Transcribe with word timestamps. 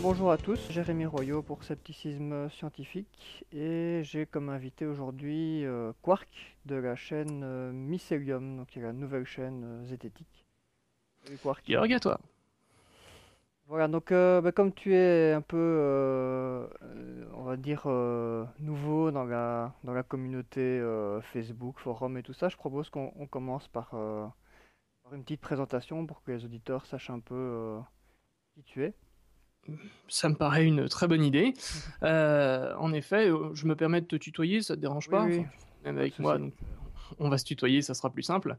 bonjour 0.00 0.32
à 0.32 0.38
tous, 0.38 0.58
Jérémy 0.70 1.06
Royot 1.06 1.42
pour 1.42 1.62
Scepticisme 1.62 2.48
Scientifique 2.50 3.44
et 3.52 4.00
j'ai 4.02 4.26
comme 4.26 4.48
invité 4.48 4.86
aujourd'hui 4.86 5.64
euh, 5.64 5.92
Quark 6.02 6.28
de 6.64 6.74
la 6.74 6.96
chaîne 6.96 7.42
euh, 7.44 7.70
Mycelium, 7.70 8.56
donc 8.56 8.68
qui 8.68 8.80
est 8.80 8.82
la 8.82 8.92
nouvelle 8.92 9.24
chaîne 9.24 9.62
euh, 9.64 9.84
zététique. 9.84 10.46
Salut 11.24 11.38
Quark. 11.38 11.70
à 11.70 12.00
toi. 12.00 12.18
Voilà, 13.66 13.86
donc 13.86 14.10
bah, 14.10 14.52
comme 14.52 14.72
tu 14.72 14.94
es 14.94 15.32
un 15.32 15.40
peu, 15.40 16.68
on 17.32 17.44
va 17.44 17.56
dire, 17.56 17.86
nouveau 18.58 19.10
dans 19.10 19.24
la, 19.24 19.72
dans 19.84 19.94
la 19.94 20.02
communauté 20.02 20.82
Facebook, 21.32 21.78
forum 21.78 22.18
et 22.18 22.22
tout 22.22 22.34
ça, 22.34 22.50
je 22.50 22.56
propose 22.58 22.90
qu'on 22.90 23.26
commence 23.26 23.66
par, 23.68 23.90
par, 23.90 25.14
une 25.14 25.22
petite 25.22 25.40
présentation 25.40 26.04
pour 26.04 26.22
que 26.22 26.32
les 26.32 26.44
auditeurs 26.44 26.84
sachent 26.84 27.08
un 27.08 27.20
peu 27.20 27.78
qui 28.54 28.62
tu 28.64 28.84
es 28.84 28.92
ça 30.08 30.28
me 30.28 30.34
paraît 30.34 30.64
une 30.64 30.88
très 30.88 31.08
bonne 31.08 31.24
idée. 31.24 31.54
Euh, 32.02 32.74
en 32.78 32.92
effet, 32.92 33.30
je 33.54 33.66
me 33.66 33.74
permets 33.74 34.00
de 34.00 34.06
te 34.06 34.16
tutoyer, 34.16 34.62
ça 34.62 34.76
te 34.76 34.80
dérange 34.80 35.08
pas? 35.08 35.26
Même 35.26 35.98
avec 35.98 36.18
moi, 36.18 36.38
donc 36.38 36.54
on 37.18 37.28
va 37.28 37.36
se 37.36 37.44
tutoyer, 37.44 37.82
ça 37.82 37.94
sera 37.94 38.10
plus 38.10 38.22
simple. 38.22 38.56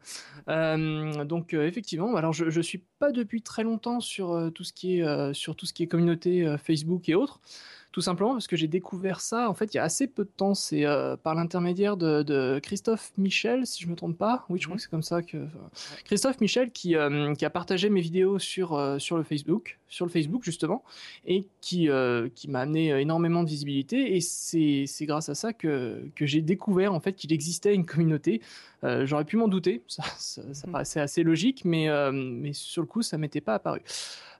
Euh, 0.47 1.25
donc 1.25 1.53
euh, 1.53 1.65
effectivement, 1.65 2.15
alors 2.15 2.31
je, 2.33 2.49
je 2.49 2.61
suis 2.61 2.83
pas 2.99 3.11
depuis 3.11 3.41
très 3.41 3.63
longtemps 3.63 3.99
sur 3.99 4.51
tout 4.53 4.63
ce 4.63 4.73
qui 4.73 4.99
est 4.99 5.33
sur 5.33 5.55
tout 5.55 5.65
ce 5.65 5.73
qui 5.73 5.83
est 5.83 5.87
communauté 5.87 6.55
Facebook 6.63 7.09
et 7.09 7.15
autres. 7.15 7.39
Tout 7.95 8.01
simplement 8.01 8.33
parce 8.33 8.47
que 8.47 8.57
j'ai 8.57 8.67
découvert 8.67 9.21
ça 9.21 9.49
en 9.49 9.53
fait 9.53 9.73
il 9.73 9.77
y 9.77 9.79
a 9.79 9.83
assez 9.83 10.07
peu 10.07 10.25
de 10.25 10.29
temps. 10.29 10.53
C'est 10.53 10.85
euh, 10.85 11.15
par 11.15 11.33
l'intermédiaire 11.33 11.95
de, 11.95 12.59
Christophe 12.61 13.13
Michel, 13.17 13.65
si 13.65 13.81
je 13.81 13.87
me 13.87 13.95
trompe 13.95 14.17
pas. 14.17 14.45
Oui, 14.49 14.59
je 14.59 14.65
crois 14.65 14.73
mhm. 14.73 14.79
que 14.79 14.83
c'est 14.83 14.89
comme 14.89 15.01
ça 15.01 15.21
que 15.21 15.37
Christophe 16.03 16.41
Michel 16.41 16.71
qui, 16.71 16.97
euh, 16.97 17.33
qui 17.35 17.45
a 17.45 17.49
partagé 17.49 17.89
mes 17.89 18.01
vidéos 18.01 18.37
sur 18.37 18.73
euh, 18.73 18.99
sur 18.99 19.15
le 19.15 19.23
Facebook, 19.23 19.79
sur 19.87 20.05
le 20.05 20.11
Facebook 20.11 20.43
justement, 20.43 20.83
et 21.25 21.47
qui 21.61 21.87
qui 22.35 22.49
m'a 22.49 22.59
amené 22.59 22.89
énormément 22.99 23.43
de 23.43 23.47
visibilité. 23.47 24.17
Et 24.17 24.19
c'est 24.19 24.83
c'est 24.87 25.05
grâce 25.05 25.29
à 25.29 25.35
ça 25.35 25.53
que 25.53 26.03
que 26.15 26.25
j'ai 26.25 26.41
découvert 26.41 26.93
en 26.93 26.99
fait 26.99 27.13
qu'il 27.13 27.31
existait 27.31 27.73
une 27.73 27.85
communauté. 27.85 28.41
J'aurais 29.03 29.25
pu 29.25 29.37
m'en 29.37 29.47
douter, 29.47 29.83
ça, 29.87 30.03
ça, 30.17 30.41
ça, 30.53 30.67
mhm. 30.67 30.73
paraissait 30.73 30.99
assez 30.99 31.23
logique, 31.23 31.63
mais 31.65 31.87
mais 32.11 32.53
sur 32.53 32.81
le 32.81 32.87
coup 32.87 33.01
ça 33.01 33.17
m'était 33.17 33.41
pas 33.41 33.55
apparu. 33.55 33.81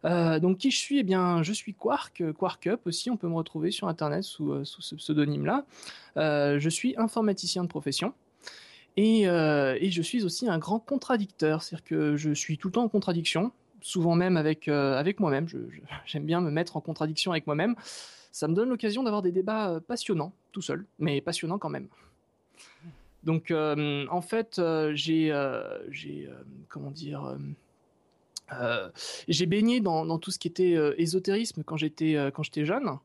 Euh, 0.05 0.39
donc 0.39 0.59
qui 0.59 0.71
je 0.71 0.77
suis? 0.77 0.99
Eh 0.99 1.03
bien, 1.03 1.41
je 1.43 1.51
suis 1.51 1.73
Quark, 1.73 2.23
Quark 2.33 2.67
Up 2.67 2.81
aussi. 2.85 3.09
On 3.09 3.17
peut 3.17 3.27
me 3.27 3.35
retrouver 3.35 3.71
sur 3.71 3.87
Internet 3.87 4.23
sous, 4.23 4.51
euh, 4.51 4.63
sous 4.63 4.81
ce 4.81 4.95
pseudonyme-là. 4.95 5.65
Euh, 6.17 6.59
je 6.59 6.69
suis 6.69 6.95
informaticien 6.97 7.63
de 7.63 7.69
profession. 7.69 8.13
Et, 8.97 9.23
et, 9.23 9.91
je 9.91 10.01
suis 10.01 10.23
aussi 10.23 10.47
un 10.47 10.57
grand 10.57 10.79
contradicteur, 10.79 11.61
c'est-à-dire 11.61 11.83
que 11.83 12.15
je 12.15 12.31
suis 12.31 12.57
tout 12.57 12.69
le 12.69 12.71
temps 12.71 12.83
en 12.83 12.87
contradiction, 12.87 13.51
souvent 13.81 14.15
même 14.15 14.37
avec, 14.37 14.69
avec 14.69 15.19
moi-même. 15.19 15.47
J'aime 16.05 16.23
bien 16.23 16.39
me 16.39 16.49
mettre 16.49 16.77
en 16.77 16.81
contradiction 16.81 17.31
avec 17.31 17.45
moi-même. 17.45 17.75
Ça 18.31 18.47
me 18.47 18.53
donne 18.53 18.69
l'occasion 18.69 19.03
d'avoir 19.03 19.21
des 19.21 19.33
débats 19.33 19.81
passionnants, 19.85 20.31
tout 20.53 20.61
seul, 20.61 20.85
mais 20.97 21.19
passionnants 21.19 21.57
quand 21.57 21.67
même. 21.67 21.89
Donc, 23.25 23.51
en 23.51 24.21
fait, 24.21 24.61
j'ai, 24.93 25.33
j'ai, 25.89 26.29
comment 26.69 26.91
dire, 26.91 27.37
euh, 28.53 28.89
j'ai 29.27 29.45
baigné 29.45 29.79
dans, 29.79 30.05
dans, 30.05 30.19
tout 30.19 30.31
ce 30.31 30.37
qui 30.37 30.47
était 30.47 30.75
euh, 30.75 30.93
ésotérisme 30.99 31.63
quand 31.63 31.77
j'étais 31.77 32.15
euh, 32.15 32.29
quand 32.29 32.43
j'étais 32.43 32.65
jeune. 32.65 32.99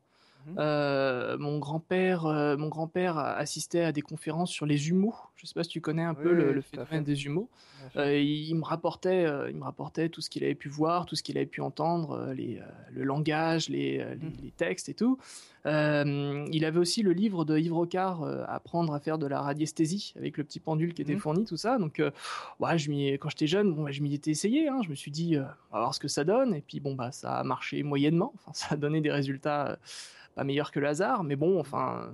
Mhm. 0.47 0.57
Euh, 0.59 1.39
mon 1.39 1.59
grand-père, 1.59 2.27
euh, 2.27 2.57
mon 2.57 2.69
grand-père 2.69 3.19
assistait 3.19 3.83
à 3.83 3.93
des 3.93 4.01
conférences 4.01 4.51
sur 4.51 4.67
les 4.67 4.89
humeaux. 4.89 5.15
Je 5.37 5.47
sais 5.47 5.55
pas 5.55 5.65
si 5.65 5.71
tu 5.71 5.81
connais 5.81 6.03
un 6.03 6.15
peu 6.15 6.33
le, 6.33 6.61
phénomène 6.61 7.05
des 7.05 7.27
humeaux. 7.27 7.49
Euh, 7.97 8.19
il, 8.19 8.55
me 8.55 8.65
rapportait, 8.65 9.27
il 9.49 9.57
me 9.57 9.65
rapportait 9.65 10.09
tout 10.09 10.21
ce 10.21 10.31
qu'il 10.31 10.45
avait 10.45 10.55
pu 10.55 10.69
voir, 10.69 11.07
tout 11.07 11.17
ce 11.17 11.23
qu'il 11.23 11.37
avait 11.37 11.47
pu 11.47 11.61
entendre, 11.61 12.33
les, 12.35 12.61
le 12.93 13.05
langage, 13.05 13.69
les, 13.69 14.05
mhm. 14.05 14.33
les, 14.43 14.51
textes 14.51 14.89
et 14.89 14.95
tout. 14.95 15.19
Il 15.65 16.65
avait 16.65 16.79
aussi 16.79 17.03
le 17.03 17.13
livre 17.13 17.45
de 17.45 17.59
Yves 17.59 17.75
Rocard, 17.75 18.23
apprendre 18.49 18.95
à 18.95 19.01
faire 19.01 19.19
de 19.19 19.27
la 19.27 19.41
radiesthésie 19.41 20.15
avec 20.17 20.37
le 20.39 20.45
petit 20.45 20.61
pendule 20.61 20.95
qui 20.95 21.03
était 21.03 21.15
mhm. 21.15 21.21
fourni, 21.21 21.45
tout 21.45 21.57
ça. 21.57 21.79
Donc, 21.79 22.03
ouais, 22.61 22.79
je 22.79 23.17
quand 23.17 23.29
j'étais 23.29 23.47
jeune, 23.47 23.75
bon, 23.75 23.85
bah, 23.85 23.91
je 23.93 24.03
m'y 24.03 24.15
étais 24.15 24.31
essayé. 24.31 24.69
Hein. 24.69 24.81
Je 24.83 24.91
me 24.91 24.95
suis 24.95 25.11
dit, 25.11 25.37
on 25.39 25.75
va 25.75 25.81
voir 25.81 25.95
ce 25.95 26.01
que 26.01 26.09
ça 26.09 26.25
donne. 26.25 26.55
Et 26.55 26.63
puis 26.63 26.81
bon, 26.81 26.95
bah, 26.95 27.13
ça 27.13 27.37
a 27.37 27.45
marché 27.45 27.83
moyennement. 27.83 28.33
Enfin, 28.37 28.53
ça 28.55 28.75
a 28.75 28.77
donné 28.77 29.01
des 29.01 29.11
résultats 29.11 29.79
pas 30.35 30.45
meilleur 30.45 30.71
que 30.71 30.81
le 30.81 30.89
hasard, 30.89 31.25
mais 31.25 31.37
bon, 31.37 31.59
enfin. 31.59 32.11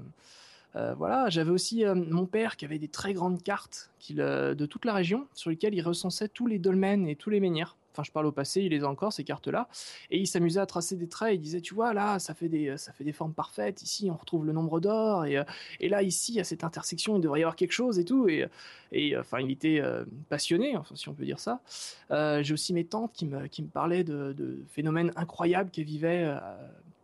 Euh, 0.76 0.94
voilà, 0.94 1.30
j'avais 1.30 1.50
aussi 1.50 1.84
euh, 1.84 1.94
mon 1.94 2.26
père 2.26 2.56
qui 2.56 2.66
avait 2.66 2.78
des 2.78 2.88
très 2.88 3.14
grandes 3.14 3.42
cartes 3.42 3.90
euh, 4.18 4.54
de 4.54 4.66
toute 4.66 4.84
la 4.84 4.92
région 4.92 5.26
sur 5.32 5.48
lesquelles 5.48 5.74
il 5.74 5.80
recensait 5.80 6.28
tous 6.28 6.46
les 6.46 6.58
dolmens 6.58 7.06
et 7.06 7.16
tous 7.16 7.30
les 7.30 7.40
menhirs. 7.40 7.76
Enfin, 7.96 8.02
je 8.02 8.12
parle 8.12 8.26
au 8.26 8.32
passé, 8.32 8.60
il 8.60 8.72
les 8.72 8.84
a 8.84 8.88
encore 8.88 9.14
ces 9.14 9.24
cartes-là, 9.24 9.68
et 10.10 10.18
il 10.18 10.26
s'amusait 10.26 10.60
à 10.60 10.66
tracer 10.66 10.96
des 10.96 11.08
traits. 11.08 11.34
Il 11.34 11.40
disait, 11.40 11.62
tu 11.62 11.72
vois, 11.74 11.94
là, 11.94 12.18
ça 12.18 12.34
fait 12.34 12.50
des, 12.50 12.76
ça 12.76 12.92
fait 12.92 13.04
des 13.04 13.12
formes 13.14 13.32
parfaites. 13.32 13.82
Ici, 13.82 14.10
on 14.10 14.16
retrouve 14.16 14.44
le 14.44 14.52
nombre 14.52 14.80
d'or, 14.80 15.24
et, 15.24 15.42
et 15.80 15.88
là, 15.88 16.02
ici, 16.02 16.38
à 16.38 16.44
cette 16.44 16.62
intersection, 16.62 17.16
il 17.16 17.22
devrait 17.22 17.40
y 17.40 17.42
avoir 17.42 17.56
quelque 17.56 17.72
chose 17.72 17.98
et 17.98 18.04
tout. 18.04 18.28
Et, 18.28 18.46
et 18.92 19.16
enfin, 19.16 19.40
il 19.40 19.50
était 19.50 19.80
passionné, 20.28 20.76
enfin, 20.76 20.94
si 20.94 21.08
on 21.08 21.14
peut 21.14 21.24
dire 21.24 21.40
ça. 21.40 21.60
J'ai 22.10 22.52
aussi 22.52 22.74
mes 22.74 22.84
tantes 22.84 23.12
qui 23.14 23.24
me, 23.24 23.46
qui 23.46 23.62
me 23.62 23.68
parlaient 23.68 24.04
de, 24.04 24.34
de 24.34 24.62
phénomènes 24.68 25.12
incroyables 25.16 25.70
qu'elles 25.70 25.84
vivaient 25.84 26.34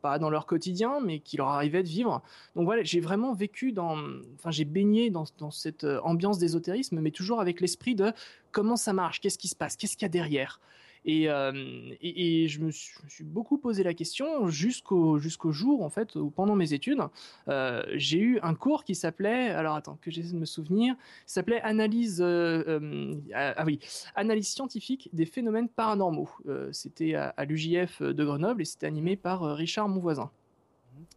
pas 0.02 0.18
dans 0.18 0.28
leur 0.28 0.44
quotidien, 0.46 1.00
mais 1.00 1.20
qui 1.20 1.36
leur 1.36 1.48
arrivait 1.48 1.82
de 1.82 1.88
vivre. 1.88 2.22
Donc 2.56 2.64
voilà, 2.64 2.82
j'ai 2.82 3.00
vraiment 3.00 3.32
vécu 3.32 3.72
dans, 3.72 3.96
enfin 4.34 4.50
j'ai 4.50 4.64
baigné 4.64 5.08
dans, 5.08 5.24
dans 5.38 5.50
cette 5.50 5.84
euh, 5.84 6.00
ambiance 6.02 6.38
d'ésotérisme, 6.38 7.00
mais 7.00 7.10
toujours 7.10 7.40
avec 7.40 7.60
l'esprit 7.60 7.94
de 7.94 8.12
comment 8.50 8.76
ça 8.76 8.92
marche, 8.92 9.20
qu'est-ce 9.20 9.38
qui 9.38 9.48
se 9.48 9.56
passe, 9.56 9.76
qu'est-ce 9.76 9.96
qu'il 9.96 10.04
y 10.04 10.06
a 10.06 10.10
derrière. 10.10 10.60
Euh, 11.08 11.94
et, 12.00 12.44
et, 12.44 12.48
je, 12.48 12.60
me 12.60 12.70
suis, 12.70 13.24
beaucoup 13.24 13.58
posé 13.58 13.82
la 13.82 13.92
question 13.92 14.48
jusqu'au 14.48 15.18
jusqu'au 15.18 15.50
jour 15.50 15.82
en 15.82 15.90
fait 15.90 16.14
où 16.14 16.30
pendant 16.30 16.54
mes 16.54 16.74
études 16.74 17.00
euh, 17.48 17.82
j'ai 17.94 18.20
eu 18.20 18.38
un 18.42 18.54
cours 18.54 18.84
qui 18.84 18.94
s'appelait 18.94 19.50
alors 19.50 19.74
attends 19.74 19.98
que 20.00 20.12
j'essaie 20.12 20.32
de 20.32 20.38
me 20.38 20.44
souvenir 20.44 20.94
s'appelait 21.26 21.60
analyse 21.62 22.20
euh, 22.20 23.16
ah, 23.34 23.54
ah 23.56 23.64
oui 23.64 23.80
analyse 24.14 24.48
scientifique 24.48 25.10
des 25.12 25.26
phénomènes 25.26 25.68
paranormaux. 25.68 26.30
C'était 26.70 27.14
à, 27.14 27.44
l'UJF 27.44 28.02
de 28.02 28.24
Grenoble 28.24 28.62
et 28.62 28.64
c'était 28.64 28.86
animé 28.86 29.16
par 29.16 29.42
Richard 29.56 29.88
Monvoisin 29.88 30.30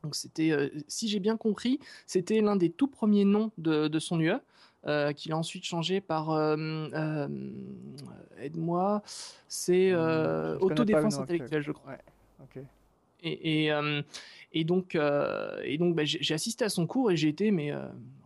donc 0.02 0.16
c'était 0.16 0.72
si 0.88 1.08
j'ai 1.08 1.20
bien 1.20 1.38
compris 1.38 1.80
c'était 2.08 2.42
l'un 2.42 2.56
des 2.56 2.72
tout 2.72 2.88
premiers 2.88 3.26
noms 3.26 3.52
de, 3.60 3.88
de 3.88 4.00
son 4.00 4.20
UE 4.20 4.40
euh, 4.88 5.14
qu'il 5.14 5.32
a 5.32 5.38
ensuite 5.38 5.64
changé 5.64 6.00
par 6.00 6.30
euh, 6.30 6.56
euh, 6.94 7.28
aide-moi, 8.40 9.02
c'est 9.48 9.94
autodéfense 10.60 11.18
intellectuelle, 11.18 11.64
je 11.64 11.72
crois. 11.72 11.94
Et, 13.24 13.66
et, 13.66 13.72
et, 14.56 14.64
donc, 14.64 14.96
et 14.96 15.78
donc 15.78 15.96
bah, 15.96 16.04
j'ai 16.06 16.34
assisté 16.34 16.66
à 16.66 16.70
son 16.70 16.88
cours 16.88 17.12
et 17.12 17.16
j'ai 17.16 17.28
été 17.28 17.52
mais 17.52 17.72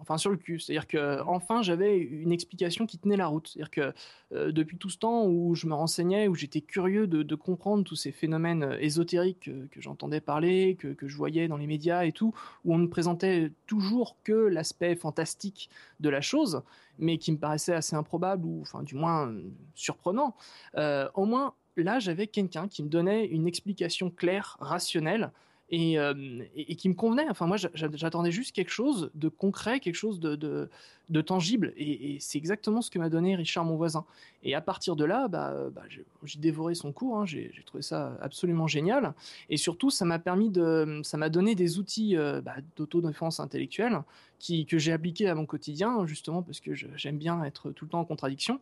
enfin 0.09 0.17
sur 0.17 0.31
le 0.31 0.38
cul. 0.38 0.59
C'est-à-dire 0.59 0.88
que 0.88 1.22
enfin 1.22 1.62
j'avais 1.62 1.97
une 1.97 2.31
explication 2.31 2.85
qui 2.85 2.97
tenait 2.97 3.17
la 3.17 3.28
route. 3.28 3.47
C'est-à-dire 3.47 3.69
que 3.69 3.94
euh, 4.34 4.51
depuis 4.51 4.78
tout 4.78 4.90
ce 4.90 4.97
temps 4.97 5.25
où 5.28 5.53
je 5.56 5.67
me 5.67 5.73
renseignais, 5.73 6.28
où 6.28 6.35
j'étais 6.35 6.62
curieux 6.62 7.06
de, 7.07 7.35
comprendre 7.35 7.84
tous 7.84 7.95
ces 7.95 8.12
phénomènes 8.12 8.63
euh, 8.63 8.79
ésotériques 8.79 9.50
que, 9.72 9.81
j'entendais 9.81 10.19
parler, 10.19 10.75
que, 10.79 10.95
je 11.07 11.16
voyais 11.16 11.47
dans 11.47 11.57
les 11.57 11.67
médias 11.67 12.06
et 12.06 12.12
tout, 12.12 12.34
où 12.66 12.73
on 12.73 12.79
ne 12.79 12.88
présentait 12.88 13.51
toujours 13.67 14.17
que 14.23 14.34
l'aspect 14.34 14.96
fantastique 14.96 15.69
de 16.00 16.09
la 16.09 16.22
chose, 16.22 16.63
mais 16.97 17.17
qui 17.17 17.31
me 17.31 17.38
paraissait 17.38 17.73
assez 17.73 17.96
improbable 17.96 18.46
ou 18.46 18.61
enfin 18.61 18.84
du 18.84 18.96
moins 18.96 19.34
surprenant. 19.75 20.35
Euh, 20.75 21.07
au 21.13 21.25
moins 21.25 21.53
là 21.78 22.00
j'avais 22.00 22.28
quelqu'un 22.28 22.67
qui 22.67 22.84
me 22.84 22.90
donnait 22.90 23.25
une 23.25 23.47
explication 23.47 24.09
claire, 24.09 24.57
rationnelle 24.59 25.31
euh, 25.72 26.44
et, 26.56 26.72
et, 26.72 26.75
qui 26.75 26.90
me 26.90 26.96
convenait. 26.96 27.30
Enfin, 27.30 27.46
moi, 27.46 27.57
j'attendais 27.74 28.31
juste 28.31 28.56
quelque 28.56 28.72
chose 28.72 29.12
de 29.13 29.30
concret, 29.30 29.80
quelque 29.80 29.96
chose 29.96 30.19
de, 30.19 30.69
tangible. 31.22 31.73
Et, 31.78 32.17
c'est 32.20 32.38
exactement 32.38 32.82
ce 32.82 32.90
que 32.90 32.97
m'a 32.97 33.09
donné 33.09 33.35
Richard, 33.35 33.66
mon 33.66 33.76
voisin. 33.76 34.05
Et 34.43 34.55
à 34.55 34.61
partir 34.61 34.96
de 34.96 35.05
là, 35.05 35.28
bah, 35.28 35.53
bah 35.73 35.84
j'ai 36.23 36.40
dévoré 36.40 36.73
son 36.73 36.91
cours. 36.91 37.17
Hein. 37.17 37.26
j'ai 37.26 37.52
trouvé 37.66 37.84
ça 37.84 38.17
absolument 38.22 38.67
génial. 38.67 39.14
Et 39.49 39.58
surtout, 39.58 39.90
ça 39.90 40.05
m'a 40.05 40.17
permis 40.17 40.49
de, 40.49 41.02
ça 41.03 41.17
m'a 41.17 41.29
donné 41.29 41.53
des 41.53 41.78
outils 41.78 42.17
euh, 42.17 42.41
bah, 42.41 42.55
d'autodéfense 42.76 43.40
intellectuelle 43.40 44.02
que 44.70 44.78
j'ai 44.78 44.93
appliqués 44.93 45.28
à 45.28 45.35
mon 45.35 45.46
quotidien, 45.46 46.05
justement 46.05 46.41
parce 46.41 46.61
que 46.61 46.73
j'aime 46.73 47.17
bien 47.17 47.43
être 47.43 47.72
tout 47.72 47.85
le 47.85 47.91
temps 47.91 47.99
en 47.99 48.05
contradiction. 48.05 48.59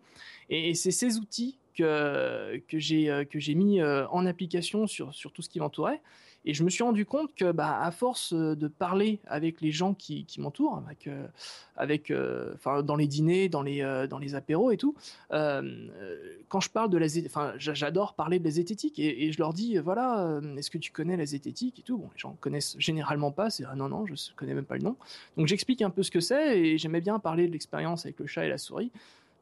Et, 0.49 0.73
c'est 0.73 0.91
ces 0.91 1.17
outils 1.19 1.57
que, 1.77 2.59
j'ai 2.79 3.09
euh, 3.09 3.25
que 3.25 3.39
j'ai 3.39 3.55
mis 3.55 3.81
en 3.83 4.25
application 4.25 4.87
sur, 4.87 5.13
sur 5.13 5.31
tout 5.31 5.41
ce 5.41 5.49
qui 5.49 5.59
m'entourait. 5.59 6.01
Et 6.47 6.53
je 6.53 6.63
me 6.63 6.69
suis 6.69 6.81
rendu 6.81 7.05
compte 7.05 7.35
que, 7.35 7.51
bah, 7.51 7.81
à 7.81 7.91
force 7.91 8.31
euh, 8.31 8.55
de 8.55 8.69
parler 8.69 9.19
avec 9.27 9.59
les 9.59 9.73
gens 9.73 9.93
qui, 9.93 10.25
m'entourent, 10.37 10.81
avec, 10.85 11.07
euh, 11.07 11.27
avec, 11.75 12.09
euh, 12.09 12.53
enfin, 12.55 12.83
dans 12.83 12.95
les 12.95 13.05
dîners, 13.05 13.49
dans 13.49 13.61
les, 13.61 13.81
dans 14.09 14.17
les 14.17 14.33
apéros 14.33 14.71
et 14.71 14.77
tout, 14.77 14.95
quand 15.29 16.61
je 16.61 16.69
parle 16.69 16.89
de 16.89 16.97
la, 16.97 17.07
enfin, 17.25 17.53
j'adore 17.57 18.13
parler 18.13 18.39
de 18.39 18.45
la 18.45 18.51
zététique 18.51 18.97
et, 18.97 19.29
je 19.33 19.37
leur 19.39 19.51
dis, 19.51 19.77
voilà, 19.77 20.39
est-ce 20.55 20.71
que 20.71 20.77
tu 20.77 20.93
connais 20.93 21.17
la 21.17 21.25
zététique 21.25 21.79
et 21.79 21.81
tout? 21.81 21.97
Bon, 21.97 22.09
les 22.13 22.19
gens 22.19 22.37
connaissent 22.39 22.77
généralement 22.79 23.31
pas. 23.31 23.49
C'est 23.49 23.65
ah 23.65 23.75
non 23.75 23.89
non, 23.89 24.05
je 24.05 24.13
connais 24.37 24.53
même 24.53 24.65
pas 24.65 24.77
le 24.77 24.83
nom. 24.83 24.95
Donc 25.35 25.47
j'explique 25.47 25.81
un 25.81 25.89
peu 25.89 26.01
ce 26.01 26.11
que 26.11 26.21
c'est 26.21 26.57
et 26.59 26.77
j'aimais 26.77 27.01
bien 27.01 27.19
parler 27.19 27.47
de 27.47 27.51
l'expérience 27.51 28.05
avec 28.05 28.19
le 28.19 28.25
chat 28.25 28.45
et 28.45 28.49
la 28.49 28.57
souris. 28.57 28.91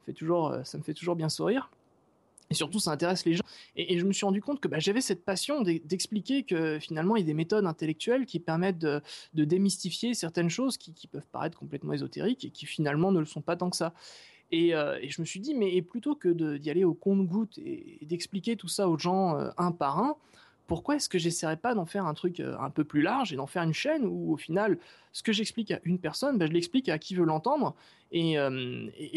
Fait 0.06 0.12
toujours, 0.12 0.56
ça 0.64 0.76
me 0.76 0.82
fait 0.82 0.94
toujours 0.94 1.14
bien 1.14 1.28
sourire. 1.28 1.70
Et 2.50 2.54
surtout, 2.54 2.78
ça 2.78 2.92
intéresse 2.92 3.24
les 3.24 3.34
gens. 3.34 3.44
Et, 3.74 3.98
je 3.98 4.04
me 4.04 4.12
suis 4.12 4.24
rendu 4.24 4.40
compte 4.40 4.60
que 4.60 4.68
bah, 4.68 4.78
j'avais 4.78 5.00
cette 5.00 5.24
passion 5.24 5.62
d'expliquer 5.62 6.44
que 6.44 6.78
finalement, 6.78 7.16
il 7.16 7.20
y 7.20 7.22
a 7.22 7.26
des 7.26 7.34
méthodes 7.34 7.66
intellectuelles 7.66 8.26
qui 8.26 8.38
permettent 8.38 8.78
de, 8.78 9.02
démystifier 9.34 10.14
certaines 10.14 10.50
choses 10.50 10.76
qui, 10.76 11.06
peuvent 11.08 11.26
paraître 11.32 11.58
complètement 11.58 11.92
ésotériques 11.92 12.44
et 12.44 12.50
qui 12.50 12.66
finalement 12.66 13.12
ne 13.12 13.20
le 13.20 13.26
sont 13.26 13.42
pas 13.42 13.56
tant 13.56 13.70
que 13.70 13.76
ça. 13.76 13.94
Et, 14.52 14.70
je 14.70 15.20
me 15.20 15.26
suis 15.26 15.40
dit, 15.40 15.54
mais 15.54 15.82
plutôt 15.82 16.14
que 16.14 16.56
d'y 16.56 16.70
aller 16.70 16.84
au 16.84 16.94
compte-goutte 16.94 17.58
et, 17.58 17.98
d'expliquer 18.02 18.56
tout 18.56 18.68
ça 18.68 18.88
aux 18.88 18.98
gens 18.98 19.36
un 19.56 19.72
par 19.72 19.98
un, 19.98 20.16
pourquoi 20.66 20.96
est-ce 20.96 21.08
que 21.08 21.18
j'essaierais 21.18 21.56
pas 21.56 21.74
d'en 21.74 21.86
faire 21.86 22.06
un 22.06 22.14
truc 22.14 22.40
un 22.40 22.70
peu 22.70 22.84
plus 22.84 23.02
large 23.02 23.32
et 23.32 23.36
d'en 23.36 23.46
faire 23.46 23.62
une 23.62 23.74
chaîne 23.74 24.04
où 24.04 24.32
au 24.32 24.36
final 24.36 24.78
ce 25.12 25.22
que 25.22 25.32
j'explique 25.32 25.70
à 25.70 25.80
une 25.84 25.98
personne, 25.98 26.36
ben, 26.36 26.46
je 26.46 26.52
l'explique 26.52 26.88
à 26.88 26.98
qui 26.98 27.14
veut 27.14 27.24
l'entendre 27.24 27.74
et, 28.12 28.36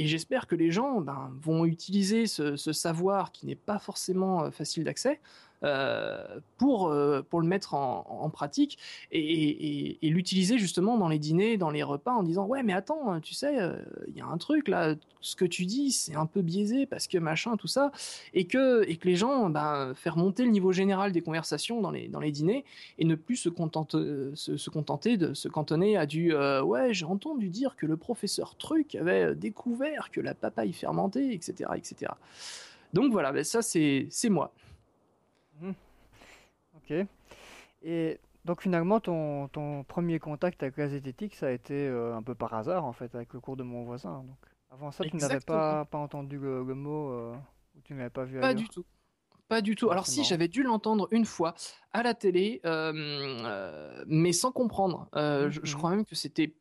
j'espère 0.07 0.47
que 0.47 0.55
les 0.55 0.71
gens 0.71 1.01
ben, 1.01 1.31
vont 1.41 1.65
utiliser 1.65 2.25
ce, 2.27 2.55
savoir 2.55 3.31
qui 3.31 3.45
n'est 3.45 3.55
pas 3.55 3.79
forcément 3.79 4.49
facile 4.51 4.83
d'accès 4.83 5.19
euh, 5.65 6.39
pour, 6.57 6.87
euh, 6.87 7.21
pour 7.21 7.41
le 7.41 7.47
mettre 7.47 7.73
en, 7.73 8.29
pratique 8.29 8.77
et, 9.11 9.97
l'utiliser 10.01 10.57
justement 10.57 10.97
dans 10.97 11.09
les 11.09 11.19
dîners, 11.19 11.57
dans 11.57 11.69
les 11.69 11.83
repas 11.83 12.13
en 12.13 12.23
disant 12.23 12.45
ouais 12.45 12.63
mais 12.63 12.71
attends 12.71 13.19
tu 13.19 13.33
sais 13.33 13.59
euh, 13.59 13.75
il 14.07 14.15
y 14.15 14.21
a 14.21 14.25
un 14.25 14.37
truc 14.37 14.69
là 14.69 14.95
ce 15.19 15.35
que 15.35 15.43
tu 15.43 15.65
dis 15.65 15.91
c'est 15.91 16.15
un 16.15 16.25
peu 16.25 16.41
biaisé 16.41 16.85
parce 16.85 17.07
que 17.07 17.17
machin 17.17 17.57
tout 17.57 17.67
ça 17.67 17.91
et 18.33 18.45
que 18.45 18.87
et 18.87 18.95
que 18.95 19.05
les 19.05 19.17
gens 19.17 19.49
ben, 19.49 19.93
faire 19.95 20.15
monter 20.15 20.45
le 20.45 20.51
niveau 20.51 20.71
général 20.71 21.11
des 21.11 21.21
conversations 21.21 21.81
dans 21.81 21.91
les 21.91 22.07
dans 22.07 22.21
les 22.21 22.31
dîners 22.31 22.63
et 22.97 23.03
ne 23.03 23.15
plus 23.15 23.35
se 23.35 23.49
contenter 23.49 24.31
se, 24.35 24.69
contenter 24.69 25.17
de 25.17 25.33
se 25.33 25.49
cantonner 25.49 25.97
à 25.97 26.05
du 26.05 26.33
ouais 26.33 26.93
j'ai 26.93 27.05
entendu 27.05 27.49
dire 27.49 27.75
que 27.75 27.85
le 27.85 27.97
professeur 27.97 28.55
truc 28.55 28.95
avait 28.95 29.35
découvert 29.35 30.09
que 30.11 30.21
la 30.21 30.33
papaye 30.33 30.71
fermentée 30.71 31.33
etc 31.33 31.71
etc 31.75 32.13
donc 32.93 33.11
voilà 33.11 33.33
ben 33.33 33.43
ça 33.43 33.61
c'est 33.61 34.07
moi. 34.29 34.53
Ok. 36.89 37.05
Et 37.81 38.19
donc 38.45 38.61
finalement, 38.61 38.99
ton, 38.99 39.47
ton 39.49 39.83
premier 39.83 40.19
contact 40.19 40.63
avec 40.63 40.77
la 40.77 40.89
zététique, 40.89 41.35
ça 41.35 41.47
a 41.47 41.51
été 41.51 41.87
euh, 41.87 42.15
un 42.15 42.23
peu 42.23 42.35
par 42.35 42.53
hasard 42.53 42.85
en 42.85 42.93
fait, 42.93 43.13
avec 43.15 43.33
le 43.33 43.39
cours 43.39 43.57
de 43.57 43.63
mon 43.63 43.83
voisin. 43.83 44.23
Donc 44.23 44.37
avant 44.71 44.91
ça, 44.91 45.03
tu 45.05 45.15
n'avais 45.17 45.39
pas, 45.39 45.85
pas 45.85 45.97
entendu 45.97 46.37
le, 46.37 46.63
mot, 46.63 47.11
euh, 47.11 47.35
ou 47.75 47.81
tu 47.83 47.93
n'avais 47.93 48.09
pas 48.09 48.23
vu 48.23 48.39
Pas 48.39 48.53
du 48.53 48.67
tout. 48.67 48.85
Pas 49.47 49.61
du 49.61 49.75
tout. 49.75 49.89
Alors 49.89 50.05
si, 50.05 50.23
j'avais 50.23 50.47
dû 50.47 50.61
l'entendre 50.61 51.07
une 51.11 51.25
fois 51.25 51.55
à 51.91 52.03
la 52.03 52.13
télé, 52.13 52.61
euh, 52.65 54.03
mais 54.07 54.31
sans 54.31 54.51
comprendre. 54.51 55.09
je, 55.13 55.49
je, 55.49 55.71
mhm. 55.71 55.77
crois 55.77 55.89
même 55.91 56.05
que 56.05 56.15
c'était 56.15 56.53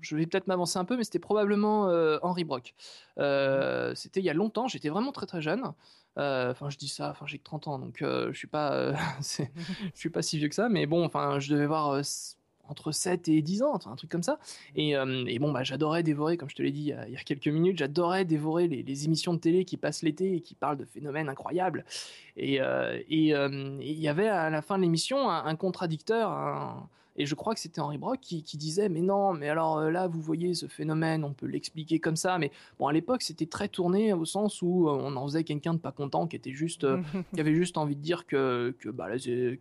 je 0.00 0.16
vais 0.16 0.26
peut-être 0.26 0.46
m'avancer 0.46 0.78
un 0.78 0.84
peu, 0.84 0.96
mais 0.96 1.04
c'était 1.04 1.18
probablement 1.18 1.88
euh, 1.88 2.18
Henri 2.22 2.44
Brock. 2.44 2.74
Euh, 3.18 3.94
c'était 3.94 4.20
il 4.20 4.26
y 4.26 4.30
a 4.30 4.34
longtemps, 4.34 4.68
j'étais 4.68 4.88
vraiment 4.88 5.12
très 5.12 5.26
très 5.26 5.42
jeune. 5.42 5.72
Euh, 6.18 6.50
enfin, 6.50 6.68
je 6.70 6.76
dis 6.76 6.88
ça, 6.88 7.10
enfin 7.10 7.26
j'ai 7.26 7.38
que 7.38 7.44
30 7.44 7.68
ans, 7.68 7.78
donc 7.78 7.98
je 8.00 8.32
suis 8.32 8.48
pas, 8.48 8.92
je 9.20 9.44
suis 9.94 10.10
pas 10.10 10.22
si 10.22 10.38
vieux 10.38 10.48
que 10.48 10.54
ça, 10.54 10.68
mais 10.68 10.86
bon, 10.86 11.04
enfin, 11.04 11.38
je 11.38 11.52
devais 11.52 11.66
voir 11.66 12.00
entre 12.70 12.92
7 12.92 13.28
et 13.28 13.40
10 13.40 13.62
ans, 13.62 13.74
un 13.86 13.96
truc 13.96 14.10
comme 14.10 14.22
ça. 14.22 14.38
Et, 14.76 14.94
bon, 15.38 15.52
bah, 15.52 15.62
j'adorais 15.62 16.02
dévorer, 16.02 16.36
comme 16.36 16.50
je 16.50 16.54
te 16.54 16.62
l'ai 16.62 16.70
dit 16.70 16.92
il 17.06 17.12
y, 17.12 17.16
a, 17.16 17.20
quelques 17.20 17.48
minutes, 17.48 17.78
j'adorais 17.78 18.26
dévorer 18.26 18.68
les, 18.68 19.04
émissions 19.04 19.32
de 19.32 19.38
télé 19.38 19.64
qui 19.64 19.76
passent 19.78 20.02
l'été 20.02 20.34
et 20.34 20.40
qui 20.40 20.54
parlent 20.54 20.76
de 20.76 20.84
phénomènes 20.84 21.28
incroyables. 21.28 21.84
Et 22.36 22.60
il 23.08 23.24
y 23.24 24.08
avait 24.08 24.28
à 24.28 24.50
la 24.50 24.60
fin 24.62 24.76
de 24.76 24.82
l'émission 24.82 25.30
un, 25.30 25.46
un, 25.46 25.56
contradicteur, 25.56 26.30
un, 26.30 26.88
et 27.18 27.26
je 27.26 27.34
crois 27.34 27.52
que 27.52 27.60
c'était 27.60 27.80
Henri 27.80 27.98
Brock 27.98 28.20
qui, 28.20 28.42
disait 28.56 28.88
mais 28.88 29.00
non, 29.00 29.34
mais 29.34 29.48
alors 29.48 29.78
euh, 29.78 29.90
là 29.90 30.06
vous 30.06 30.20
voyez 30.20 30.54
ce 30.54 30.66
phénomène, 30.66 31.24
on 31.24 31.32
peut 31.32 31.46
l'expliquer 31.46 31.98
comme 31.98 32.16
ça. 32.16 32.38
Mais 32.38 32.52
bon 32.78 32.86
à 32.86 32.92
l'époque 32.92 33.22
c'était 33.22 33.46
très 33.46 33.68
tourné 33.68 34.12
au 34.12 34.24
sens 34.24 34.62
où 34.62 34.88
euh, 34.88 34.92
on 34.92 35.16
en 35.16 35.26
faisait 35.26 35.44
quelqu'un 35.44 35.74
de 35.74 35.78
pas 35.78 35.92
content 35.92 36.26
qui 36.28 36.36
était 36.36 36.52
juste, 36.52 36.84
euh, 36.84 37.02
qui 37.34 37.40
avait 37.40 37.54
juste 37.54 37.76
envie 37.76 37.96
de 37.96 38.00
dire 38.00 38.26
que 38.26 38.74
que 38.78 38.88
bah 38.88 39.08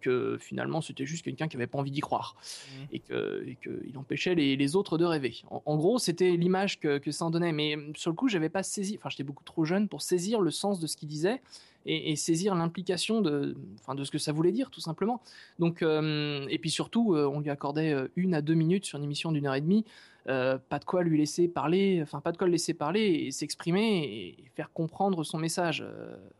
que 0.01 0.37
finalement 0.39 0.81
c'était 0.81 1.05
juste 1.05 1.25
quelqu'un 1.25 1.47
qui 1.47 1.57
avait 1.57 1.67
pas 1.67 1.79
envie 1.79 1.91
d'y 1.91 2.01
croire 2.01 2.35
mmh. 2.37 2.83
et 2.91 2.99
que 2.99 3.43
et 3.47 3.55
que 3.55 3.81
il 3.87 3.97
empêchait 3.97 4.35
les, 4.35 4.75
autres 4.75 4.97
de 4.97 5.05
rêver. 5.05 5.41
En, 5.49 5.77
gros 5.77 5.97
c'était 5.97 6.31
l'image 6.31 6.79
que, 6.79 6.97
que 6.97 7.11
ça 7.11 7.25
en 7.25 7.31
donnait. 7.31 7.53
Mais 7.53 7.77
sur 7.95 8.11
le 8.11 8.15
coup 8.15 8.27
j'avais 8.27 8.49
pas 8.49 8.63
saisi, 8.63 8.95
enfin 8.97 9.09
j'étais 9.09 9.23
beaucoup 9.23 9.43
trop 9.43 9.65
jeune 9.65 9.87
pour 9.87 10.01
saisir 10.01 10.41
le 10.41 10.51
sens 10.51 10.79
de 10.79 10.85
ce 10.85 10.95
qu'il 10.95 11.07
disait 11.07 11.41
et, 11.87 12.15
saisir 12.15 12.53
l'implication 12.53 13.21
de, 13.21 13.55
enfin, 13.79 13.95
de 13.95 14.03
ce 14.03 14.11
que 14.11 14.17
ça 14.17 14.31
voulait 14.31 14.51
dire, 14.51 14.69
tout 14.69 14.81
simplement. 14.81 15.21
Donc, 15.57 15.81
euh, 15.81 16.45
et 16.49 16.59
puis 16.59 16.69
surtout, 16.69 17.15
euh, 17.15 17.25
on 17.25 17.39
lui 17.39 17.49
accordait 17.49 17.93
euh, 17.93 18.07
une 18.15 18.33
à 18.33 18.41
deux 18.41 18.53
minutes 18.53 18.85
sur 18.85 18.97
une 18.97 19.05
émission 19.05 19.31
d'une 19.31 19.47
heure 19.47 19.55
et 19.55 19.61
demie. 19.61 19.85
pas 20.25 20.79
de 20.79 20.85
quoi 20.85 21.03
lui 21.03 21.17
laisser 21.17 21.47
parler, 21.47 21.99
enfin 22.01 22.19
pas 22.19 22.33
de 22.33 22.37
quoi 22.37 22.47
le 22.47 22.51
laisser 22.51 22.73
parler 22.73 23.27
et 23.27 23.31
s'exprimer 23.31 24.03
et 24.03 24.51
faire 24.55 24.73
comprendre 24.73 25.23
son 25.23 25.37
message. 25.37 25.85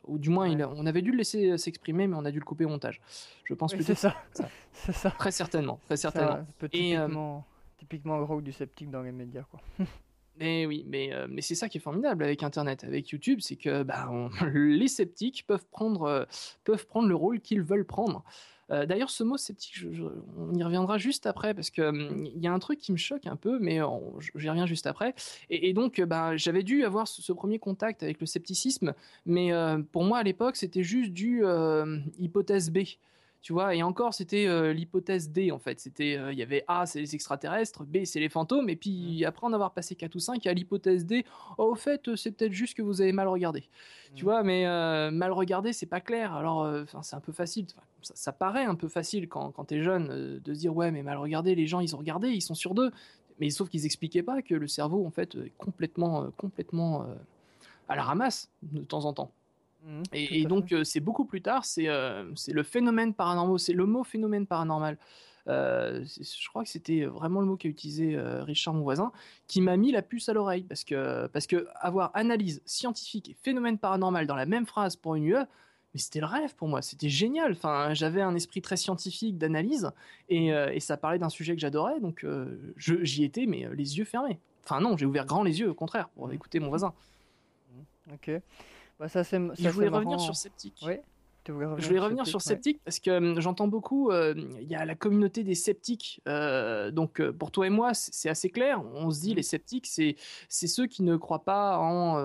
ou 0.05 0.17
du 0.17 0.29
moins, 0.29 0.47
il 0.49 0.61
on 0.63 0.85
avait 0.85 1.01
dû 1.01 1.11
le 1.11 1.17
laisser 1.17 1.57
s'exprimer, 1.57 2.07
mais 2.07 2.15
on 2.17 2.25
a 2.25 2.31
dû 2.31 2.39
le 2.39 2.45
couper 2.45 2.65
au 2.65 2.69
montage. 2.69 2.99
Je 3.45 3.53
pense 3.53 3.73
que 3.73 3.81
c'est 3.81 3.95
ça. 3.95 4.13
c'est 4.73 4.91
ça. 4.91 5.11
Très 5.11 5.31
certainement, 5.31 5.79
très 5.85 5.95
certainement. 5.97 6.45
typiquement, 6.59 7.45
et, 7.79 7.79
typiquement 7.79 8.41
du 8.41 8.51
sceptique 8.51 8.91
dans 8.91 9.01
les 9.01 9.13
médias, 9.13 9.43
quoi. 9.43 9.61
Mais 10.39 10.65
oui, 10.65 10.85
mais, 10.87 11.13
euh, 11.13 11.27
mais 11.29 11.41
c'est 11.41 11.55
ça 11.55 11.69
qui 11.69 11.77
est 11.77 11.81
formidable 11.81 12.23
avec 12.23 12.43
Internet, 12.43 12.83
avec 12.83 13.09
YouTube, 13.09 13.39
c'est 13.41 13.55
que 13.55 13.83
bah, 13.83 14.09
les 14.53 14.87
sceptiques 14.87 15.45
peuvent 15.47 15.65
prendre, 15.71 16.03
euh, 16.03 16.25
peuvent 16.63 16.85
prendre 16.85 17.07
le 17.07 17.15
rôle 17.15 17.39
qu'ils 17.41 17.61
veulent 17.61 17.85
prendre. 17.85 18.23
Euh, 18.69 18.85
d'ailleurs, 18.85 19.09
ce 19.09 19.23
mot 19.23 19.37
sceptique, 19.37 19.85
on 20.37 20.53
y 20.53 20.61
reviendra 20.61 20.97
juste 20.97 21.25
après 21.25 21.53
parce 21.53 21.69
que 21.69 21.83
hum, 21.83 22.25
il 22.25 22.41
y 22.43 22.47
a 22.47 22.53
un 22.53 22.59
truc 22.59 22.79
qui 22.79 22.91
me 22.91 22.97
choque 22.97 23.25
un 23.25 23.37
peu, 23.37 23.59
mais 23.59 23.79
j'y 24.35 24.49
reviens 24.49 24.65
juste 24.65 24.87
après. 24.87 25.15
Et, 25.49 25.73
donc, 25.73 26.01
bah, 26.01 26.35
j'avais 26.35 26.63
dû 26.63 26.83
avoir 26.83 27.07
ce, 27.07 27.31
premier 27.31 27.59
contact 27.59 28.03
avec 28.03 28.19
le 28.19 28.25
scepticisme, 28.25 28.93
mais 29.25 29.51
pour 29.93 30.03
moi 30.03 30.17
à 30.17 30.23
l'époque, 30.23 30.57
c'était 30.57 30.83
juste 30.83 31.13
du 31.13 31.43
hypothèse 32.19 32.69
B 32.69 32.79
tu 33.47 33.53
vois 33.53 33.73
et 33.73 33.81
encore 33.81 34.13
c'était 34.13 34.45
euh, 34.45 34.73
l'hypothèse 34.73 35.31
D 35.31 35.51
en 35.53 35.57
fait. 35.57 35.79
C'était 35.79 36.17
euh, 36.17 36.33
il 36.33 36.37
y 36.37 36.41
avait 36.41 36.65
A 36.67 36.85
c'est 36.85 36.99
les 36.99 37.15
extraterrestres 37.15 37.85
B 37.85 38.03
c'est 38.03 38.19
les 38.19 38.27
fantômes 38.27 38.67
et 38.67 38.75
puis 38.75 39.21
mmh. 39.21 39.25
après 39.25 39.47
en 39.47 39.53
avoir 39.53 39.71
passé 39.71 39.95
4 39.95 40.13
ou 40.15 40.19
5 40.19 40.43
il 40.43 40.47
y 40.49 40.51
a 40.51 40.53
l'hypothèse 40.53 41.05
D. 41.05 41.23
Oh, 41.57 41.71
au 41.71 41.75
fait 41.75 42.13
c'est 42.17 42.31
peut-être 42.31 42.51
juste 42.51 42.75
que 42.75 42.81
vous 42.81 42.99
avez 42.99 43.13
mal 43.13 43.29
regardé. 43.29 43.69
Tu 44.15 44.25
mmh. 44.25 44.27
vois 44.27 44.43
mais 44.43 44.67
euh, 44.67 45.11
mal 45.11 45.31
regardé 45.31 45.71
c'est 45.71 45.85
pas 45.85 46.01
clair. 46.01 46.33
Alors 46.33 46.69
c'est 47.03 47.15
un 47.15 47.21
peu 47.21 47.31
facile. 47.31 47.67
Ça, 48.01 48.33
paraît 48.33 48.65
un 48.65 48.75
peu 48.75 48.89
facile 48.89 49.29
quand, 49.29 49.51
quand 49.51 49.71
es 49.71 49.81
jeune 49.81 50.41
de 50.43 50.53
se 50.53 50.59
dire 50.59 50.75
ouais 50.75 50.91
mais 50.91 51.01
mal 51.01 51.15
regardé 51.15 51.55
les 51.55 51.67
gens 51.67 51.79
ils 51.79 51.95
ont 51.95 51.99
regardé 51.99 52.31
ils 52.31 52.41
sont 52.41 52.53
sur 52.53 52.73
deux. 52.73 52.91
Mais 53.39 53.49
sauf 53.49 53.69
qu'ils 53.69 53.85
expliquaient 53.85 54.23
pas 54.23 54.41
que 54.41 54.55
le 54.55 54.67
cerveau 54.67 55.05
en 55.05 55.11
fait 55.11 55.35
est 55.35 55.53
complètement 55.57 56.29
complètement 56.35 57.05
à 57.87 57.95
la 57.95 58.03
ramasse 58.03 58.49
de 58.61 58.83
temps 58.83 59.05
en 59.05 59.13
temps 59.13 59.31
Mmh, 59.87 60.01
et, 60.11 60.45
donc 60.45 60.73
euh, 60.73 60.83
c'est 60.83 60.99
beaucoup 60.99 61.23
plus 61.23 61.41
tard, 61.41 61.63
c'est 61.63 61.87
euh, 61.87 62.25
le 62.49 62.63
phénomène 62.63 63.13
paranormal, 63.13 63.57
c'est 63.57 63.71
le 63.73 63.85
mot 63.85 64.03
phénomène 64.03 64.45
paranormal. 64.45 64.97
Euh, 65.47 66.03
je 66.03 66.49
crois 66.49 66.65
que 66.65 66.69
c'était 66.69 67.05
vraiment 67.05 67.39
le 67.39 67.47
mot 67.47 67.55
qu'a 67.55 67.69
utilisé 67.69 68.19
Richard 68.19 68.73
mon 68.73 68.83
voisin, 68.83 69.13
qui 69.47 69.61
m'a 69.61 69.77
mis 69.77 69.93
la 69.93 70.01
puce 70.01 70.27
à 70.27 70.33
l'oreille 70.33 70.63
parce 70.63 70.83
que 70.83 71.27
parce 71.27 71.47
que 71.47 71.67
avoir 71.75 72.11
analyse 72.15 72.61
scientifique 72.65 73.29
et 73.29 73.33
phénomène 73.33 73.77
paranormal 73.77 74.27
dans 74.27 74.35
la 74.35 74.45
même 74.45 74.65
phrase 74.65 74.97
pour 74.97 75.15
une 75.15 75.23
UE, 75.23 75.45
mais 75.93 76.01
c'était 76.01 76.19
le 76.19 76.25
rêve 76.25 76.53
pour 76.55 76.67
moi, 76.67 76.81
c'était 76.81 77.07
génial. 77.07 77.53
Enfin, 77.53 77.93
j'avais 77.93 78.21
un 78.21 78.35
esprit 78.35 78.61
très 78.61 78.75
scientifique 78.75 79.37
d'analyse 79.37 79.89
et, 80.27 80.47
et, 80.47 80.81
ça 80.81 80.97
parlait 80.97 81.17
d'un 81.17 81.29
sujet 81.29 81.55
que 81.55 81.61
j'adorais, 81.61 82.01
donc 82.01 82.25
j'y 82.75 83.23
étais 83.23 83.45
mais 83.45 83.69
les 83.73 83.97
yeux 83.99 84.05
fermés. 84.05 84.39
Enfin 84.65 84.81
non, 84.81 84.97
j'ai 84.97 85.05
ouvert 85.05 85.25
grand 85.25 85.43
les 85.43 85.61
yeux 85.61 85.69
au 85.69 85.73
contraire 85.73 86.09
pour 86.09 86.27
mmh. 86.27 86.33
écouter 86.33 86.59
mon 86.59 86.67
voisin. 86.67 86.93
Mmh, 87.71 88.13
ok. 88.15 88.41
Bah, 88.99 89.09
ça, 89.09 89.23
c'est, 89.23 89.39
je 89.59 89.69
voulais 89.69 89.89
revenir 89.89 90.19
sur 90.19 90.35
Sceptique. 90.35 90.81
Oui. 90.85 90.95
Je 91.47 91.87
voulais 91.87 91.99
revenir 91.99 92.27
sur 92.27 92.41
Sceptique 92.41 92.79
parce 92.83 92.99
que 92.99 93.11
hum, 93.11 93.39
j'entends 93.39 93.67
beaucoup, 93.67 94.11
euh, 94.11 94.33
il 94.61 94.67
y 94.67 94.75
a 94.75 94.85
la 94.85 94.95
communauté 94.95 95.43
des 95.43 95.55
sceptiques. 95.55 96.21
Euh, 96.27 96.91
donc 96.91 97.21
euh, 97.21 97.31
pour 97.31 97.51
toi 97.51 97.67
et 97.67 97.69
moi, 97.69 97.93
c'est 97.93 98.29
assez 98.29 98.49
clair. 98.49 98.81
On 98.93 99.11
se 99.11 99.21
dit 99.21 99.33
mm. 99.33 99.35
les 99.35 99.43
sceptiques, 99.43 99.87
c'est 99.87 100.15
c'est 100.49 100.67
ceux 100.67 100.87
qui 100.87 101.03
ne 101.03 101.15
croient 101.15 101.43
pas 101.43 101.77
en 101.77 102.17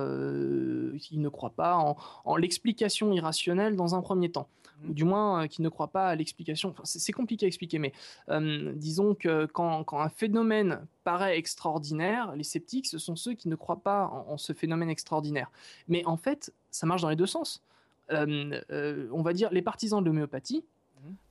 qui 0.99 1.19
ne 1.19 1.29
croient 1.29 1.55
pas 1.55 1.77
en, 1.77 1.97
en 2.25 2.37
l'explication 2.37 3.13
irrationnelle 3.13 3.77
dans 3.77 3.95
un 3.95 4.03
premier 4.03 4.31
temps 4.31 4.49
ou 4.89 4.95
du 4.95 5.05
moins 5.05 5.49
qui 5.49 5.63
ne 5.63 5.69
croient 5.69 5.89
pas 5.89 6.09
à 6.09 6.15
l'explication. 6.15 6.75
c'est 6.85 7.13
compliqué 7.13 7.47
à 7.47 7.49
expliquer, 7.49 7.79
mais 7.79 7.93
euh, 8.29 8.73
disons 8.75 9.15
que 9.15 9.47
quand, 9.47 9.85
un 9.93 10.09
phénomène 10.09 10.87
paraît 11.05 11.39
extraordinaire, 11.39 12.35
les 12.37 12.45
sceptiques, 12.45 12.87
ce 12.87 12.99
sont 12.99 13.17
ceux 13.17 13.35
qui 13.35 13.49
ne 13.49 13.57
croient 13.57 13.83
pas 13.83 14.07
en, 14.07 14.37
ce 14.37 14.53
phénomène 14.53 14.91
extraordinaire. 14.91 15.51
Mais 15.89 16.05
en 16.05 16.17
fait, 16.17 16.53
ça 16.71 16.87
marche 16.87 17.03
dans 17.03 17.11
les 17.11 17.17
deux 17.17 17.27
sens. 17.27 17.63
Euh, 18.11 19.09
on 19.13 19.23
va 19.23 19.33
dire, 19.33 19.51
les 19.53 19.63
partisans 19.63 20.01
de 20.01 20.07
l'homéopathie 20.07 20.65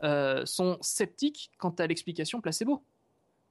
mmh. 0.01 0.45
sont 0.45 0.77
sceptiques 0.81 1.51
quant 1.57 1.73
à 1.77 1.87
l'explication 1.87 2.41
placebo. 2.41 2.81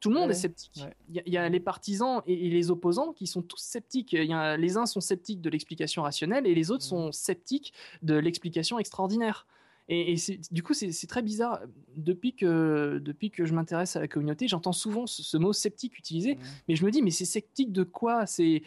Tout 0.00 0.08
le 0.08 0.14
monde 0.14 0.30
est 0.30 0.34
sceptique. 0.34 0.82
Il 1.10 1.22
y, 1.26 1.36
a 1.36 1.46
les 1.48 1.60
partisans 1.60 2.22
et, 2.26 2.48
les 2.48 2.70
opposants 2.70 3.12
qui 3.12 3.26
sont 3.26 3.42
tous 3.42 3.60
sceptiques. 3.60 4.14
Y 4.14 4.32
a, 4.32 4.56
les 4.56 4.78
uns 4.78 4.86
sont 4.86 5.00
sceptiques 5.00 5.42
de 5.42 5.50
l'explication 5.50 6.02
rationnelle 6.02 6.46
et 6.46 6.54
les 6.54 6.70
autres 6.70 6.86
mmh. 6.86 6.88
sont 6.88 7.12
sceptiques 7.12 7.74
de 8.02 8.14
l'explication 8.14 8.78
extraordinaire. 8.78 9.46
Et, 9.92 10.14
du 10.52 10.62
coup, 10.62 10.72
c'est 10.72 11.06
très 11.08 11.20
bizarre. 11.20 11.60
Depuis 11.96 12.32
que, 12.32 13.00
depuis 13.04 13.32
que 13.32 13.44
je 13.44 13.52
m'intéresse 13.52 13.96
à 13.96 14.00
la 14.00 14.06
communauté, 14.06 14.46
j'entends 14.46 14.72
souvent 14.72 15.08
ce, 15.08 15.36
mot 15.36 15.52
sceptique 15.52 15.98
utilisé, 15.98 16.36
mmh. 16.36 16.38
mais 16.68 16.76
je 16.76 16.84
me 16.86 16.92
dis, 16.92 17.02
mais 17.02 17.10
c'est 17.10 17.24
sceptique 17.24 17.72
de 17.72 17.82
quoi? 17.82 18.24
C'est 18.24 18.62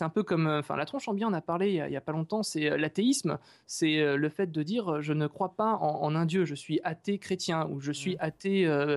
un 0.00 0.08
peu 0.10 0.22
comme, 0.22 0.46
enfin, 0.46 0.76
la 0.76 0.84
tronche 0.84 1.08
en 1.08 1.14
bien, 1.14 1.28
on 1.28 1.32
a 1.32 1.40
parlé 1.40 1.72
il 1.72 1.88
n'y 1.88 1.96
a, 1.96 2.00
pas 2.02 2.12
longtemps, 2.12 2.42
c'est 2.42 2.76
l'athéisme, 2.76 3.38
c'est 3.66 4.16
le 4.16 4.28
fait 4.28 4.52
de 4.52 4.62
dire, 4.62 5.00
je 5.00 5.14
ne 5.14 5.26
crois 5.26 5.54
pas 5.54 5.76
en, 5.76 6.14
un 6.14 6.26
Dieu, 6.26 6.44
je 6.44 6.54
suis 6.54 6.78
athée 6.84 7.18
chrétien, 7.18 7.66
ou 7.70 7.80
je 7.80 7.92
suis 7.92 8.16
mmh. 8.16 8.20
athée, 8.20 8.96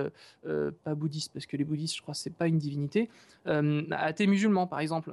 pas 0.84 0.94
bouddhiste, 0.94 1.32
parce 1.32 1.46
que 1.46 1.56
les 1.56 1.64
bouddhistes, 1.64 1.96
je 1.96 2.02
crois, 2.02 2.14
c'est 2.14 2.34
pas 2.34 2.46
une 2.46 2.58
divinité, 2.58 3.08
athée 3.46 4.26
musulman, 4.26 4.66
par 4.66 4.80
exemple. 4.80 5.10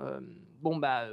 bon, 0.62 0.76
bah 0.76 1.08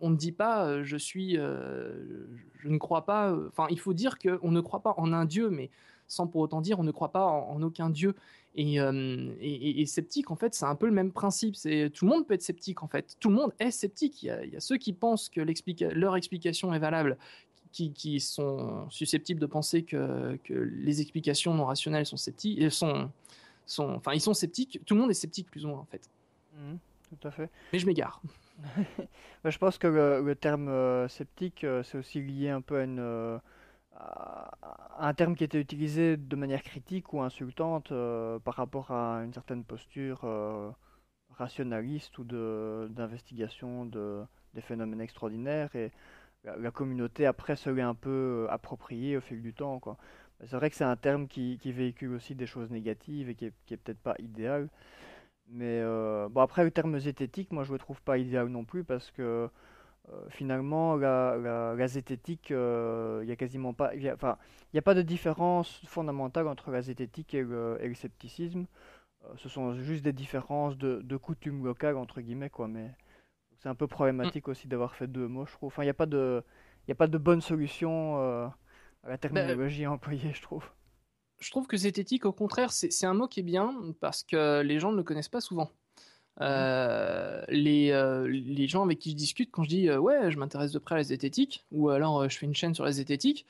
on 0.00 0.10
ne 0.10 0.16
dit 0.16 0.32
pas 0.32 0.66
euh, 0.66 0.84
je 0.84 0.96
suis, 0.96 1.38
euh, 1.38 2.26
je 2.58 2.68
ne 2.68 2.78
crois 2.78 3.06
pas. 3.06 3.30
Euh, 3.30 3.48
enfin, 3.48 3.66
il 3.70 3.78
faut 3.78 3.94
dire 3.94 4.18
qu'on 4.18 4.50
ne 4.50 4.60
croit 4.60 4.80
pas 4.80 4.94
en 4.96 5.12
un 5.12 5.24
Dieu, 5.24 5.50
mais 5.50 5.70
sans 6.08 6.26
pour 6.26 6.40
autant 6.40 6.60
dire 6.60 6.78
on 6.78 6.84
ne 6.84 6.90
croit 6.90 7.12
pas 7.12 7.24
en, 7.24 7.62
aucun 7.62 7.90
Dieu. 7.90 8.14
Et, 8.58 9.84
sceptique, 9.86 10.30
en 10.30 10.36
fait, 10.36 10.54
c'est 10.54 10.64
un 10.64 10.76
peu 10.76 10.86
le 10.86 10.92
même 10.92 11.12
principe. 11.12 11.56
C'est 11.56 11.90
tout 11.92 12.06
le 12.06 12.10
monde 12.10 12.26
peut 12.26 12.32
être 12.32 12.42
sceptique, 12.42 12.82
en 12.82 12.88
fait. 12.88 13.16
Tout 13.20 13.28
le 13.28 13.34
monde 13.34 13.52
est 13.58 13.70
sceptique. 13.70 14.22
Il 14.22 14.28
y 14.28 14.56
a, 14.56 14.60
ceux 14.60 14.78
qui 14.78 14.94
pensent 14.94 15.28
que 15.28 15.42
leur 15.42 16.16
explication 16.16 16.72
est 16.72 16.78
valable, 16.78 17.18
qui, 17.72 18.18
sont 18.18 18.88
susceptibles 18.88 19.40
de 19.40 19.46
penser 19.46 19.82
que, 19.82 20.38
les 20.48 21.02
explications 21.02 21.52
non 21.52 21.66
rationnelles 21.66 22.06
sont 22.06 22.16
sceptiques, 22.16 22.72
sont, 22.72 23.10
sont, 23.66 23.90
enfin, 23.90 24.14
ils 24.14 24.22
sont 24.22 24.32
sceptiques. 24.32 24.80
Tout 24.86 24.94
le 24.94 25.02
monde 25.02 25.10
est 25.10 25.14
sceptique 25.14 25.50
plus 25.50 25.66
ou 25.66 25.68
moins, 25.68 25.80
en 25.80 25.86
fait. 25.90 26.08
Mmh, 26.54 26.76
tout 27.10 27.28
à 27.28 27.30
fait. 27.30 27.50
Mais 27.74 27.78
je 27.78 27.84
m'égare. 27.84 28.22
Bah, 29.44 29.50
je 29.50 29.58
pense 29.58 29.78
que 29.78 29.86
le, 29.86 30.34
terme 30.34 30.68
euh, 30.68 31.08
sceptique, 31.08 31.64
euh, 31.64 31.82
c'est 31.82 31.98
aussi 31.98 32.22
lié 32.22 32.50
un 32.50 32.60
peu 32.60 32.76
euh, 32.76 33.38
à, 33.94 34.50
un 34.98 35.14
terme 35.14 35.36
qui 35.36 35.44
était 35.44 35.60
utilisé 35.60 36.16
de 36.16 36.36
manière 36.36 36.62
critique 36.62 37.12
ou 37.12 37.20
insultante 37.22 37.92
par 38.44 38.54
rapport 38.54 38.90
à 38.90 39.22
une 39.24 39.32
certaine 39.32 39.64
posture 39.64 40.24
rationaliste 41.30 42.18
ou 42.18 42.24
d'investigation 42.24 43.86
de, 43.86 44.22
des 44.54 44.62
phénomènes 44.62 45.00
extraordinaires. 45.00 45.74
Et 45.76 45.92
la, 46.44 46.70
communauté, 46.70 47.26
après, 47.26 47.56
se 47.56 47.70
l'est 47.70 47.82
un 47.82 47.94
peu 47.94 48.46
appropriée 48.50 49.16
au 49.16 49.20
fil 49.20 49.42
du 49.42 49.52
temps. 49.52 49.80
C'est 50.44 50.56
vrai 50.56 50.70
que 50.70 50.76
c'est 50.76 50.84
un 50.84 50.96
terme 50.96 51.28
qui, 51.28 51.58
véhicule 51.64 52.14
aussi 52.14 52.34
des 52.34 52.46
choses 52.46 52.70
négatives 52.70 53.28
et 53.30 53.34
qui 53.34 53.46
est, 53.46 53.54
qui 53.66 53.74
est 53.74 53.78
peut-être 53.78 54.00
pas 54.00 54.14
idéal. 54.18 54.68
Mais 55.48 55.80
euh, 55.82 56.28
bon, 56.28 56.40
après, 56.40 56.64
le 56.64 56.70
terme 56.70 56.98
zététique, 56.98 57.52
moi, 57.52 57.64
je 57.64 57.72
le 57.72 57.78
trouve 57.78 58.02
pas 58.02 58.18
idéal 58.18 58.48
non 58.48 58.64
plus 58.64 58.84
parce 58.84 59.10
que 59.10 59.48
euh, 60.08 60.28
finalement, 60.28 60.96
la, 60.96 61.36
la, 61.76 61.88
zététique, 61.88 62.50
euh, 62.50 63.20
il 63.22 63.26
n'y 63.26 63.32
a 63.32 63.36
quasiment 63.36 63.72
pas. 63.74 63.92
enfin, 64.14 64.38
il 64.72 64.76
n'y 64.76 64.78
a 64.78 64.82
pas 64.82 64.94
de 64.94 65.02
différence 65.02 65.82
fondamentale 65.86 66.48
entre 66.48 66.70
la 66.70 66.82
zététique 66.82 67.34
et 67.34 67.42
le, 67.42 67.78
et 67.80 67.88
le 67.88 67.94
scepticisme. 67.94 68.66
ce 69.36 69.48
sont 69.48 69.74
juste 69.74 70.04
des 70.04 70.12
différences 70.12 70.76
de, 70.78 71.00
de 71.02 71.16
coutumes 71.16 71.64
locales, 71.64 71.96
entre 71.96 72.20
guillemets, 72.20 72.50
quoi. 72.50 72.68
Mais 72.68 72.90
c'est 73.58 73.68
un 73.68 73.74
peu 73.74 73.86
problématique 73.86 74.48
aussi 74.48 74.68
d'avoir 74.68 74.94
fait 74.94 75.06
deux 75.08 75.28
mots, 75.28 75.46
je 75.46 75.52
trouve. 75.52 75.68
Enfin, 75.68 75.82
il 75.82 75.86
n'y 75.86 75.90
a, 75.90 75.94
pas 75.94 76.06
de, 76.06 76.42
a 76.88 76.94
pas 76.94 77.08
de 77.08 77.18
bonne 77.18 77.40
solution 77.40 78.18
à 78.18 78.54
la 79.04 79.10
ben, 79.10 79.18
terminologie 79.18 79.86
employée, 79.86 80.32
je 80.32 80.42
trouve 80.42 80.70
je 81.38 81.50
trouve 81.50 81.66
que 81.66 81.76
zététique, 81.76 82.24
au 82.24 82.32
contraire, 82.32 82.72
c'est 82.72 83.06
un 83.06 83.14
mot 83.14 83.28
qui 83.28 83.40
est 83.40 83.44
bien 83.44 83.74
parce 84.00 84.22
que 84.22 84.62
les 84.62 84.78
gens 84.78 84.92
ne 84.92 84.96
le 84.96 85.02
connaissent 85.02 85.28
pas 85.28 85.40
souvent. 85.40 85.70
Euh, 86.42 87.42
les, 87.48 87.92
euh, 87.92 88.28
les, 88.28 88.68
gens 88.68 88.84
avec 88.84 88.98
qui 88.98 89.10
je 89.12 89.16
discute, 89.16 89.50
quand 89.50 89.62
je 89.62 89.70
dis 89.70 89.88
euh, 89.88 89.98
ouais, 89.98 90.30
je 90.30 90.38
m'intéresse 90.38 90.70
de 90.70 90.78
près 90.78 90.94
à 90.94 90.98
la 90.98 91.04
zététique, 91.04 91.64
ou 91.72 91.88
alors 91.88 92.28
je 92.28 92.36
fais 92.36 92.44
une 92.44 92.54
chaîne 92.54 92.74
sur 92.74 92.84
la 92.84 92.92
zététique, 92.92 93.46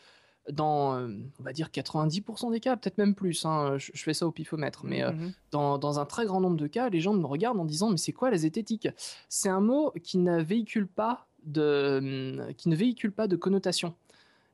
dans, 0.52 0.96
on 1.00 1.42
va 1.42 1.52
dire 1.52 1.70
90% 1.70 2.52
des 2.52 2.60
cas, 2.60 2.76
peut-être 2.76 2.98
même 2.98 3.16
plus, 3.16 3.44
hein, 3.44 3.76
je, 3.78 3.90
fais 3.94 4.14
ça 4.14 4.28
au 4.28 4.30
pifomètre, 4.30 4.84
mais 4.84 5.04
mhm. 5.04 5.32
dans, 5.50 5.78
dans, 5.78 5.98
un 5.98 6.06
très 6.06 6.26
grand 6.26 6.40
nombre 6.40 6.56
de 6.56 6.68
cas, 6.68 6.88
les 6.88 7.00
gens 7.00 7.14
me 7.14 7.26
regardent 7.26 7.58
en 7.58 7.64
disant 7.64 7.90
mais 7.90 7.96
c'est 7.96 8.12
quoi 8.12 8.30
la 8.30 8.36
zététique 8.36 8.88
C'est 9.28 9.48
un 9.48 9.60
mot 9.60 9.92
qui 10.04 10.18
ne 10.18 10.40
véhicule 10.40 10.86
pas 10.86 11.26
de, 11.42 12.52
qui 12.56 12.68
ne 12.68 12.76
véhicule 12.76 13.10
pas 13.10 13.26
de 13.26 13.34
connotation. 13.34 13.94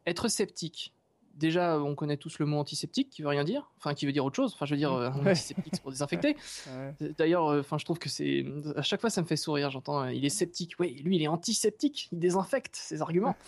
Être 0.07 0.29
sceptique, 0.29 0.95
déjà, 1.43 1.79
on 1.79 1.95
connaît 1.95 2.17
tous 2.17 2.39
le 2.39 2.47
mot 2.47 2.59
antiseptique 2.59 3.11
qui 3.11 3.21
veut 3.21 3.29
rien 3.29 3.45
dire, 3.45 3.71
enfin 3.77 3.93
qui 3.93 4.07
veut 4.07 4.13
dire 4.13 4.25
autre 4.25 4.37
chose. 4.37 4.53
Enfin, 4.55 4.65
je 4.65 4.75
veux 4.75 4.79
dire, 4.79 4.93
euh, 4.93 5.11
antiseptique 5.11 5.73
c'est 5.75 5.83
pour 5.83 5.91
désinfecter. 5.91 6.37
D'ailleurs, 7.19 7.49
euh, 7.49 7.61
enfin, 7.61 7.77
je 7.77 7.85
trouve 7.85 7.99
que 7.99 8.09
c'est 8.09 8.47
à 8.77 8.83
chaque 8.83 9.01
fois 9.01 9.11
ça 9.11 9.21
me 9.21 9.27
fait 9.27 9.37
sourire. 9.37 9.71
J'entends, 9.71 10.05
euh, 10.05 10.13
il 10.13 10.25
est 10.25 10.31
sceptique. 10.31 10.75
Oui, 10.79 11.03
lui, 11.05 11.17
il 11.17 11.23
est 11.23 11.29
antiseptique. 11.29 12.09
Il 12.13 12.19
désinfecte 12.19 12.77
ses 12.77 13.03
arguments. 13.03 13.37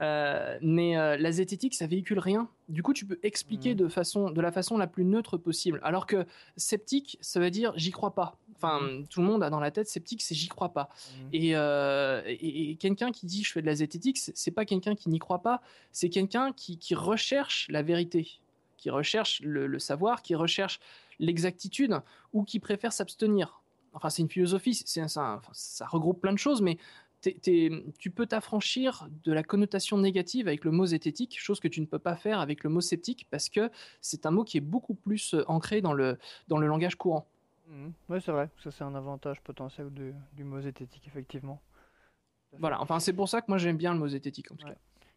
mais 0.00 0.94
la 1.18 1.32
zététique, 1.32 1.74
ça 1.74 1.86
véhicule 1.86 2.18
rien. 2.18 2.48
Du 2.68 2.82
coup, 2.82 2.94
tu 2.94 3.04
peux 3.04 3.18
expliquer 3.22 3.74
mm. 3.74 3.78
de 3.78 3.88
façon, 3.88 4.30
de 4.30 4.40
la 4.40 4.52
façon 4.52 4.76
la 4.76 4.86
plus 4.86 5.04
neutre 5.04 5.36
possible. 5.36 5.80
Alors 5.82 6.06
que 6.06 6.26
sceptique, 6.56 7.18
ça 7.20 7.40
veut 7.40 7.50
dire 7.50 7.72
j'y 7.76 7.90
crois 7.90 8.14
pas. 8.14 8.36
Enfin, 8.56 8.80
mmh. 8.80 9.06
tout 9.08 9.20
le 9.20 9.26
monde 9.26 9.42
a 9.42 9.50
dans 9.50 9.60
la 9.60 9.70
tête 9.70 9.88
sceptique, 9.88 10.22
c'est 10.22 10.34
j'y 10.34 10.48
crois 10.48 10.70
pas. 10.70 10.88
Mmh. 11.32 11.36
Euh, 11.54 12.22
et, 12.26 12.76
quelqu'un 12.76 13.10
qui 13.12 13.26
dit 13.26 13.42
je 13.42 13.52
fais 13.52 13.60
de 13.60 13.66
la 13.66 13.74
zététique, 13.74 14.18
c'est 14.18 14.50
pas 14.50 14.64
quelqu'un 14.64 14.94
qui 14.94 15.08
n'y 15.08 15.18
croit 15.18 15.42
pas, 15.42 15.60
c'est 15.92 16.08
quelqu'un 16.08 16.52
qui, 16.52 16.78
recherche 16.94 17.66
la 17.68 17.82
vérité, 17.82 18.28
qui 18.76 18.90
recherche 18.90 19.40
le, 19.42 19.78
savoir, 19.78 20.22
qui 20.22 20.34
recherche 20.34 20.80
l'exactitude 21.18 22.00
ou 22.32 22.44
qui 22.44 22.60
préfère 22.60 22.92
s'abstenir. 22.92 23.60
Enfin, 23.92 24.10
c'est 24.10 24.22
une 24.22 24.30
philosophie, 24.30 24.74
c'est 24.74 25.06
ça, 25.08 25.40
ça 25.52 25.86
regroupe 25.86 26.20
plein 26.20 26.32
de 26.32 26.38
choses, 26.38 26.62
mais 26.62 26.78
tu 27.42 28.10
peux 28.10 28.26
t'affranchir 28.26 29.08
de 29.24 29.32
la 29.32 29.42
connotation 29.42 29.98
négative 29.98 30.48
avec 30.48 30.64
le 30.64 30.70
mot 30.70 30.86
zététique, 30.86 31.40
chose 31.40 31.60
que 31.60 31.68
tu 31.68 31.80
ne 31.80 31.86
peux 31.86 31.98
pas 31.98 32.16
faire 32.16 32.40
avec 32.40 32.64
le 32.64 32.70
mot 32.70 32.80
sceptique 32.80 33.26
parce 33.30 33.48
que 33.48 33.70
c'est 34.00 34.26
un 34.26 34.30
mot 34.30 34.44
qui 34.44 34.58
est 34.58 34.62
beaucoup 34.62 34.94
plus 34.94 35.34
euh, 35.34 35.44
ancré 35.48 35.80
dans 35.80 35.92
le, 35.92 36.18
dans 36.48 36.58
le 36.58 36.66
langage 36.66 36.96
courant. 36.96 37.26
Mhm. 37.68 37.92
Oui, 38.08 38.18
c'est 38.24 38.32
vrai. 38.32 38.50
Ça, 38.62 38.70
c'est 38.70 38.84
un 38.84 38.94
avantage 38.94 39.40
potentiel 39.40 39.90
du, 39.90 40.14
du 40.32 40.44
mot 40.44 40.60
zététique, 40.60 41.06
effectivement. 41.06 41.60
Voilà, 42.58 42.80
enfin, 42.80 43.00
c'est 43.00 43.12
pour 43.12 43.28
ça 43.28 43.40
que 43.40 43.46
moi 43.48 43.58
j'aime 43.58 43.76
bien 43.76 43.92
le 43.92 43.98
mot 43.98 44.06
zététique, 44.06 44.52
en 44.52 44.56
tout 44.56 44.66
cas. 44.66 44.76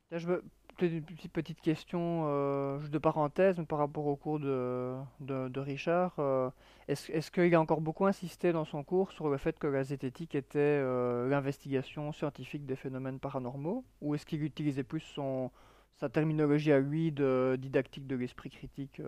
Là, 0.09 0.17
je 0.17 0.27
veux 0.27 0.43
une 0.85 1.03
petite 1.31 1.61
question 1.61 2.25
euh, 2.27 2.79
de 2.87 2.97
parenthèse 2.97 3.61
par 3.67 3.79
rapport 3.79 4.05
au 4.05 4.15
cours 4.15 4.39
de, 4.39 4.95
de, 5.19 5.59
Richard. 5.59 6.13
Euh, 6.19 6.49
est-ce, 6.87 7.11
est-ce 7.11 7.31
qu'il 7.31 7.53
a 7.55 7.61
encore 7.61 7.81
beaucoup 7.81 8.05
insisté 8.05 8.51
dans 8.51 8.65
son 8.65 8.83
cours 8.83 9.11
sur 9.11 9.29
le 9.29 9.37
fait 9.37 9.57
que 9.57 9.67
la 9.67 9.83
zététique 9.83 10.35
était 10.35 10.59
euh, 10.59 11.27
l'investigation 11.27 12.11
scientifique 12.11 12.65
des 12.65 12.75
phénomènes 12.75 13.19
paranormaux? 13.19 13.85
Ou 14.01 14.15
est-ce 14.15 14.25
qu'il 14.25 14.43
utilisait 14.43 14.83
plus 14.83 15.01
son, 15.01 15.51
sa 15.95 16.09
terminologie 16.09 16.71
à 16.71 16.79
lui 16.79 17.11
de 17.11 17.57
didactique 17.59 18.07
de 18.07 18.15
l'esprit 18.15 18.49
critique 18.49 19.01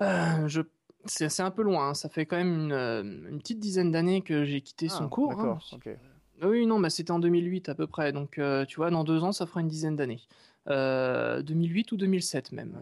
je 0.00 0.62
c'est 1.06 1.40
un 1.40 1.50
peu 1.50 1.62
loin, 1.62 1.88
hein. 1.88 1.94
ça 1.94 2.10
fait 2.10 2.26
quand 2.26 2.36
même 2.36 2.70
une, 2.70 2.72
une 3.30 3.38
petite 3.38 3.58
dizaine 3.58 3.90
d'années 3.90 4.20
que 4.20 4.44
j'ai 4.44 4.60
quitté 4.60 4.90
son 4.90 5.06
ah, 5.06 5.08
cours. 5.08 5.32
Hein. 5.40 5.58
Oui, 6.42 6.66
non, 6.66 6.80
bah, 6.80 6.90
c'était 6.90 7.10
en 7.10 7.18
2008 7.18 7.68
à 7.68 7.74
peu 7.74 7.86
près, 7.86 8.12
donc 8.12 8.38
euh, 8.38 8.64
tu 8.64 8.76
vois, 8.76 8.90
dans 8.90 9.04
deux 9.04 9.22
ans, 9.22 9.32
ça 9.32 9.46
fera 9.46 9.60
une 9.60 9.68
dizaine 9.68 9.96
d'années. 9.96 10.20
2008 10.66 10.70
euh, 10.70 11.94
ou 11.94 11.96
2007 11.96 12.52
même, 12.52 12.74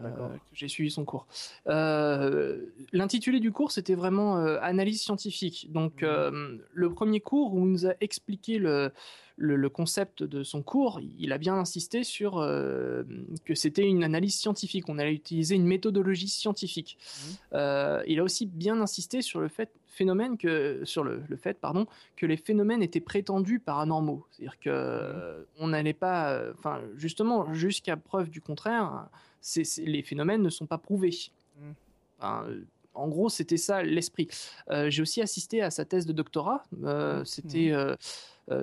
j'ai 0.53 0.67
suivi 0.67 0.91
son 0.91 1.05
cours. 1.05 1.27
L'intitulé 1.65 3.39
du 3.39 3.51
cours, 3.51 3.71
c'était 3.71 3.95
vraiment 3.95 4.35
analyse 4.35 5.01
scientifique. 5.01 5.71
Donc, 5.71 6.03
mmh. 6.03 6.59
le 6.73 6.89
premier 6.89 7.21
cours 7.21 7.53
où 7.53 7.65
il 7.65 7.71
nous 7.71 7.87
a 7.87 7.93
expliqué 8.01 8.59
le, 8.59 8.91
le, 9.39 9.69
concept 9.69 10.23
de 10.23 10.43
son 10.43 10.61
cours, 10.61 10.99
il 11.17 11.31
a 11.31 11.37
bien 11.37 11.55
insisté 11.55 12.03
sur 12.03 12.37
euh, 12.37 13.03
que 13.45 13.55
c'était 13.55 13.85
une 13.85 14.03
analyse 14.03 14.35
scientifique. 14.35 14.89
On 14.89 14.99
allait 14.99 15.13
utiliser 15.13 15.55
une 15.55 15.65
méthodologie 15.65 16.27
scientifique. 16.27 16.97
Mmh. 16.99 17.33
Euh, 17.53 18.03
il 18.07 18.19
a 18.19 18.23
aussi 18.23 18.45
bien 18.45 18.79
insisté 18.81 19.21
sur 19.21 19.39
le 19.39 19.47
fait 19.47 19.71
phénomène 19.87 20.37
que 20.37 20.81
sur 20.85 21.03
le, 21.03 21.23
fait 21.35 21.59
pardon 21.59 21.87
que 22.15 22.25
les 22.25 22.37
phénomènes 22.37 22.83
étaient 22.83 22.99
prétendus 22.99 23.59
paranormaux, 23.59 24.25
c'est-à-dire 24.31 24.59
que 24.59 25.41
mmh. 25.41 25.45
on 25.59 25.67
n'allait 25.69 25.93
pas, 25.93 26.41
enfin 26.57 26.81
justement 26.95 27.53
jusqu'à 27.53 27.97
preuve 27.97 28.29
du 28.29 28.41
contraire, 28.41 29.07
les 29.77 30.03
phénomènes 30.03 30.41
ne 30.41 30.49
sont 30.49 30.67
pas 30.67 30.77
prouvés. 30.77 31.31
Mmh. 31.57 32.21
en 32.93 33.07
gros, 33.07 33.29
c'était 33.29 33.57
ça 33.57 33.83
l'esprit. 33.83 34.27
Euh, 34.69 34.89
j'ai 34.89 35.01
aussi 35.01 35.21
assisté 35.21 35.61
à 35.61 35.71
sa 35.71 35.85
thèse 35.85 36.05
de 36.05 36.13
doctorat. 36.13 36.63
c'était 37.25 37.71
euh, 37.71 37.95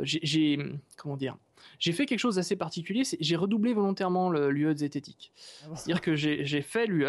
j'ai 0.03 0.59
comment 0.97 1.17
dire 1.17 1.37
j'ai 1.79 1.93
fait 1.93 2.07
quelque 2.07 2.19
chose 2.19 2.37
d'assez 2.37 2.57
particulier, 2.57 3.03
j'ai 3.19 3.37
redoublé 3.37 3.75
volontairement 3.75 4.31
l'UE 4.31 4.75
de 4.75 4.79
zététique. 4.79 5.33
Ah 5.63 5.75
C'est-à-dire 5.75 6.01
que 6.01 6.15
j'ai 6.15 6.63
fait 6.63 6.87
l'UE 6.87 7.07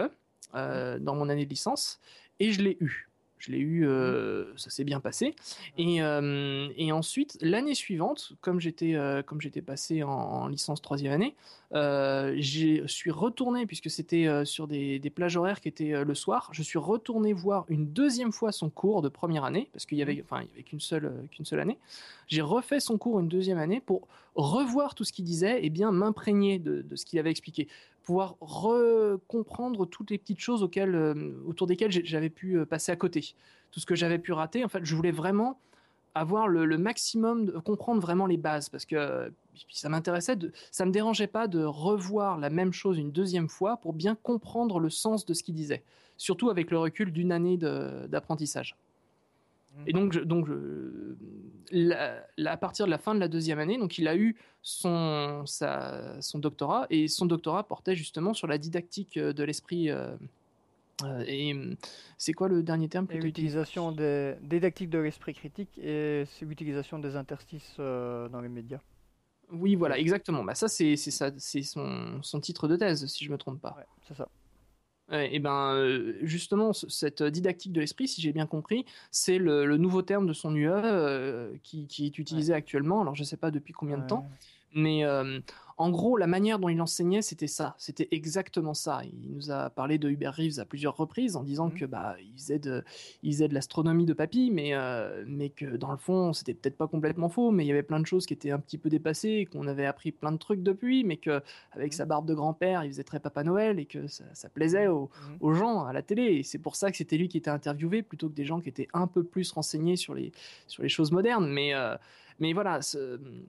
euh, 0.56 1.00
dans 1.00 1.16
mon 1.16 1.30
année 1.30 1.46
de 1.46 1.50
licence 1.50 2.00
et 2.40 2.52
je 2.52 2.62
l'ai 2.62 2.78
eu. 2.80 3.07
Je 3.40 3.52
l'ai 3.52 3.60
eu, 3.60 3.88
euh, 3.88 4.46
ça 4.56 4.70
s'est 4.70 4.84
bien 4.84 5.00
passé. 5.00 5.36
Et, 5.78 6.02
euh, 6.02 6.70
et 6.76 6.92
ensuite, 6.92 7.38
l'année 7.42 7.76
suivante, 7.76 8.34
comme 8.42 8.60
j'étais 8.60 8.96
euh, 8.96 9.22
comme 9.22 9.42
j'étais 9.42 9.62
passé 9.62 10.04
en, 10.04 10.48
licence 10.48 10.82
troisième 10.82 11.14
année, 11.14 11.36
je 11.72 12.84
suis 12.88 13.12
retourné 13.12 13.66
puisque 13.66 13.90
c'était 13.90 14.46
sur 14.46 14.68
des, 14.68 15.00
des, 15.00 15.10
plages 15.10 15.38
horaires 15.38 15.62
qui 15.62 15.68
étaient 15.68 16.04
le 16.04 16.16
soir. 16.16 16.50
Je 16.52 16.64
suis 16.64 16.80
retourné 16.80 17.34
voir 17.34 17.66
une 17.68 17.88
deuxième 17.88 18.32
fois 18.32 18.52
son 18.52 18.70
cours 18.70 19.02
de 19.02 19.10
première 19.10 19.44
année 19.44 19.70
parce 19.74 19.86
qu'il 19.86 19.98
y 19.98 20.02
avait 20.02 20.16
mmh. 20.16 20.24
enfin 20.24 20.42
il 20.42 20.48
y 20.50 20.54
avait 20.54 20.64
qu'une 20.64 20.80
seule 20.80 21.12
qu'une 21.32 21.46
seule 21.46 21.60
année. 21.60 21.78
J'ai 22.28 22.42
refait 22.42 22.80
son 22.80 22.98
cours 22.98 23.20
une 23.20 23.28
deuxième 23.28 23.58
année 23.58 23.82
pour 23.86 24.08
revoir 24.36 24.96
tout 24.96 25.04
ce 25.04 25.12
qu'il 25.12 25.26
disait 25.26 25.66
et 25.66 25.70
bien 25.70 25.92
m'imprégner 25.92 26.60
de, 26.60 26.82
de, 26.82 26.96
ce 26.96 27.06
qu'il 27.06 27.20
avait 27.20 27.32
expliqué 27.32 27.68
pouvoir 28.08 28.38
recomprendre 28.40 29.86
toutes 29.86 30.12
les 30.12 30.18
petites 30.18 30.40
choses 30.40 30.64
auxquelles, 30.64 30.96
euh, 30.96 31.44
autour 31.46 31.68
desquelles 31.68 31.92
j'avais 31.92 32.30
pu 32.30 32.58
euh, 32.58 32.66
passer 32.66 32.90
à 32.90 32.96
côté. 32.96 33.36
Tout 33.70 33.82
ce 33.82 33.86
que 33.86 33.96
j'avais 33.96 34.18
pu 34.18 34.32
rater, 34.32 34.64
en 34.64 34.70
fait, 34.70 34.86
je 34.86 34.96
voulais 34.96 35.12
vraiment 35.12 35.60
avoir 36.16 36.48
le, 36.48 36.78
maximum, 36.78 37.48
de, 37.48 37.52
comprendre 37.60 38.00
vraiment 38.00 38.26
les 38.26 38.38
bases, 38.38 38.70
parce 38.70 38.86
que 38.86 39.30
ça 39.70 39.90
m'intéressait, 39.90 40.38
ça 40.72 40.86
me 40.86 40.92
dérangeait 40.92 41.28
pas 41.28 41.50
de 41.50 41.62
revoir 41.62 42.38
la 42.38 42.50
même 42.50 42.72
chose 42.72 42.98
une 42.98 43.12
deuxième 43.12 43.50
fois 43.50 43.76
pour 43.76 43.92
bien 43.92 44.16
comprendre 44.16 44.80
le 44.80 44.90
sens 44.90 45.26
de 45.26 45.34
ce 45.34 45.44
qu'il 45.44 45.56
disait, 45.56 45.84
surtout 46.16 46.50
avec 46.50 46.72
le 46.72 46.80
recul 46.80 47.12
d'une 47.12 47.34
année 47.34 47.58
d'apprentissage. 47.58 48.78
Et 49.86 49.94
donc, 49.94 50.18
donc 50.18 50.48
à 52.46 52.58
partir 52.58 52.86
de 52.86 52.92
la 52.92 52.98
fin 52.98 53.16
de 53.16 53.20
la 53.20 53.28
deuxième 53.28 53.60
année, 53.60 53.78
donc 53.78 53.98
il 53.98 54.08
a 54.08 54.16
eu 54.16 54.36
son, 54.62 55.44
son 55.46 56.40
doctorat 56.40 56.88
et 56.90 57.08
son 57.08 57.26
doctorat 57.26 57.68
portait 57.68 57.96
justement 57.96 58.34
sur 58.34 58.48
la 58.48 58.58
didactique 58.58 59.18
euh, 59.18 59.34
de 59.34 59.44
l'esprit. 59.44 59.90
Euh, 59.90 60.16
euh, 61.04 61.24
et 61.28 61.56
c'est 62.18 62.34
quoi 62.34 62.48
le 62.48 62.64
dernier 62.64 62.90
terme 62.90 63.08
L'utilisation 63.12 63.92
des 63.92 64.36
didactique 64.42 64.90
de 64.90 64.98
l'esprit 64.98 65.34
critique 65.34 65.78
et 65.78 66.24
c'est 66.26 66.46
l'utilisation 66.46 66.98
des 66.98 67.16
interstices 67.16 67.76
dans 67.78 68.42
les 68.42 68.50
médias. 68.50 68.80
Oui, 69.52 69.76
voilà, 69.76 69.98
exactement. 70.00 70.44
Bah 70.44 70.56
ça, 70.56 70.68
c'est 70.68 70.98
son, 70.98 72.20
son 72.22 72.40
titre 72.42 72.68
de 72.68 72.76
thèse, 72.76 73.06
si 73.06 73.24
je 73.24 73.32
me 73.32 73.38
trompe 73.38 73.62
pas. 73.62 73.78
c'est 74.08 74.16
ça 74.16 74.28
et 75.12 75.40
ben 75.40 75.74
euh, 75.74 76.14
justement 76.22 76.74
cette 76.74 77.24
didactique 77.24 77.72
de 77.72 77.80
l'esprit, 77.80 78.08
si 78.08 78.22
j'ai 78.22 78.34
bien 78.34 78.46
compris, 78.46 78.86
c'est 79.12 79.38
le, 79.38 79.78
nouveau 79.78 80.02
terme 80.02 80.28
de 80.28 80.34
son 80.34 80.56
UE 80.56 80.68
euh, 80.70 81.54
qui, 81.64 81.88
est 82.00 82.18
utilisé 82.18 82.54
actuellement. 82.54 83.02
Alors 83.02 83.16
je 83.16 83.22
ne 83.22 83.26
sais 83.26 83.38
pas 83.38 83.52
depuis 83.52 83.74
combien 83.74 83.98
de 83.98 84.06
temps, 84.06 84.30
mais 84.74 85.06
euh, 85.06 85.40
en 85.80 85.92
gros, 85.92 86.18
la 86.18 86.26
manière 86.26 86.58
dont 86.58 86.70
il 86.70 86.82
enseignait, 86.82 87.22
c'était 87.22 87.46
ça, 87.48 87.76
c'était 87.78 88.08
exactement 88.10 88.74
ça. 88.74 89.02
Il 89.04 89.32
nous 89.32 89.52
a 89.52 89.70
parlé 89.70 90.00
de 90.00 90.10
Hubert 90.10 90.34
Reeves 90.34 90.60
à 90.60 90.66
plusieurs 90.66 90.98
reprises 90.98 91.36
en 91.36 91.44
disant 91.44 91.68
mmh. 91.68 91.74
que 91.76 91.86
bah 91.86 92.16
il 92.20 92.34
faisait 92.34 92.58
de, 92.58 92.84
de 93.24 93.54
l'astronomie 93.54 94.06
de 94.06 94.14
papy, 94.14 94.50
mais 94.52 94.74
euh, 94.74 95.24
mais 95.28 95.50
que 95.50 95.78
dans 95.78 95.92
le 95.92 95.98
fond, 95.98 96.34
c'était 96.34 96.56
peut-être 96.56 96.78
pas 96.78 96.88
complètement 96.88 97.30
faux, 97.30 97.52
mais 97.52 97.64
il 97.64 97.68
y 97.68 97.72
avait 97.72 97.84
plein 97.84 98.00
de 98.00 98.08
choses 98.08 98.26
qui 98.26 98.34
étaient 98.34 98.50
un 98.50 98.60
petit 98.60 98.80
peu 98.80 98.90
dépassées, 98.90 99.48
qu'on 99.52 99.68
avait 99.68 99.86
appris 99.86 100.12
plein 100.12 100.32
de 100.32 100.38
trucs 100.38 100.64
depuis, 100.64 101.04
mais 101.04 101.18
que 101.18 101.44
avec 101.74 101.94
mmh. 101.94 101.98
sa 101.98 102.06
barbe 102.06 102.26
de 102.26 102.34
grand-père, 102.34 102.84
il 102.84 102.90
faisait 102.90 103.04
très 103.04 103.20
Papa 103.20 103.44
Noël 103.44 103.78
et 103.80 103.86
que 103.86 104.08
ça, 104.08 104.50
plaisait 104.50 104.88
mmh. 104.88 105.08
aux, 105.42 105.54
gens 105.54 105.86
à 105.86 105.94
la 105.94 106.02
télé. 106.02 106.24
Et 106.24 106.44
c'est 106.44 106.60
pour 106.60 106.76
ça 106.76 106.90
que 106.90 106.98
c'était 106.98 107.18
lui 107.18 107.28
qui 107.28 107.38
était 107.38 107.52
interviewé 107.52 108.02
plutôt 108.02 108.30
que 108.30 108.36
des 108.36 108.46
gens 108.46 108.62
qui 108.62 108.70
étaient 108.70 108.88
un 108.94 109.06
peu 109.06 109.24
plus 109.24 109.52
renseignés 109.52 109.96
sur 109.96 110.16
les 110.16 110.32
sur 110.66 110.82
les 110.82 110.90
choses 110.90 111.12
modernes. 111.12 111.48
Mais 111.48 111.76
euh, 111.76 111.96
mais 112.40 112.54
voilà, 112.54 112.80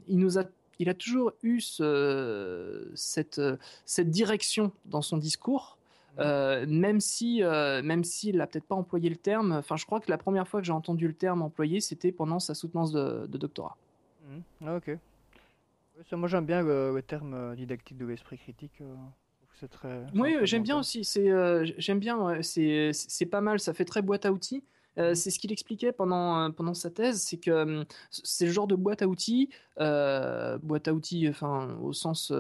il 0.07 0.19
nous 0.19 0.39
a 0.39 0.45
il 0.79 0.89
a 0.89 0.95
toujours 0.95 1.33
eu 1.43 1.61
cette, 1.61 3.41
cette 3.85 4.11
direction 4.11 4.73
dans 4.87 5.03
son 5.03 5.17
discours. 5.17 5.79
Euh, 6.19 6.67
même 6.69 7.01
si 7.01 7.43
euh, 7.43 7.81
même 7.83 8.03
s'il 8.03 8.39
n'a 8.39 8.47
peut-être 8.47 8.67
pas 8.67 8.75
employé 8.75 9.09
le 9.09 9.17
terme, 9.17 9.53
enfin 9.53 9.77
je 9.77 9.87
crois 9.87 10.01
que 10.01 10.11
la 10.11 10.19
première 10.19 10.49
fois 10.49 10.61
que 10.61 10.67
j'ai 10.67 10.73
entendu 10.73 11.07
le 11.07 11.15
terme 11.15 11.43
employé, 11.43 11.81
c'était 11.81 12.11
pendant 12.11 12.41
sa 12.41 12.55
soutenance 12.55 12.91
de, 12.93 13.27
doctorat. 13.27 13.77
Mmh. 14.27 14.39
Ah, 14.67 14.77
ok. 14.77 14.99
moi 16.13 16.29
j'aime 16.29 16.45
bien 16.47 16.63
le, 16.63 17.01
terme 17.07 17.35
euh, 17.35 17.55
didactique 17.55 17.99
de 17.99 18.07
l'esprit 18.07 18.37
critique. 18.37 18.83
c'est 19.61 19.69
très. 19.71 20.07
Oui, 20.15 20.35
j'aime 20.43 20.65
bien 20.65 20.79
aussi. 20.79 21.05
C'est 21.05 21.31
j'aime 21.79 22.01
bien. 22.01 22.43
c'est 22.43 23.29
pas 23.31 23.41
mal. 23.41 23.61
Ça 23.61 23.73
fait 23.73 23.85
très 23.85 24.03
boîte 24.03 24.27
à 24.27 24.33
outils. 24.33 24.65
Euh, 24.99 25.15
c'est 25.15 25.31
ce 25.31 25.39
qu'il 25.39 25.53
expliquait 25.53 25.93
pendant, 25.93 26.39
euh, 26.39 26.51
pendant 26.51 26.75
sa 26.75 26.91
thèse, 26.91 27.23
c'est 27.23 27.39
que 27.39 27.85
c'est 28.11 28.47
le 28.47 28.53
genre 28.53 28.67
de 28.67 28.75
boîte 28.75 29.03
à 29.03 29.09
outils, 29.09 29.49
euh, 29.81 30.59
boîte 30.59 30.89
à 30.89 30.95
outils, 30.95 31.29
enfin 31.29 31.77
au 31.83 31.93
sens, 31.93 32.33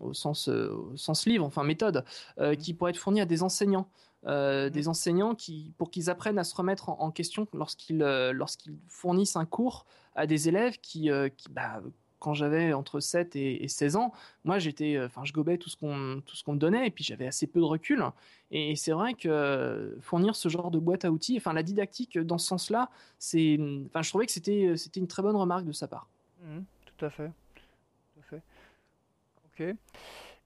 au 0.00 0.12
sens, 0.12 0.48
au 0.48 0.96
sens 0.96 1.26
livre, 1.26 1.44
enfin 1.44 1.64
méthode, 1.64 2.04
mmh. 2.38 2.56
qui 2.56 2.74
pourrait 2.74 2.90
être 2.90 2.96
fournie 2.96 3.20
à 3.20 3.26
des 3.26 3.42
enseignants. 3.42 3.88
Mmh. 4.22 4.68
des 4.68 4.86
enseignants 4.86 5.34
qui, 5.34 5.72
pour 5.78 5.90
qu'ils 5.90 6.10
apprennent 6.10 6.38
à 6.38 6.44
se 6.44 6.54
remettre 6.54 6.90
en, 6.90 7.10
question 7.10 7.48
lorsqu'ils 7.54 8.00
lorsqu'ils 8.32 8.76
fournissent 8.86 9.36
un 9.36 9.46
cours 9.46 9.86
à 10.14 10.26
des 10.26 10.46
élèves 10.46 10.78
qui, 10.82 11.08
qui 11.38 11.48
bah, 11.48 11.80
quand 12.20 12.34
j'avais 12.34 12.72
entre 12.72 13.00
7 13.00 13.34
et, 13.34 13.66
16 13.66 13.96
ans, 13.96 14.12
moi 14.44 14.58
j'étais, 14.58 14.96
euh, 14.96 15.06
enfin 15.06 15.24
je 15.24 15.32
gobais 15.32 15.58
tout 15.58 15.68
ce 15.68 15.76
qu'on 15.76 16.22
tout 16.24 16.36
ce 16.36 16.44
qu'on 16.44 16.52
me 16.52 16.58
donnait 16.58 16.86
et 16.86 16.90
puis 16.90 17.02
j'avais 17.02 17.26
assez 17.26 17.46
peu 17.46 17.60
de 17.60 17.64
recul. 17.64 18.04
Et 18.52 18.76
c'est 18.76 18.92
vrai 18.92 19.14
que 19.14 19.96
fournir 20.00 20.36
ce 20.36 20.48
genre 20.48 20.70
de 20.70 20.78
boîte 20.78 21.04
à 21.04 21.10
outils, 21.10 21.36
enfin 21.36 21.52
la 21.52 21.62
didactique 21.62 22.18
dans 22.18 22.38
ce 22.38 22.46
sens-là, 22.46 22.90
c'est, 23.18 23.58
enfin 23.86 24.02
je 24.02 24.08
trouvais 24.10 24.26
que 24.26 24.32
c'était 24.32 24.76
c'était 24.76 25.00
une 25.00 25.08
très 25.08 25.22
bonne 25.22 25.36
remarque 25.36 25.64
de 25.64 25.72
sa 25.72 25.88
part. 25.88 26.08
Mmh, 26.42 26.60
tout 26.86 27.04
à 27.04 27.10
fait, 27.10 27.30
tout 27.54 28.20
à 28.20 28.22
fait. 28.22 28.42
Ok. 29.46 29.76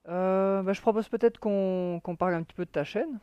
Euh, 0.07 0.61
bah, 0.61 0.73
je 0.73 0.81
propose 0.81 1.09
peut-être 1.09 1.39
qu'on 1.39 2.15
parle 2.17 2.35
un 2.35 2.43
petit 2.43 2.55
peu 2.55 2.65
de 2.65 2.69
ta 2.69 2.83
chaîne. 2.83 3.19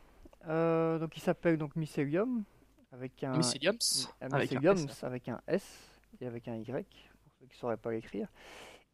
Euh, 0.47 0.99
donc 0.99 1.15
il 1.15 1.21
s'appelle 1.21 1.57
donc 1.57 1.75
Mycelium 1.77 2.43
avec 2.91 3.23
un 3.23 3.37
Myceliums, 3.37 3.77
avec, 4.19 4.51
un 4.53 4.75
avec 5.03 5.29
un 5.29 5.41
S 5.47 5.63
et 6.19 6.27
avec 6.27 6.49
un 6.49 6.55
Y 6.55 6.85
qui 7.47 7.55
ne 7.55 7.59
sauraient 7.59 7.77
pas 7.77 7.91
l'écrire. 7.91 8.27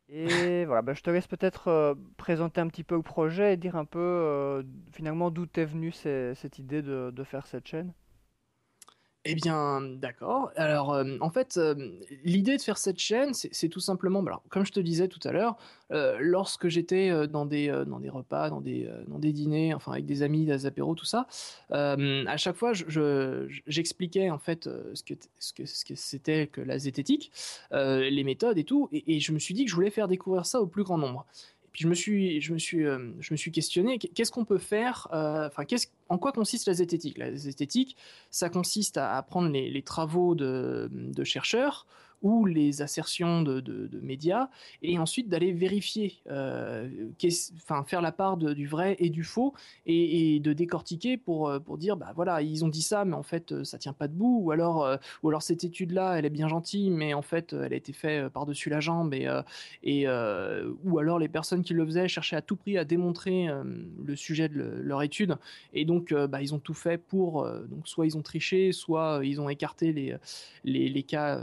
Et 0.09 0.25
voilà, 0.65 0.81
bah, 0.81 0.93
je 0.93 1.01
te 1.01 1.09
laisse 1.09 1.27
peut-être 1.27 1.67
euh, 1.67 1.95
présenter 2.17 2.61
un 2.61 2.67
petit 2.67 2.83
peu 2.83 2.95
le 2.95 3.01
projet 3.01 3.53
et 3.53 3.57
dire 3.57 3.75
un 3.75 3.85
peu 3.85 3.99
euh, 3.99 4.63
finalement 4.91 5.29
d'où 5.31 5.45
t'es 5.45 5.65
venue 5.65 5.91
cette 5.91 6.59
idée 6.59 6.81
de, 6.81 7.11
de, 7.11 7.23
faire 7.23 7.45
cette 7.47 7.67
chaîne. 7.67 7.93
Eh 9.25 9.35
bien, 9.35 9.81
d'accord. 9.81 10.49
Alors, 10.55 10.93
euh, 10.93 11.17
en 11.19 11.29
fait, 11.29 11.57
euh, 11.57 11.75
l'idée 12.23 12.55
de 12.55 12.61
faire 12.61 12.77
cette 12.77 12.99
chaîne, 12.99 13.33
c'est 13.33 13.67
tout 13.67 13.81
simplement, 13.81 14.23
bah, 14.23 14.31
alors, 14.31 14.43
comme 14.47 14.65
je 14.65 14.71
te 14.71 14.79
disais 14.79 15.09
tout 15.09 15.19
à 15.25 15.33
l'heure, 15.33 15.57
euh, 15.91 16.17
lorsque 16.21 16.69
j'étais 16.69 17.27
dans 17.27 17.45
des 17.45 17.67
dans 17.85 17.99
des 17.99 18.09
repas, 18.09 18.49
dans 18.49 18.61
des 18.61 18.89
dans 19.07 19.19
des 19.19 19.33
dîners, 19.33 19.73
enfin 19.73 19.91
avec 19.91 20.05
des 20.05 20.23
amis, 20.23 20.45
des 20.45 20.65
apéros, 20.65 20.95
tout 20.95 21.05
ça, 21.05 21.27
à 21.69 22.37
chaque 22.37 22.55
fois, 22.55 22.71
j'expliquais 23.67 24.27
je, 24.27 24.31
en 24.31 24.39
fait 24.39 24.69
ce 24.93 25.03
que 25.03 25.15
ce 25.65 25.83
que 25.85 25.95
c'était 25.95 26.47
que 26.47 26.61
la 26.61 26.77
zététique, 26.79 27.31
les 27.71 28.23
méthodes 28.23 28.57
et 28.57 28.63
tout, 28.63 28.87
et 28.93 29.19
je 29.19 29.31
me 29.33 29.39
suis 29.39 29.53
dit 29.53 29.65
que 29.65 29.69
je 29.69 29.75
voulais 29.75 29.91
faire 29.91 30.07
découvrir 30.07 30.45
ça 30.45 30.61
au 30.61 30.67
plus 30.67 30.83
grand 30.83 30.97
nombre 30.97 31.25
euh, 31.85 33.13
je 33.19 33.33
me 33.33 33.37
suis 33.37 33.51
questionné, 33.51 33.99
qu'est-ce 33.99 34.31
qu'on 34.31 34.45
peut 34.45 34.57
faire 34.57 35.07
euh, 35.13 35.47
Enfin, 35.47 35.63
en 36.09 36.17
quoi 36.17 36.31
consiste 36.31 36.67
la 36.67 36.73
zététique 36.73 37.17
La 37.17 37.35
zététique, 37.35 37.95
ça 38.31 38.49
consiste 38.49 38.97
à, 38.97 39.21
prendre 39.23 39.49
les, 39.49 39.81
travaux 39.81 40.35
de, 40.35 41.23
chercheurs 41.23 41.85
ou 42.21 42.45
les 42.45 42.81
assertions 42.81 43.41
de, 43.41 43.89
médias, 44.01 44.49
et 44.81 44.97
ensuite 44.97 45.29
d'aller 45.29 45.51
vérifier, 45.51 46.21
euh, 46.29 47.09
enfin 47.63 47.83
faire 47.85 48.01
la 48.01 48.11
part 48.11 48.37
du 48.37 48.67
vrai 48.67 48.95
et 48.99 49.09
du 49.09 49.23
faux, 49.23 49.53
et, 49.85 50.39
de 50.39 50.53
décortiquer 50.53 51.17
pour, 51.17 51.49
euh, 51.49 51.59
pour 51.59 51.77
dire, 51.77 51.97
bah 51.97 52.11
voilà, 52.15 52.41
ils 52.41 52.63
ont 52.63 52.67
dit 52.67 52.81
ça, 52.81 53.05
mais 53.05 53.15
en 53.15 53.23
fait 53.23 53.51
euh, 53.51 53.63
ça 53.63 53.77
tient 53.77 53.93
pas 53.93 54.07
debout, 54.07 54.41
ou 54.43 54.51
alors, 54.51 54.97
ou 55.23 55.29
alors 55.29 55.41
cette 55.41 55.63
étude-là, 55.63 56.15
elle 56.17 56.25
est 56.25 56.29
bien 56.29 56.47
gentille, 56.47 56.89
mais 56.89 57.13
en 57.13 57.21
fait 57.21 57.53
elle 57.53 57.73
a 57.73 57.75
été 57.75 57.93
faite 57.93 58.29
par-dessus 58.29 58.69
la 58.69 58.79
jambe, 58.79 59.13
et, 59.13 59.27
et 59.83 60.07
ou 60.83 60.99
alors 60.99 61.19
les 61.19 61.29
personnes 61.29 61.63
qui 61.63 61.73
le 61.73 61.85
faisaient 61.85 62.07
cherchaient 62.07 62.35
à 62.35 62.41
tout 62.41 62.55
prix 62.55 62.77
à 62.77 62.85
démontrer 62.85 63.47
le 64.05 64.15
sujet 64.15 64.49
de 64.49 64.61
leur 64.61 65.01
étude, 65.03 65.35
et 65.73 65.85
donc 65.85 66.13
bah, 66.13 66.41
ils 66.41 66.53
ont 66.53 66.59
tout 66.59 66.73
fait 66.73 66.97
pour, 66.97 67.47
donc 67.69 67.87
soit 67.87 68.05
ils 68.05 68.17
ont 68.17 68.21
triché, 68.21 68.71
soit 68.71 69.21
ils 69.23 69.39
ont 69.41 69.49
écarté 69.49 69.93
les, 69.93 70.15
les, 70.63 70.89
les 70.89 71.03
cas 71.03 71.39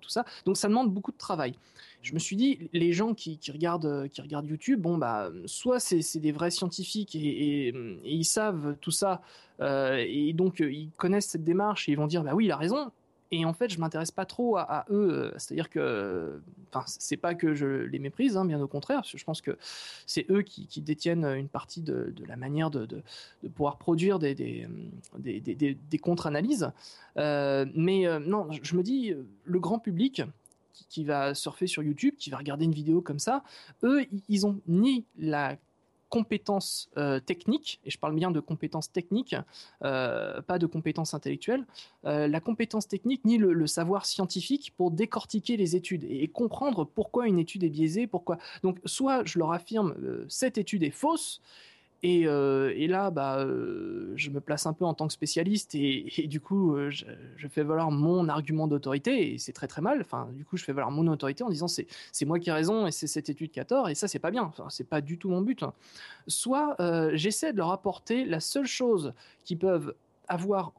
tout 0.00 0.08
ça. 0.08 0.24
Donc 0.44 0.56
ça 0.56 0.68
demande 0.68 0.92
beaucoup 0.92 1.12
de 1.12 1.16
travail. 1.16 1.54
Je 2.02 2.14
me 2.14 2.18
suis 2.18 2.36
dit, 2.36 2.68
les 2.72 2.92
gens 2.92 3.14
qui, 3.14 3.38
regardent, 3.52 4.08
qui 4.12 4.20
regardent 4.20 4.46
YouTube, 4.46 4.80
bon 4.80 4.96
bah, 4.96 5.30
soit 5.46 5.80
c'est 5.80 6.20
des 6.20 6.30
vrais 6.30 6.50
scientifiques 6.52 7.16
et, 7.16 7.74
ils 8.04 8.24
savent 8.24 8.76
tout 8.80 8.92
ça, 8.92 9.22
euh, 9.60 10.04
et 10.06 10.32
donc 10.32 10.60
euh, 10.60 10.70
ils 10.70 10.90
connaissent 10.96 11.26
cette 11.26 11.42
démarche 11.42 11.88
et 11.88 11.92
ils 11.92 11.96
vont 11.96 12.06
dire, 12.06 12.22
bah 12.22 12.34
oui, 12.34 12.44
il 12.44 12.52
a 12.52 12.56
raison. 12.56 12.92
Et 13.32 13.44
en 13.44 13.52
fait, 13.52 13.70
je 13.70 13.80
m'intéresse 13.80 14.10
pas 14.10 14.24
trop 14.24 14.56
à, 14.56 14.84
eux. 14.90 15.10
Euh, 15.10 15.32
c'est-à-dire 15.38 15.68
que, 15.68 16.40
enfin, 16.72 16.84
c'est 16.86 17.16
pas 17.16 17.34
que 17.34 17.54
je 17.54 17.66
les 17.66 17.98
méprise, 17.98 18.36
hein, 18.36 18.44
bien 18.44 18.60
au 18.60 18.68
contraire. 18.68 19.02
Je 19.04 19.24
pense 19.24 19.40
que 19.40 19.58
c'est 20.06 20.30
eux 20.30 20.42
qui, 20.42 20.80
détiennent 20.80 21.24
une 21.24 21.48
partie 21.48 21.82
de, 21.82 22.14
la 22.26 22.36
manière 22.36 22.70
de, 22.70 22.86
pouvoir 23.54 23.78
produire 23.78 24.18
des, 24.18 24.34
des, 24.34 25.98
contre-analyses. 25.98 26.70
Euh, 27.16 27.66
mais 27.74 28.06
euh, 28.06 28.18
non, 28.20 28.48
je 28.50 28.76
me 28.76 28.82
dis, 28.82 29.14
le 29.44 29.60
grand 29.60 29.78
public 29.78 30.22
qui, 30.88 31.04
va 31.04 31.34
surfer 31.34 31.66
sur 31.66 31.82
YouTube, 31.82 32.14
qui 32.18 32.30
va 32.30 32.36
regarder 32.36 32.64
une 32.64 32.74
vidéo 32.74 33.00
comme 33.00 33.18
ça, 33.18 33.42
eux, 33.82 34.04
ils 34.28 34.46
ont 34.46 34.60
ni 34.68 35.04
la 35.18 35.56
compétences 36.08 36.88
euh, 36.96 37.20
techniques, 37.20 37.80
et 37.84 37.90
je 37.90 37.98
parle 37.98 38.14
bien 38.14 38.30
de 38.30 38.40
compétences 38.40 38.92
techniques, 38.92 39.36
euh, 39.84 40.40
pas 40.42 40.58
de 40.58 40.66
compétences 40.66 41.14
intellectuelles, 41.14 41.64
euh, 42.04 42.28
la 42.28 42.40
compétence 42.40 42.86
technique 42.88 43.24
ni 43.24 43.38
le, 43.38 43.66
savoir 43.66 44.06
scientifique 44.06 44.72
pour 44.76 44.90
décortiquer 44.90 45.56
les 45.56 45.74
études 45.74 46.04
et, 46.04 46.28
comprendre 46.28 46.84
pourquoi 46.84 47.26
une 47.26 47.38
étude 47.38 47.64
est 47.64 47.68
biaisée, 47.68 48.06
pourquoi. 48.06 48.38
Donc, 48.62 48.78
soit 48.84 49.24
je 49.24 49.38
leur 49.38 49.52
affirme 49.52 49.94
cette 50.28 50.58
étude 50.58 50.82
est 50.82 50.90
fausse, 50.90 51.40
euh, 52.04 52.72
et, 52.76 52.86
là, 52.86 53.10
bah, 53.10 53.38
euh, 53.38 54.12
je 54.16 54.30
me 54.30 54.40
place 54.40 54.66
un 54.66 54.72
peu 54.72 54.84
en 54.84 54.94
tant 54.94 55.06
que 55.06 55.12
spécialiste 55.12 55.74
et, 55.74 56.26
du 56.28 56.40
coup, 56.40 56.76
euh, 56.76 56.90
je, 56.90 57.48
fais 57.48 57.62
valoir 57.62 57.90
mon 57.90 58.28
argument 58.28 58.66
d'autorité 58.66 59.32
et 59.32 59.38
c'est 59.38 59.52
très 59.52 59.66
très 59.66 59.82
mal. 59.82 60.00
Enfin, 60.00 60.28
du 60.32 60.44
coup, 60.44 60.56
je 60.56 60.64
fais 60.64 60.72
valoir 60.72 60.90
mon 60.90 61.06
autorité 61.08 61.42
en 61.42 61.48
disant 61.48 61.68
c'est 61.68 61.86
moi 62.26 62.38
qui 62.38 62.50
ai 62.50 62.52
raison 62.52 62.86
et 62.86 62.92
c'est 62.92 63.06
cette 63.06 63.28
étude 63.28 63.50
qui 63.50 63.60
a 63.60 63.64
tort 63.64 63.88
et 63.88 63.94
ça 63.94 64.08
c'est 64.08 64.18
pas 64.18 64.30
bien. 64.30 64.42
Enfin, 64.42 64.66
c'est 64.68 64.88
pas 64.88 65.00
du 65.00 65.18
tout 65.18 65.28
mon 65.28 65.40
but. 65.40 65.62
Hein. 65.62 65.72
Soit 66.26 66.76
j'essaie 67.14 67.52
de 67.52 67.58
leur 67.58 67.70
apporter 67.70 68.24
la 68.24 68.40
seule 68.40 68.66
chose 68.66 69.12
qu'ils 69.44 69.58
peuvent 69.58 69.94
avoir 70.28 70.72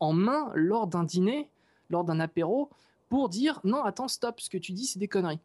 en 0.00 0.12
main 0.12 0.50
lors 0.54 0.86
d'un 0.86 1.04
dîner, 1.04 1.48
lors 1.88 2.04
d'un 2.04 2.20
apéro, 2.20 2.70
pour 3.08 3.28
dire 3.28 3.60
non, 3.64 3.82
attends, 3.84 4.08
stop, 4.08 4.40
ce 4.40 4.50
que 4.50 4.58
tu 4.58 4.72
dis 4.72 4.86
c'est 4.86 4.98
des 4.98 5.08
conneries. 5.08 5.40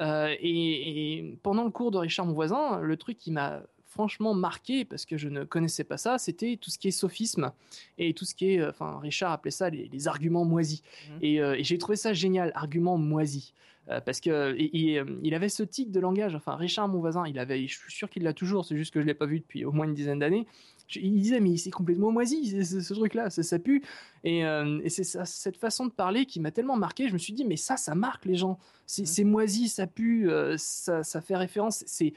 et, 0.00 1.18
et, 1.18 1.38
pendant 1.42 1.64
le 1.64 1.70
cours 1.70 1.90
de 1.90 1.98
Richard, 1.98 2.26
mon 2.26 2.32
voisin, 2.32 2.80
le 2.80 2.96
truc 2.96 3.18
qui 3.18 3.32
m'a 3.32 3.62
franchement 3.96 4.34
marqué 4.34 4.84
parce 4.84 5.06
que 5.06 5.16
je 5.16 5.30
ne 5.30 5.44
connaissais 5.44 5.84
pas 5.84 5.96
ça, 5.96 6.18
c'était 6.18 6.58
tout 6.60 6.70
ce 6.70 6.78
qui 6.78 6.88
est 6.88 6.90
sophisme 6.90 7.50
et 7.96 8.12
tout 8.12 8.26
ce 8.26 8.34
qui 8.34 8.52
est, 8.52 8.60
euh, 8.60 8.68
enfin 8.68 8.98
Richard 9.00 9.32
appelait 9.32 9.50
ça 9.50 9.70
les, 9.70 10.06
arguments 10.06 10.44
moisis. 10.44 10.82
Mmh. 10.82 11.24
Euh, 11.24 11.54
et, 11.54 11.64
j'ai 11.64 11.78
trouvé 11.78 11.96
ça 11.96 12.12
génial, 12.12 12.52
arguments 12.54 12.98
moisis. 12.98 13.54
Euh, 13.88 14.00
parce 14.00 14.20
que 14.20 14.54
il 14.58 15.34
avait 15.34 15.48
ce 15.48 15.62
tic 15.62 15.92
de 15.92 16.00
langage. 16.00 16.34
Enfin, 16.34 16.56
Richard, 16.56 16.88
mon 16.88 16.98
voisin, 16.98 17.24
il 17.26 17.38
avait, 17.38 17.66
je 17.68 17.78
suis 17.78 17.92
sûr 17.92 18.10
qu'il 18.10 18.24
l'a 18.24 18.34
toujours. 18.34 18.66
C'est 18.66 18.76
juste 18.76 18.92
que 18.92 19.00
je 19.00 19.06
l'ai 19.06 19.14
pas 19.14 19.26
vu 19.26 19.38
depuis 19.38 19.64
au 19.64 19.72
moins 19.72 19.86
une 19.86 19.94
dizaine 19.94 20.18
d'années. 20.18 20.46
Il 20.94 21.20
disait 21.20 21.40
mais 21.40 21.56
c'est 21.56 21.70
complètement 21.70 22.12
moisi 22.12 22.64
ce, 22.64 22.94
truc-là, 22.94 23.30
ça, 23.30 23.42
ça, 23.42 23.58
pue. 23.58 23.82
Et, 24.24 24.42
c'est 24.88 25.04
cette 25.04 25.56
façon 25.56 25.86
de 25.86 25.92
parler 25.92 26.26
qui 26.26 26.40
m'a 26.40 26.50
tellement 26.50 26.76
marqué. 26.76 27.08
Je 27.08 27.12
me 27.14 27.18
suis 27.18 27.32
dit 27.32 27.44
mais 27.44 27.56
ça, 27.56 27.76
ça 27.76 27.94
marque 27.94 28.26
les 28.26 28.34
gens. 28.34 28.58
C'est 28.86 29.24
mmh. 29.24 29.28
moisi, 29.28 29.68
ça 29.68 29.86
pue, 29.86 30.28
ça, 30.58 31.02
ça 31.02 31.20
fait 31.20 31.36
référence. 31.36 31.84
C'est 31.86 32.12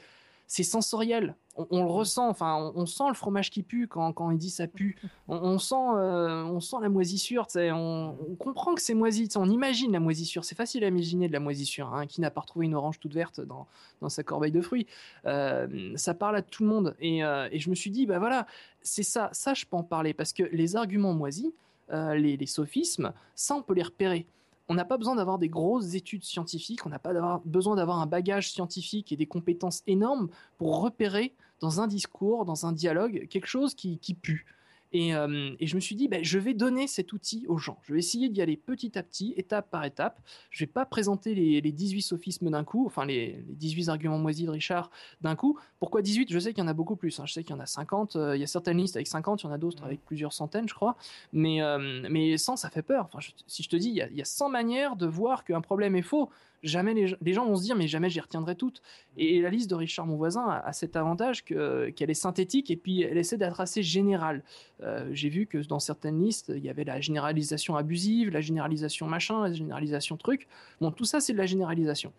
c'est 0.50 0.64
sensoriel. 0.64 1.36
On, 1.56 1.82
le 1.82 1.90
ressent, 1.90 2.28
enfin, 2.28 2.72
on, 2.74 2.86
sent 2.86 3.08
le 3.08 3.14
fromage 3.14 3.50
qui 3.50 3.62
pue 3.62 3.88
quand, 3.88 4.30
il 4.30 4.38
dit 4.38 4.50
ça 4.50 4.68
pue. 4.68 4.96
On, 5.26 5.58
sent, 5.58 5.74
euh, 5.74 6.44
on 6.44 6.60
sent 6.60 6.76
la 6.80 6.88
moisissure. 6.88 7.46
On, 7.56 8.14
on 8.30 8.34
comprend 8.36 8.74
que 8.74 8.80
c'est 8.80 8.94
moisi. 8.94 9.28
On 9.34 9.50
imagine 9.50 9.92
la 9.92 10.00
moisissure. 10.00 10.44
C'est 10.44 10.54
facile 10.54 10.84
à 10.84 10.88
imaginer 10.88 11.26
de 11.26 11.32
la 11.32 11.40
moisissure. 11.40 11.92
Hein. 11.92 12.06
Qui 12.06 12.20
n'a 12.20 12.30
pas 12.30 12.40
retrouvé 12.40 12.66
une 12.66 12.74
orange 12.74 13.00
toute 13.00 13.14
verte 13.14 13.40
dans, 13.40 13.66
sa 14.08 14.22
corbeille 14.22 14.52
de 14.52 14.60
fruits 14.60 14.86
euh, 15.26 15.92
Ça 15.96 16.14
parle 16.14 16.36
à 16.36 16.42
tout 16.42 16.62
le 16.62 16.68
monde. 16.68 16.96
Et, 17.00 17.24
euh, 17.24 17.48
et, 17.50 17.58
je 17.58 17.68
me 17.68 17.74
suis 17.74 17.90
dit, 17.90 18.06
bah 18.06 18.20
voilà, 18.20 18.46
c'est 18.80 19.02
ça. 19.02 19.28
Ça, 19.32 19.52
je 19.52 19.66
peux 19.66 19.76
en 19.76 19.82
parler 19.82 20.14
parce 20.14 20.32
que 20.32 20.44
les 20.44 20.76
arguments 20.76 21.14
moisis, 21.14 21.52
les 21.90 22.46
sophismes, 22.46 23.12
ça, 23.34 23.56
on 23.56 23.62
peut 23.62 23.74
les 23.74 23.82
repérer 23.82 24.26
on 24.70 24.74
n'a 24.74 24.84
pas 24.84 24.96
besoin 24.96 25.16
d'avoir 25.16 25.40
des 25.40 25.48
grosses 25.48 25.94
études 25.94 26.22
scientifiques, 26.22 26.86
on 26.86 26.90
n'a 26.90 27.00
pas 27.00 27.42
besoin 27.44 27.74
d'avoir 27.74 27.98
un 27.98 28.06
bagage 28.06 28.52
scientifique 28.52 29.10
et 29.10 29.16
des 29.16 29.26
compétences 29.26 29.82
énormes 29.88 30.28
pour 30.58 30.80
repérer 30.80 31.34
dans 31.58 31.80
un 31.80 31.88
discours, 31.88 32.44
dans 32.44 32.66
un 32.66 32.72
dialogue, 32.72 33.26
quelque 33.28 33.48
chose 33.48 33.74
qui 33.74 33.98
pue. 34.22 34.46
Euh, 34.94 35.54
et, 35.60 35.66
je 35.66 35.76
me 35.76 35.80
suis 35.80 35.94
dit, 35.94 36.08
ben, 36.08 36.22
je 36.24 36.38
vais 36.38 36.54
donner 36.54 36.86
cet 36.86 37.12
outil 37.12 37.46
aux 37.48 37.58
gens. 37.58 37.78
Je 37.82 37.92
vais 37.92 37.98
essayer 37.98 38.28
d'y 38.28 38.42
aller 38.42 38.56
petit 38.56 38.98
à 38.98 39.02
petit, 39.02 39.34
étape 39.36 39.70
par 39.70 39.84
étape. 39.84 40.20
Je 40.50 40.64
vais 40.64 40.70
pas 40.70 40.84
présenter 40.84 41.34
les, 41.34 41.60
18 41.72 42.02
sophismes 42.02 42.50
d'un 42.50 42.64
coup, 42.64 42.86
enfin 42.86 43.04
les, 43.04 43.42
18 43.48 43.88
arguments 43.88 44.18
moisis 44.18 44.46
de 44.46 44.50
Richard 44.50 44.90
d'un 45.20 45.36
coup. 45.36 45.58
Pourquoi 45.78 46.02
18 46.02 46.32
Je 46.32 46.38
sais 46.38 46.52
qu'il 46.52 46.62
y 46.62 46.64
en 46.64 46.68
a 46.68 46.74
beaucoup 46.74 46.96
plus. 46.96 47.20
Hein. 47.20 47.26
Je 47.26 47.32
sais 47.32 47.44
qu'il 47.44 47.54
y 47.54 47.58
en 47.58 47.60
a 47.62 47.66
50. 47.66 48.16
Euh, 48.16 48.36
il 48.36 48.40
y 48.40 48.44
a 48.44 48.48
certaines 48.48 48.78
listes 48.78 48.96
avec 48.96 49.06
50, 49.06 49.42
il 49.42 49.46
y 49.46 49.48
en 49.48 49.52
a 49.52 49.58
d'autres 49.58 49.84
avec 49.84 50.04
plusieurs 50.04 50.32
centaines, 50.32 50.68
je 50.68 50.74
crois. 50.74 50.96
Mais, 51.32 51.62
euh, 51.62 52.06
mais 52.10 52.36
100, 52.36 52.56
ça 52.56 52.70
fait 52.70 52.82
peur. 52.82 53.08
Enfin, 53.12 53.18
si 53.46 53.62
je 53.62 53.68
te 53.68 53.76
dis, 53.76 53.88
il 53.88 53.94
y, 53.94 54.02
a, 54.02 54.08
il 54.08 54.16
y 54.16 54.22
a 54.22 54.24
100 54.26 54.48
manières 54.48 54.96
de 54.96 55.06
voir 55.06 55.44
qu'un 55.44 55.60
problème 55.60 55.94
est 55.94 56.02
faux 56.02 56.30
jamais 56.62 56.94
les, 56.94 57.32
gens 57.32 57.46
vont 57.46 57.56
se 57.56 57.62
dire 57.62 57.76
mais 57.76 57.88
jamais 57.88 58.10
j'y 58.10 58.20
retiendrai 58.20 58.54
toutes. 58.54 58.82
Et 59.16 59.40
la 59.40 59.50
liste 59.50 59.70
de 59.70 59.74
Richard 59.74 60.06
mon 60.06 60.16
voisin 60.16 60.46
a, 60.48 60.72
cet 60.72 60.96
avantage 60.96 61.44
qu'elle 61.44 62.10
est 62.10 62.14
synthétique 62.14 62.70
et 62.70 62.76
puis 62.76 63.02
elle 63.02 63.18
essaie 63.18 63.36
d'être 63.38 63.60
assez 63.60 63.82
générale. 63.82 64.42
Euh, 64.82 65.08
j'ai 65.12 65.28
vu 65.28 65.46
que 65.46 65.58
dans 65.58 65.80
certaines 65.80 66.22
listes 66.22 66.52
il 66.54 66.64
y 66.64 66.68
avait 66.68 66.84
la 66.84 67.00
généralisation 67.00 67.76
abusive, 67.76 68.30
la 68.30 68.40
généralisation 68.40 69.06
machin, 69.06 69.42
la 69.42 69.52
généralisation 69.52 70.16
truc. 70.16 70.48
Bon 70.80 70.90
tout 70.90 71.04
ça 71.04 71.20
c'est 71.20 71.32
de 71.32 71.38
la 71.38 71.46
généralisation. 71.46 72.12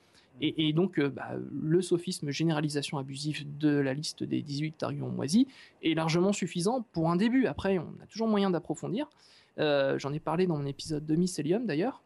Et, 0.44 0.74
donc, 0.74 0.98
euh, 0.98 1.10
bah, 1.10 1.34
le 1.62 1.84
sophisme 1.84 2.32
généralisation 2.32 2.98
abusive 2.98 3.46
de 3.60 3.70
la 3.70 3.94
liste 3.94 4.24
des 4.24 4.42
18 4.42 4.82
arguments 4.82 5.10
moisis 5.10 5.46
est 5.84 5.94
largement 5.94 6.34
suffisant 6.34 6.84
pour 6.94 7.12
un 7.12 7.16
début. 7.16 7.46
Après, 7.46 7.78
on 7.78 7.94
a 8.02 8.08
toujours 8.08 8.28
moyen 8.28 8.50
d'approfondir. 8.50 9.08
Euh, 9.60 10.00
j'en 10.00 10.12
ai 10.14 10.20
parlé 10.20 10.48
dans 10.48 10.58
mon 10.58 10.66
épisode 10.66 11.06
de 11.06 11.16
Mycelium 11.16 11.68
d'ailleurs 11.68 12.02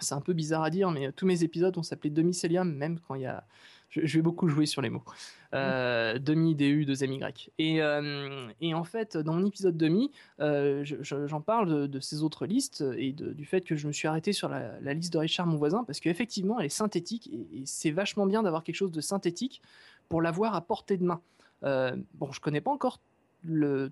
c'est 0.00 0.14
un 0.14 0.20
peu 0.20 0.32
bizarre 0.32 0.62
à 0.62 0.70
dire, 0.70 0.90
mais 0.90 1.12
tous 1.12 1.26
mes 1.26 1.44
épisodes 1.44 1.76
ont 1.76 1.82
s'appelé 1.82 2.10
demi-célium, 2.10 2.72
même 2.74 2.98
quand 3.00 3.14
il 3.14 3.22
y 3.22 3.26
a. 3.26 3.44
Je, 3.90 4.16
vais 4.16 4.22
beaucoup 4.22 4.48
jouer 4.48 4.64
sur 4.64 4.80
les 4.80 4.88
mots. 4.88 5.04
Euh, 5.52 6.18
demi, 6.18 6.54
DU, 6.54 6.86
2 6.86 7.06
MY. 7.06 7.20
Et, 7.58 7.82
euh, 7.82 8.48
et 8.62 8.72
en 8.72 8.84
fait, 8.84 9.18
dans 9.18 9.34
mon 9.34 9.44
épisode 9.44 9.76
demi, 9.76 10.10
euh, 10.40 10.82
j'en 11.02 11.42
parle 11.42 11.88
de, 11.88 12.00
ces 12.00 12.22
autres 12.22 12.46
listes 12.46 12.82
et 12.96 13.12
du 13.12 13.44
fait 13.44 13.60
que 13.60 13.76
je 13.76 13.86
me 13.86 13.92
suis 13.92 14.08
arrêté 14.08 14.32
sur 14.32 14.48
la, 14.48 14.94
liste 14.94 15.12
de 15.12 15.18
Richard, 15.18 15.46
mon 15.46 15.58
voisin, 15.58 15.84
parce 15.84 16.00
qu'effectivement, 16.00 16.58
elle 16.58 16.66
est 16.66 16.70
synthétique 16.70 17.28
et, 17.34 17.64
c'est 17.66 17.90
vachement 17.90 18.24
bien 18.24 18.42
d'avoir 18.42 18.64
quelque 18.64 18.76
chose 18.76 18.92
de 18.92 19.02
synthétique 19.02 19.60
pour 20.08 20.22
l'avoir 20.22 20.54
à 20.54 20.62
portée 20.62 20.96
de 20.96 21.04
main. 21.04 21.20
bon, 21.62 22.32
je 22.32 22.40
connais 22.40 22.62
pas 22.62 22.70
encore 22.70 22.98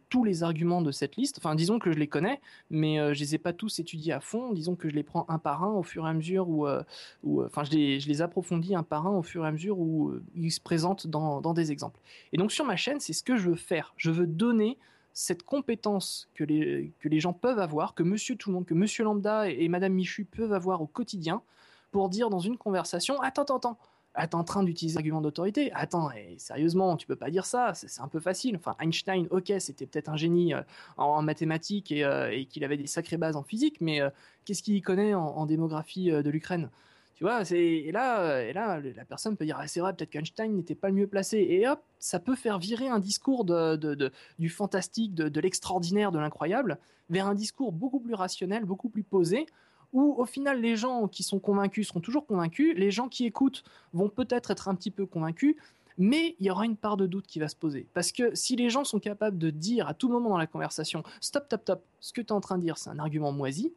tous 0.09 0.25
les 0.25 0.43
arguments 0.43 0.83
de 0.83 0.91
cette 0.91 1.17
liste. 1.17 1.39
Enfin, 1.39 1.55
disons 1.55 1.79
que 1.79 1.93
je 1.93 1.99
les 1.99 2.07
connais, 2.07 2.41
mais 2.71 2.97
je 2.97 3.01
euh, 3.01 3.15
je 3.21 3.25
les 3.25 3.35
ai 3.35 3.39
pas 3.39 3.53
tous 3.53 3.79
étudiés 3.79 4.15
à 4.15 4.21
fond. 4.21 4.53
Disons 4.53 4.77
que 4.77 4.89
je 4.89 4.95
les 4.95 5.03
prends 5.03 5.27
un 5.29 5.39
par 5.39 5.63
un 5.63 5.73
au 5.73 5.83
fur 5.83 6.07
et 6.07 6.09
à 6.09 6.15
mesure 6.15 6.49
où, 6.49 6.67
euh, 6.67 6.83
euh, 7.27 7.47
enfin, 7.47 7.65
je 7.65 7.73
les, 7.73 8.23
approfondis 8.23 8.75
un 8.75 8.83
par 8.83 9.07
un 9.07 9.11
au 9.11 9.23
fur 9.23 9.45
et 9.45 9.49
à 9.49 9.53
mesure 9.53 9.79
où 9.79 10.13
ils 10.35 10.51
se 10.51 10.61
présentent 10.61 11.07
dans, 11.07 11.41
des 11.53 11.71
exemples. 11.71 12.01
Et 12.33 12.39
donc 12.39 12.51
sur 12.51 12.65
ma 12.65 12.77
chaîne, 12.77 12.99
c'est 12.99 13.13
ce 13.13 13.23
que 13.23 13.37
je 13.37 13.51
veux 13.51 13.57
faire. 13.57 13.93
Je 13.97 14.11
veux 14.11 14.27
donner 14.27 14.79
cette 15.13 15.43
compétence 15.43 16.29
que 16.35 16.45
les, 16.45 16.93
que 17.01 17.09
les 17.09 17.21
gens 17.21 17.33
peuvent 17.33 17.59
avoir, 17.59 17.95
que 17.95 18.03
Monsieur 18.03 18.37
Tout 18.37 18.51
le 18.51 18.55
monde, 18.55 18.67
que 18.67 18.75
Monsieur 18.75 19.05
Lambda 19.05 19.51
et, 19.51 19.65
et 19.65 19.69
Madame 19.69 19.93
Michu 19.93 20.25
peuvent 20.25 20.53
avoir 20.53 20.81
au 20.81 20.87
quotidien, 20.87 21.43
pour 21.91 22.09
dire 22.09 22.31
dans 22.31 22.39
une 22.39 22.57
conversation, 22.57 23.21
attends, 23.21 23.43
attends, 23.43 23.57
attends 23.57 23.79
ah, 24.15 24.27
en 24.33 24.43
train 24.43 24.65
d'utiliser 24.65 24.97
l'argument 24.97 25.21
d'autorité 25.21 25.71
Attends, 25.73 26.11
sérieusement, 26.37 26.97
tu 26.97 27.07
peux 27.07 27.17
pas 27.17 27.31
dire 27.31 27.47
ça, 27.47 27.75
c'est 27.75 28.01
un 28.01 28.09
peu 28.09 28.19
facile. 28.19 28.57
Enfin, 28.57 28.75
Einstein, 28.81 29.29
ok, 29.31 29.53
c'était 29.61 29.87
peut-être 29.87 30.09
un 30.09 30.17
génie 30.17 30.53
euh, 30.53 30.63
en, 30.97 31.23
mathématiques 31.23 31.93
euh, 31.93 32.29
et, 32.31 32.47
qu'il 32.47 32.65
avait 32.65 32.77
des 32.77 32.89
sacrées 32.89 33.19
bases 33.19 33.37
en 33.37 33.45
physique, 33.45 33.77
mais 33.81 34.01
euh, 34.01 34.11
qu'est-ce 34.45 34.65
qu'il 34.65 34.83
connaît 34.83 35.15
en, 35.15 35.47
démographie 35.47 36.11
de 36.11 36.31
l'Ukraine? 36.31 36.71
Tu 37.15 37.25
vois, 37.25 37.43
et 37.53 37.93
là, 37.93 38.41
et 38.41 38.53
là, 38.53 38.81
la 38.81 39.05
personne 39.05 39.37
peut 39.37 39.45
dire, 39.45 39.59
ah, 39.61 39.69
c'est 39.69 39.81
vrai, 39.81 39.95
peut-être 39.95 40.11
qu'Einstein 40.11 40.57
n'était 40.57 40.75
pas 40.75 40.89
le 40.89 40.95
mieux 40.95 41.07
placé. 41.07 41.39
Et 41.39 41.69
hop, 41.69 41.81
ça 41.99 42.19
peut 42.19 42.35
faire 42.35 42.59
virer 42.59 42.89
un 42.89 42.99
discours 42.99 43.45
de, 43.45 44.11
du 44.39 44.49
fantastique, 44.49 45.15
de 45.15 45.41
l'extraordinaire, 45.41 46.13
de 46.13 46.19
l'incroyable, 46.19 46.79
vers 47.11 47.27
un 47.27 47.35
discours 47.35 47.73
beaucoup 47.73 48.01
plus 48.01 48.15
rationnel, 48.15 48.65
beaucoup 48.65 48.89
plus 48.89 49.03
posé, 49.03 49.47
où 49.93 50.15
au 50.19 50.25
final 50.25 50.61
les 50.61 50.77
gens 50.77 51.09
qui 51.09 51.23
sont 51.23 51.39
convaincus 51.39 51.89
seront 51.89 52.01
toujours 52.01 52.27
convaincus, 52.27 52.75
les 52.77 52.91
gens 52.91 53.09
qui 53.09 53.27
écoutent 53.27 53.65
vont 53.93 54.09
peut-être 54.09 54.51
être 54.51 54.69
un 54.69 54.75
petit 54.75 54.91
peu 54.91 55.07
convaincus, 55.07 55.57
mais 55.99 56.37
il 56.39 56.47
y 56.47 56.51
aura 56.51 56.65
une 56.65 56.77
part 56.77 56.97
de 56.97 57.07
doute 57.07 57.27
qui 57.27 57.39
va 57.41 57.49
se 57.49 57.57
poser. 57.57 57.87
Parce 57.93 58.13
que 58.13 58.35
si 58.35 58.57
les 58.57 58.71
gens 58.71 58.85
sont 58.85 59.01
capables 59.01 59.39
de 59.39 59.51
dire 59.51 59.89
à 59.89 59.95
tout 59.95 60.09
moment 60.09 60.31
dans 60.31 60.39
la 60.39 60.47
conversation, 60.47 61.03
stop, 61.21 61.45
stop, 61.47 61.61
stop, 61.63 61.83
ce 62.01 62.13
que 62.13 62.21
tu 62.21 62.29
es 62.29 62.33
en 62.33 62.41
train 62.41 62.57
de 62.57 62.63
dire, 62.63 62.79
c'est 62.79 62.91
un 62.91 62.99
argument 62.99 63.33
moisi, 63.33 63.73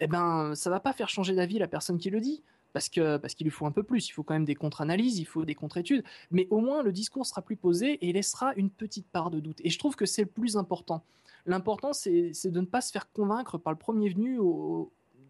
eh 0.00 0.06
ben, 0.06 0.54
ça 0.54 0.70
va 0.70 0.80
pas 0.80 0.92
faire 0.92 1.08
changer 1.08 1.34
d'avis 1.34 1.58
la 1.58 1.68
personne 1.68 1.98
qui 1.98 2.10
le 2.10 2.20
dit. 2.20 2.42
Parce 2.72 2.88
que 2.88 3.18
parce 3.18 3.34
qu'il 3.34 3.44
lui 3.44 3.52
faut 3.52 3.66
un 3.66 3.70
peu 3.70 3.84
plus, 3.84 4.08
il 4.08 4.10
faut 4.10 4.24
quand 4.24 4.34
même 4.34 4.44
des 4.44 4.56
contre-analyses, 4.56 5.20
il 5.20 5.26
faut 5.26 5.44
des 5.44 5.54
contre-études, 5.54 6.02
mais 6.32 6.48
au 6.50 6.58
moins 6.58 6.82
le 6.82 6.90
discours 6.90 7.24
sera 7.24 7.40
plus 7.40 7.54
posé 7.54 8.04
et 8.04 8.12
laissera 8.12 8.52
une 8.56 8.68
petite 8.68 9.06
part 9.06 9.30
de 9.30 9.38
doute. 9.38 9.60
Et 9.62 9.70
je 9.70 9.78
trouve 9.78 9.94
que 9.94 10.06
c'est 10.06 10.22
le 10.22 10.28
plus 10.28 10.56
important. 10.56 11.04
L'important, 11.46 11.92
c'est 11.92 12.32
de 12.46 12.60
ne 12.60 12.66
pas 12.66 12.80
se 12.80 12.90
faire 12.90 13.12
convaincre 13.12 13.58
par 13.58 13.72
le 13.72 13.78
premier 13.78 14.08
venu 14.08 14.40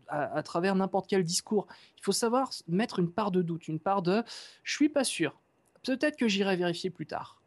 à, 0.09 0.43
travers 0.43 0.75
n'importe 0.75 1.09
quel 1.09 1.25
discours. 1.25 1.67
Il 1.99 2.03
faut 2.03 2.13
savoir 2.13 2.51
mettre 2.69 2.99
une 2.99 3.11
part 3.11 3.31
de 3.31 3.43
doute, 3.43 3.69
une 3.69 3.81
part 3.81 4.03
de 4.03 4.23
je 4.63 4.75
suis 4.75 4.89
pas 4.89 5.05
sûr. 5.05 5.41
Peut-être 5.85 6.17
que 6.17 6.29
j'irai 6.29 6.57
vérifier 6.57 6.91
plus 6.91 7.07
tard. 7.07 7.41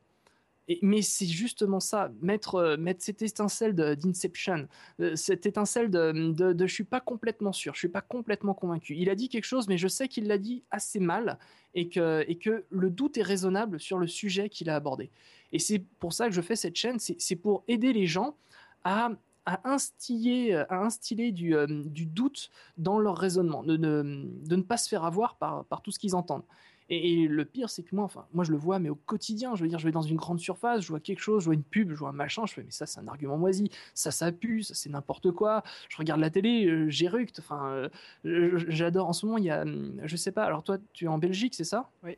Et, 0.69 0.79
mais 0.81 1.01
c'est 1.01 1.25
justement 1.25 1.79
ça, 1.79 2.11
mettre, 2.21 2.55
euh, 2.55 2.93
cette 2.99 3.21
étincelle 3.21 3.73
d'inception, 3.73 4.67
euh, 4.99 5.15
cette 5.15 5.45
étincelle 5.45 5.89
de, 5.89 6.33
de, 6.33 6.51
de, 6.51 6.67
je 6.67 6.73
suis 6.73 6.83
pas 6.83 6.99
complètement 6.99 7.53
sûr, 7.53 7.73
je 7.73 7.79
suis 7.79 7.87
pas 7.87 8.01
complètement 8.01 8.53
convaincu. 8.53 8.95
Il 8.97 9.09
a 9.09 9.15
dit 9.15 9.29
quelque 9.29 9.45
chose, 9.45 9.69
mais 9.69 9.77
je 9.77 9.87
sais 9.87 10.09
qu'il 10.09 10.27
l'a 10.27 10.37
dit 10.37 10.63
assez 10.69 10.99
mal 10.99 11.39
et 11.73 11.87
que 11.87 12.65
le 12.69 12.89
doute 12.89 13.17
est 13.17 13.23
raisonnable 13.23 13.79
sur 13.79 13.97
le 13.97 14.07
sujet 14.07 14.49
qu'il 14.49 14.69
a 14.69 14.75
abordé. 14.75 15.11
Et 15.51 15.59
c'est 15.59 15.79
pour 15.99 16.11
ça 16.11 16.27
que 16.27 16.33
je 16.33 16.41
fais 16.41 16.55
cette 16.55 16.75
chaîne, 16.75 16.97
c'est 16.99 17.35
pour 17.35 17.63
aider 17.67 17.93
les 17.93 18.07
gens 18.07 18.35
à 18.83 19.11
à 19.47 19.61
instiller, 19.63 20.55
à 20.55 20.81
instiller 20.81 21.31
du, 21.31 21.55
euh, 21.55 21.65
du 21.67 22.05
doute 22.05 22.51
dans 22.77 22.99
leur 22.99 23.17
raisonnement, 23.17 23.63
de, 23.63 23.77
ne 23.77 24.61
pas 24.61 24.77
se 24.77 24.89
faire 24.89 25.05
avoir 25.05 25.37
par, 25.37 25.81
tout 25.81 25.91
ce 25.91 25.97
qu'ils 25.97 26.15
entendent. 26.15 26.43
Et, 26.89 27.27
le 27.27 27.45
pire, 27.45 27.69
c'est 27.69 27.83
que 27.83 27.95
moi, 27.95 28.05
enfin, 28.05 28.25
moi, 28.33 28.43
je 28.43 28.51
le 28.51 28.57
vois, 28.57 28.79
mais 28.79 28.89
au 28.89 28.95
quotidien, 28.95 29.55
je 29.55 29.63
veux 29.63 29.69
dire, 29.69 29.79
je 29.79 29.85
vais 29.85 29.91
dans 29.91 30.01
une 30.01 30.17
grande 30.17 30.39
surface, 30.39 30.81
je 30.81 30.89
vois 30.89 30.99
quelque 30.99 31.19
chose, 31.19 31.43
je 31.43 31.45
vois 31.45 31.53
une 31.53 31.63
pub, 31.63 31.91
je 31.91 31.95
vois 31.95 32.09
un 32.09 32.13
machin, 32.13 32.45
je 32.45 32.53
fais, 32.53 32.63
mais 32.63 32.71
ça, 32.71 32.85
c'est 32.85 32.99
un 32.99 33.07
argument 33.07 33.37
moisi, 33.37 33.69
ça, 33.93 34.11
ça 34.11 34.31
pue, 34.31 34.63
ça, 34.63 34.73
c'est 34.73 34.89
n'importe 34.89 35.31
quoi. 35.31 35.63
Je 35.89 35.97
regarde 35.97 36.19
la 36.19 36.29
télé, 36.29 36.65
euh, 36.65 36.89
j'éructe, 36.89 37.39
enfin, 37.39 37.89
euh, 38.25 38.59
j'adore. 38.67 39.07
En 39.07 39.13
ce 39.13 39.25
moment, 39.25 39.37
il 39.37 39.45
y 39.45 39.49
a, 39.49 39.61
hum, 39.61 39.99
je 40.03 40.15
sais 40.15 40.31
pas, 40.31 40.43
alors 40.43 40.63
toi, 40.63 40.77
tu 40.93 41.05
es 41.05 41.07
en 41.07 41.17
Belgique, 41.17 41.55
c'est 41.55 41.63
ça? 41.63 41.89
Oui. 42.03 42.17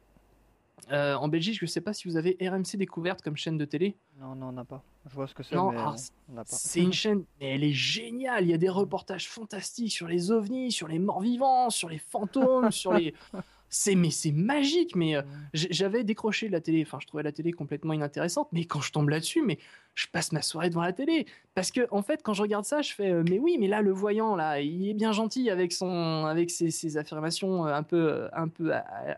Euh, 0.91 1.15
en 1.15 1.27
Belgique, 1.27 1.57
je 1.59 1.65
ne 1.65 1.69
sais 1.69 1.81
pas 1.81 1.93
si 1.93 2.07
vous 2.07 2.17
avez 2.17 2.37
RMC 2.41 2.77
Découverte 2.77 3.21
comme 3.21 3.37
chaîne 3.37 3.57
de 3.57 3.65
télé. 3.65 3.95
Non, 4.19 4.35
non, 4.35 4.47
on 4.47 4.51
n'a 4.51 4.65
pas. 4.65 4.83
Je 5.05 5.13
vois 5.13 5.27
ce 5.27 5.33
que 5.33 5.43
c'est, 5.43 5.55
mais 5.55 5.61
ah, 5.77 5.95
on 6.29 6.33
n'a 6.33 6.43
pas. 6.43 6.49
C'est 6.49 6.81
une 6.81 6.93
chaîne, 6.93 7.23
mais 7.39 7.55
elle 7.55 7.63
est 7.63 7.73
géniale. 7.73 8.45
Il 8.45 8.49
y 8.49 8.53
a 8.53 8.57
des 8.57 8.69
reportages 8.69 9.29
fantastiques 9.29 9.91
sur 9.91 10.07
les 10.07 10.31
ovnis, 10.31 10.71
sur 10.71 10.87
les 10.87 10.99
morts 10.99 11.21
vivants, 11.21 11.69
sur 11.69 11.89
les 11.89 11.99
fantômes, 11.99 12.71
sur 12.71 12.93
les 12.93 13.13
c'est 13.69 13.95
mais 13.95 14.09
c'est 14.09 14.31
magique 14.31 14.95
mais 14.95 15.15
euh, 15.15 15.21
j'avais 15.53 16.03
décroché 16.03 16.49
la 16.49 16.59
télé 16.59 16.83
enfin 16.85 16.97
je 16.99 17.07
trouvais 17.07 17.23
la 17.23 17.31
télé 17.31 17.51
complètement 17.51 17.93
inintéressante 17.93 18.49
mais 18.51 18.65
quand 18.65 18.81
je 18.81 18.91
tombe 18.91 19.09
là-dessus 19.09 19.41
mais 19.43 19.59
je 19.95 20.07
passe 20.07 20.31
ma 20.31 20.41
soirée 20.41 20.69
devant 20.69 20.81
la 20.81 20.93
télé 20.93 21.27
parce 21.53 21.71
que 21.71 21.87
en 21.91 22.01
fait 22.01 22.21
quand 22.23 22.33
je 22.33 22.41
regarde 22.41 22.65
ça 22.65 22.81
je 22.81 22.93
fais 22.93 23.11
euh, 23.11 23.23
mais 23.29 23.39
oui 23.39 23.57
mais 23.59 23.67
là 23.67 23.81
le 23.81 23.91
voyant 23.91 24.35
là 24.35 24.59
il 24.59 24.89
est 24.89 24.93
bien 24.93 25.11
gentil 25.11 25.49
avec 25.49 25.71
son 25.71 26.25
avec 26.25 26.49
ses, 26.49 26.97
affirmations 26.97 27.67
euh, 27.67 27.73
un 27.73 27.83
peu 27.83 28.27
un 28.33 28.47
peu 28.47 28.71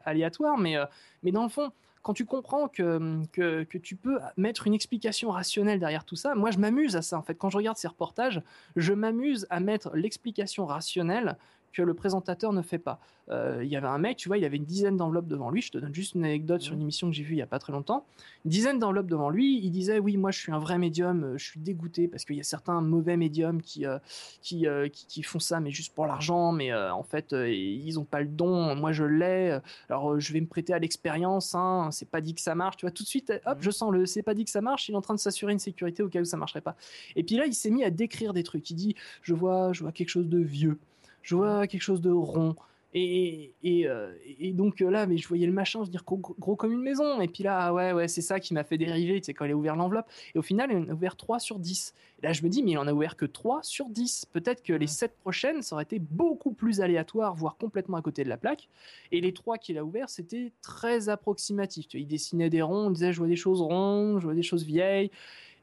aléatoires 0.06 0.58
mais 0.58 0.76
mais 1.24 1.32
dans 1.32 1.44
le 1.44 1.50
fond 1.50 1.72
quand 2.02 2.14
tu 2.14 2.26
comprends 2.26 2.68
que, 2.68 3.22
que, 3.32 3.64
que, 3.64 3.78
tu 3.78 3.96
peux 3.96 4.18
mettre 4.36 4.66
une 4.66 4.74
explication 4.74 5.30
rationnelle 5.30 5.80
derrière 5.80 6.04
tout 6.04 6.16
ça, 6.16 6.34
moi 6.34 6.50
je 6.50 6.58
m'amuse 6.58 6.96
à 6.96 7.04
ça 7.04 7.16
en 7.16 7.22
fait. 7.22 7.36
Quand 7.36 7.52
je 7.52 7.58
regarde 7.58 7.78
ces 7.78 7.88
reportages, 7.88 8.42
je 8.76 8.94
m'amuse 8.94 9.46
à 9.52 9.60
mettre 9.60 9.92
l'explication 9.96 10.66
rationnelle 10.66 11.38
que 11.74 11.82
le 11.82 11.94
présentateur 11.94 12.54
ne 12.54 12.62
fait 12.62 12.80
pas. 12.80 13.00
Euh, 13.30 13.62
il 13.64 13.70
y 13.70 13.76
avait 13.76 13.88
un 13.88 13.98
mec, 13.98 14.18
tu 14.18 14.28
vois, 14.28 14.38
il 14.38 14.44
avait 14.44 14.58
une 14.58 14.66
dizaine 14.66 14.98
d'enveloppes 14.98 15.28
devant 15.28 15.50
lui. 15.50 15.62
Je 15.62 15.72
te 15.72 15.78
donne 15.78 15.94
juste 15.94 16.16
une 16.16 16.26
anecdote 16.26 16.62
sur 16.62 16.74
une 16.74 16.82
émission 16.82 17.10
que 17.10 17.16
j'ai 17.16 17.24
vue 17.24 17.36
il 17.36 17.40
y 17.40 17.42
a 17.42 17.48
pas 17.48 17.60
très 17.60 17.72
longtemps. 17.72 18.06
Une 18.44 18.52
dizaine 18.52 18.80
d'enveloppes 18.80 19.08
devant 19.08 19.30
lui. 19.30 19.60
Il 19.64 19.72
disait 19.72 20.00
oui, 20.00 20.18
moi 20.18 20.32
je 20.32 20.40
suis 20.40 20.52
un 20.52 20.60
vrai 20.60 20.78
médium. 20.78 21.24
Euh, 21.24 21.38
je 21.38 21.46
suis 21.46 21.60
dégoûté 21.60 22.08
parce 22.08 22.26
qu'il 22.26 22.36
y 22.36 22.40
a 22.40 22.44
certains 22.44 22.82
mauvais 22.82 23.16
médiums 23.16 23.62
qui 23.62 23.86
euh, 23.86 24.00
qui, 24.42 24.68
qui, 24.92 25.24
font 25.24 25.40
ça, 25.40 25.60
mais 25.60 25.72
juste 25.72 25.94
pour 25.94 26.08
l'argent. 26.08 26.52
Mais 26.52 26.74
en 26.74 27.04
fait, 27.04 27.32
ils 27.32 28.00
ont 28.00 28.04
pas 28.04 28.22
le 28.22 28.28
don. 28.28 28.76
Moi 28.76 28.92
je 28.92 29.04
l'ai. 29.04 29.60
Alors 29.90 30.20
je 30.20 30.34
vais 30.34 30.42
me 30.42 30.48
prêter 30.48 30.74
à 30.74 30.80
l'expérience. 30.80 31.56
Hein. 31.56 31.90
C'est 31.92 32.10
pas 32.10 32.22
dit 32.22 32.34
que 32.36 32.42
ça 32.42 32.56
marche. 32.56 32.78
Tu 32.78 32.86
vois, 32.86 32.92
tout 32.92 33.04
de 33.04 33.08
suite, 33.08 33.32
hop, 33.46 33.58
je 33.62 33.72
sens 33.72 33.92
le. 33.92 34.06
C'est 34.06 34.24
pas 34.24 34.34
dit 34.34 34.44
que 34.44 34.52
ça 34.52 34.62
marche. 34.62 34.90
Il 34.90 34.94
est 34.94 34.98
en 34.98 35.02
train 35.02 35.16
de 35.16 35.20
s'assurer 35.20 35.54
une 35.54 35.60
sécurité 35.60 36.04
au 36.04 36.10
cas 36.10 36.20
où 36.20 36.26
ça 36.26 36.38
marcherait 36.38 36.62
pas. 36.62 36.76
Et 37.16 37.24
puis 37.24 37.36
là, 37.36 37.46
il 37.46 37.54
s'est 37.54 37.70
mis 37.70 37.84
à 37.84 37.90
décrire 37.90 38.34
des 38.34 38.44
trucs. 38.44 38.70
Il 38.72 38.76
dit 38.76 38.96
je 39.22 39.34
vois, 39.34 39.72
je 39.74 39.84
vois 39.84 39.92
quelque 39.92 40.10
chose 40.10 40.28
de 40.28 40.40
vieux 40.40 40.78
je 41.22 41.36
vois 41.36 41.68
quelque 41.68 41.82
chose 41.82 42.02
de 42.02 42.12
rond. 42.12 42.56
Et, 42.94 43.54
et, 43.64 43.88
euh, 43.88 44.12
et, 44.38 44.52
donc 44.52 44.82
euh, 44.82 44.90
là, 44.90 45.06
mais 45.06 45.16
je 45.16 45.26
voyais 45.26 45.46
le 45.46 45.54
machin, 45.54 45.80
je 45.80 45.86
veux 45.86 45.92
dire 45.92 46.04
gros, 46.04 46.18
gros, 46.18 46.58
comme 46.58 46.74
une 46.74 46.82
maison. 46.82 47.22
Et 47.22 47.30
puis 47.30 47.42
là, 47.42 47.68
ah 47.68 47.74
ouais, 47.74 47.94
ouais, 47.94 48.10
c'est 48.10 48.22
ça 48.22 48.42
qui 48.42 48.54
m'a 48.54 48.66
fait 48.66 48.78
dériver, 48.78 49.22
tu 49.22 49.28
sais, 49.28 49.34
quand 49.34 49.46
il 49.46 49.52
a 49.52 49.56
ouvert 49.56 49.78
l'enveloppe. 49.78 50.08
Et 50.36 50.38
au 50.38 50.42
final, 50.42 50.70
il 50.72 50.78
en 50.78 50.90
a 50.90 50.94
ouvert 50.94 51.16
3 51.16 51.40
sur 51.40 51.58
10. 51.58 51.94
Et 52.22 52.26
là, 52.26 52.34
je 52.34 52.44
me 52.44 52.50
dis, 52.50 52.62
mais 52.64 52.72
il 52.72 52.78
en 52.78 52.88
a 52.88 52.94
ouvert 52.94 53.16
que 53.16 53.26
3 53.26 53.62
sur 53.64 53.88
10. 53.88 54.26
Peut-être 54.34 54.62
que 54.62 54.74
les 54.74 54.88
7 54.88 55.14
prochaines, 55.22 55.62
ça 55.62 55.76
aurait 55.76 55.84
été 55.84 56.00
beaucoup 56.00 56.52
plus 56.52 56.82
aléatoire, 56.82 57.34
voire 57.34 57.56
complètement 57.56 57.96
à 57.96 58.02
côté 58.02 58.26
de 58.26 58.30
la 58.30 58.38
plaque. 58.38 58.68
Et 59.14 59.22
les 59.22 59.34
3 59.34 59.58
qu'il 59.58 59.78
a 59.78 59.86
ouverts, 59.86 60.10
c'était 60.10 60.52
très 60.62 61.08
approximatif. 61.08 61.88
Tu 61.88 61.98
vois, 61.98 62.02
il 62.02 62.08
dessinait 62.08 62.50
des 62.50 62.62
ronds, 62.62 62.90
il 62.90 62.94
disait, 62.94 63.14
je 63.14 63.20
vois 63.20 63.28
des 63.28 63.38
choses 63.38 63.62
rondes, 63.62 64.20
je 64.20 64.26
vois 64.26 64.36
des 64.36 64.44
choses 64.44 64.66
vieilles. 64.66 65.12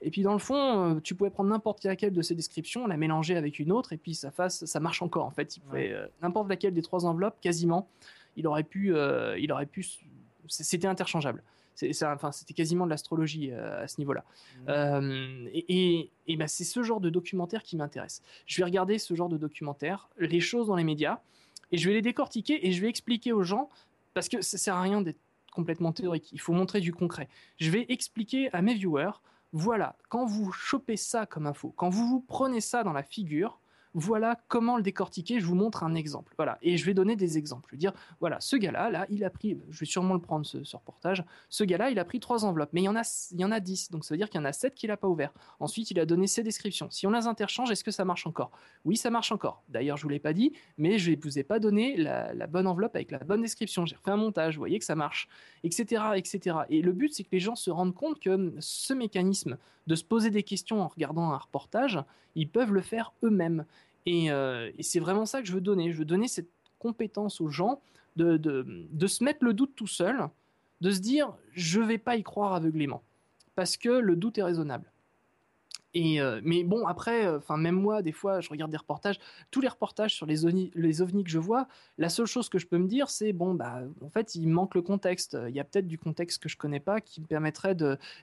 Et 0.00 0.10
puis 0.10 0.22
dans 0.22 0.32
le 0.32 0.38
fond, 0.38 0.96
euh, 0.96 1.00
tu 1.00 1.14
pouvais 1.14 1.30
prendre 1.30 1.50
n'importe 1.50 1.84
laquelle 1.84 2.12
de 2.12 2.22
ces 2.22 2.34
descriptions, 2.34 2.86
la 2.86 2.96
mélanger 2.96 3.36
avec 3.36 3.58
une 3.58 3.72
autre, 3.72 3.92
et 3.92 3.96
puis 3.96 4.14
ça 4.14 4.30
fasse, 4.30 4.64
ça 4.64 4.80
marche 4.80 5.02
encore 5.02 5.24
en 5.24 5.30
fait. 5.30 5.56
Il 5.56 5.60
pouvait 5.60 5.92
euh, 5.92 6.06
n'importe 6.22 6.48
laquelle 6.48 6.74
des 6.74 6.82
trois 6.82 7.06
enveloppes, 7.06 7.40
quasiment, 7.40 7.88
il 8.36 8.46
aurait 8.46 8.62
pu, 8.62 8.94
euh, 8.94 9.38
il 9.38 9.50
aurait 9.52 9.66
pu, 9.66 9.84
c'était 10.46 10.86
interchangeable. 10.86 11.42
C'est, 11.74 11.92
enfin, 12.04 12.32
c'était 12.32 12.54
quasiment 12.54 12.86
de 12.86 12.90
l'astrologie 12.90 13.52
à 13.52 13.86
ce 13.86 14.00
niveau-là. 14.00 14.24
Mmh. 14.66 15.46
et, 15.52 16.10
et, 16.26 16.36
ben, 16.36 16.48
c'est 16.48 16.64
ce 16.64 16.82
genre 16.82 16.98
de 16.98 17.08
documentaire 17.08 17.62
qui 17.62 17.76
m'intéresse. 17.76 18.20
Je 18.46 18.60
vais 18.60 18.64
regarder 18.64 18.98
ce 18.98 19.14
genre 19.14 19.28
de 19.28 19.36
documentaire, 19.36 20.08
les 20.18 20.40
choses 20.40 20.66
dans 20.66 20.74
les 20.74 20.82
médias, 20.82 21.20
et 21.70 21.78
je 21.78 21.88
vais 21.88 21.94
les 21.94 22.02
décortiquer 22.02 22.66
et 22.66 22.72
je 22.72 22.80
vais 22.80 22.88
expliquer 22.88 23.32
aux 23.32 23.44
gens, 23.44 23.68
parce 24.12 24.28
que 24.28 24.42
ça 24.42 24.58
sert 24.58 24.74
à 24.74 24.82
rien 24.82 25.02
d'être 25.02 25.20
complètement 25.52 25.92
théorique. 25.92 26.28
Il 26.32 26.40
faut 26.40 26.52
montrer 26.52 26.80
du 26.80 26.92
concret. 26.92 27.28
Je 27.58 27.70
vais 27.70 27.86
expliquer 27.88 28.52
à 28.52 28.60
mes 28.60 28.74
viewers 28.74 29.12
voilà, 29.52 29.96
quand 30.08 30.26
vous 30.26 30.52
chopez 30.52 30.96
ça 30.96 31.26
comme 31.26 31.46
info, 31.46 31.72
quand 31.76 31.88
vous 31.88 32.06
vous 32.06 32.20
prenez 32.20 32.60
ça 32.60 32.84
dans 32.84 32.92
la 32.92 33.02
figure, 33.02 33.60
voilà 33.94 34.38
comment 34.48 34.76
le 34.76 34.82
décortiquer. 34.82 35.40
Je 35.40 35.46
vous 35.46 35.54
montre 35.54 35.82
un 35.82 35.94
exemple. 35.94 36.34
Voilà. 36.36 36.58
Et 36.62 36.76
je 36.76 36.84
vais 36.84 36.94
donner 36.94 37.16
des 37.16 37.38
exemples. 37.38 37.66
Je 37.70 37.76
vais 37.76 37.78
dire, 37.78 37.92
voilà, 38.20 38.40
ce 38.40 38.56
gars-là, 38.56 38.90
là, 38.90 39.06
il 39.10 39.24
a 39.24 39.30
pris, 39.30 39.58
je 39.70 39.80
vais 39.80 39.86
sûrement 39.86 40.14
le 40.14 40.20
prendre, 40.20 40.46
ce, 40.46 40.76
reportage. 40.76 41.24
Ce 41.48 41.64
gars-là, 41.64 41.90
il 41.90 41.98
a 41.98 42.04
pris 42.04 42.20
trois 42.20 42.44
enveloppes. 42.44 42.70
Mais 42.72 42.82
il 42.82 42.84
y 42.84 42.88
en 42.88 43.52
a, 43.52 43.60
dix. 43.60 43.90
Donc 43.90 44.04
ça 44.04 44.14
veut 44.14 44.18
dire 44.18 44.28
qu'il 44.28 44.40
y 44.40 44.42
en 44.42 44.46
a 44.46 44.52
sept 44.52 44.74
qu'il 44.74 44.88
n'a 44.88 44.96
pas 44.96 45.08
ouvert. 45.08 45.32
Ensuite, 45.60 45.90
il 45.90 45.98
a 46.00 46.06
donné 46.06 46.26
ses 46.26 46.42
descriptions. 46.42 46.90
Si 46.90 47.06
on 47.06 47.10
les 47.10 47.26
interchange, 47.26 47.70
est-ce 47.70 47.84
que 47.84 47.90
ça 47.90 48.04
marche 48.04 48.26
encore? 48.26 48.50
Oui, 48.84 48.96
ça 48.96 49.10
marche 49.10 49.32
encore. 49.32 49.62
D'ailleurs, 49.68 49.96
je 49.96 50.02
vous 50.02 50.08
l'ai 50.08 50.18
pas 50.18 50.32
dit, 50.32 50.52
mais 50.76 50.98
je 50.98 51.12
ne 51.12 51.16
vous 51.22 51.38
ai 51.38 51.44
pas 51.44 51.58
donné 51.58 51.96
la, 51.96 52.46
bonne 52.46 52.66
enveloppe 52.66 52.94
avec 52.94 53.10
la 53.10 53.18
bonne 53.18 53.42
description. 53.42 53.86
J'ai 53.86 53.96
refait 53.96 54.10
un 54.10 54.16
montage. 54.16 54.54
Vous 54.54 54.60
voyez 54.60 54.78
que 54.78 54.84
ça 54.84 54.94
marche, 54.94 55.28
etc., 55.64 56.02
etc. 56.16 56.58
Et 56.68 56.82
le 56.82 56.92
but, 56.92 57.12
c'est 57.12 57.24
que 57.24 57.30
les 57.32 57.40
gens 57.40 57.56
se 57.56 57.70
rendent 57.70 57.94
compte 57.94 58.20
que 58.20 58.54
ce 58.58 58.94
mécanisme 58.94 59.58
de 59.86 59.94
se 59.94 60.04
poser 60.04 60.30
des 60.30 60.42
questions 60.42 60.82
en 60.82 60.88
regardant 60.88 61.32
un 61.32 61.38
reportage, 61.38 61.98
ils 62.38 62.48
peuvent 62.48 62.72
le 62.72 62.80
faire 62.80 63.12
eux-mêmes. 63.22 63.64
Euh, 64.06 64.70
et, 64.78 64.82
c'est 64.82 65.00
vraiment 65.00 65.26
ça 65.26 65.42
que 65.42 65.48
je 65.48 65.52
veux 65.52 65.60
donner. 65.60 65.92
Je 65.92 65.98
veux 65.98 66.04
donner 66.04 66.28
cette 66.28 66.48
compétence 66.78 67.40
aux 67.40 67.48
gens 67.48 67.80
de, 68.16 68.36
de, 68.36 69.06
se 69.06 69.22
mettre 69.22 69.44
le 69.44 69.52
doute 69.52 69.72
tout 69.76 69.86
seul, 69.86 70.28
de 70.80 70.90
se 70.90 71.00
dire 71.00 71.34
je 71.52 71.80
vais 71.80 71.98
pas 71.98 72.16
y 72.16 72.22
croire 72.22 72.54
aveuglément, 72.54 73.02
parce 73.54 73.76
que 73.76 73.90
le 73.90 74.16
doute 74.16 74.38
est 74.38 74.42
raisonnable. 74.42 74.90
Et 75.94 76.20
euh, 76.20 76.40
mais 76.44 76.64
bon, 76.64 76.86
après, 76.86 77.26
euh, 77.26 77.38
enfin 77.38 77.56
même 77.56 77.74
moi, 77.74 78.02
des 78.02 78.12
fois, 78.12 78.40
je 78.40 78.50
regarde 78.50 78.70
des 78.70 78.76
reportages. 78.76 79.18
Tous 79.50 79.60
les 79.60 79.68
reportages 79.68 80.14
sur 80.14 80.26
les 80.26 80.44
ovnis, 80.44 80.70
les 80.74 81.02
ovnis 81.02 81.24
que 81.24 81.30
je 81.30 81.38
vois, 81.38 81.66
la 81.96 82.08
seule 82.08 82.26
chose 82.26 82.48
que 82.48 82.58
je 82.58 82.66
peux 82.66 82.78
me 82.78 82.86
dire, 82.88 83.08
c'est 83.10 83.32
bon, 83.32 83.54
bah, 83.54 83.82
en 84.02 84.10
fait, 84.10 84.34
il 84.34 84.48
manque 84.48 84.74
le 84.74 84.82
contexte. 84.82 85.36
Il 85.48 85.54
y 85.54 85.60
a 85.60 85.64
peut-être 85.64 85.86
du 85.88 85.98
contexte 85.98 86.42
que 86.42 86.48
je 86.48 86.56
connais 86.56 86.80
pas 86.80 87.00
qui 87.00 87.20
me 87.20 87.26
permettrait 87.26 87.76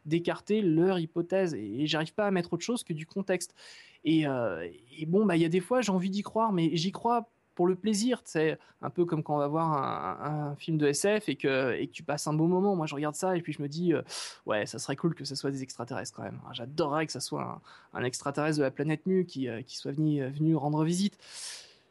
d'écarter 0.06 0.62
leur 0.62 1.00
hypothèse. 1.00 1.54
Et, 1.56 1.84
et 1.84 1.88
j'arrive 1.88 2.14
pas 2.14 2.28
à 2.28 2.32
mettre 2.32 2.54
autre 2.54 2.64
chose 2.64 2.84
que 2.84 2.94
du 2.94 3.06
contexte. 3.06 3.56
Euh, 4.08 4.68
et, 4.98 5.06
bon, 5.06 5.26
bah, 5.26 5.36
il 5.36 5.42
y 5.42 5.46
a 5.46 5.50
des 5.50 5.60
fois, 5.60 5.82
j'ai 5.82 5.92
envie 5.92 6.10
d'y 6.10 6.22
croire, 6.22 6.54
mais 6.54 6.76
j'y 6.76 6.92
crois 6.92 7.30
pour 7.56 7.68
le 7.68 7.76
plaisir, 7.76 8.22
c'est 8.26 8.60
un 8.82 8.90
peu 8.90 9.06
comme 9.06 9.24
quand 9.24 9.36
on 9.36 9.40
va 9.40 9.48
voir 9.48 9.72
un, 10.22 10.56
film 10.58 10.78
de 10.78 10.88
SF 10.88 11.30
et 11.30 11.36
que, 11.36 11.74
et 11.74 11.88
que 11.88 11.92
tu 11.92 12.04
passes 12.04 12.28
un 12.28 12.34
beau 12.34 12.48
moment. 12.48 12.76
Moi, 12.76 12.86
je 12.86 12.96
regarde 12.96 13.16
ça 13.16 13.36
et 13.36 13.42
puis 13.42 13.54
je 13.54 13.62
me 13.62 13.68
dis, 13.68 13.94
euh, 13.94 14.02
ouais, 14.46 14.66
ça 14.66 14.78
serait 14.78 14.96
cool 14.96 15.16
que 15.16 15.26
ce 15.26 15.36
soit 15.36 15.52
des 15.52 15.64
extraterrestres 15.64 16.14
quand 16.16 16.24
même. 16.24 16.40
J'adorerais 16.52 17.06
que 17.06 17.12
ça 17.12 17.20
soit 17.20 17.62
un, 17.94 18.04
extraterrestre 18.04 18.58
de 18.58 18.64
la 18.64 18.72
planète 18.72 19.06
Mu 19.06 19.26
qui, 19.26 19.50
euh, 19.50 19.62
qui 19.62 19.78
soit 19.78 19.92
venu, 19.92 20.26
venu 20.28 20.56
rendre 20.56 20.84
visite. 20.84 21.18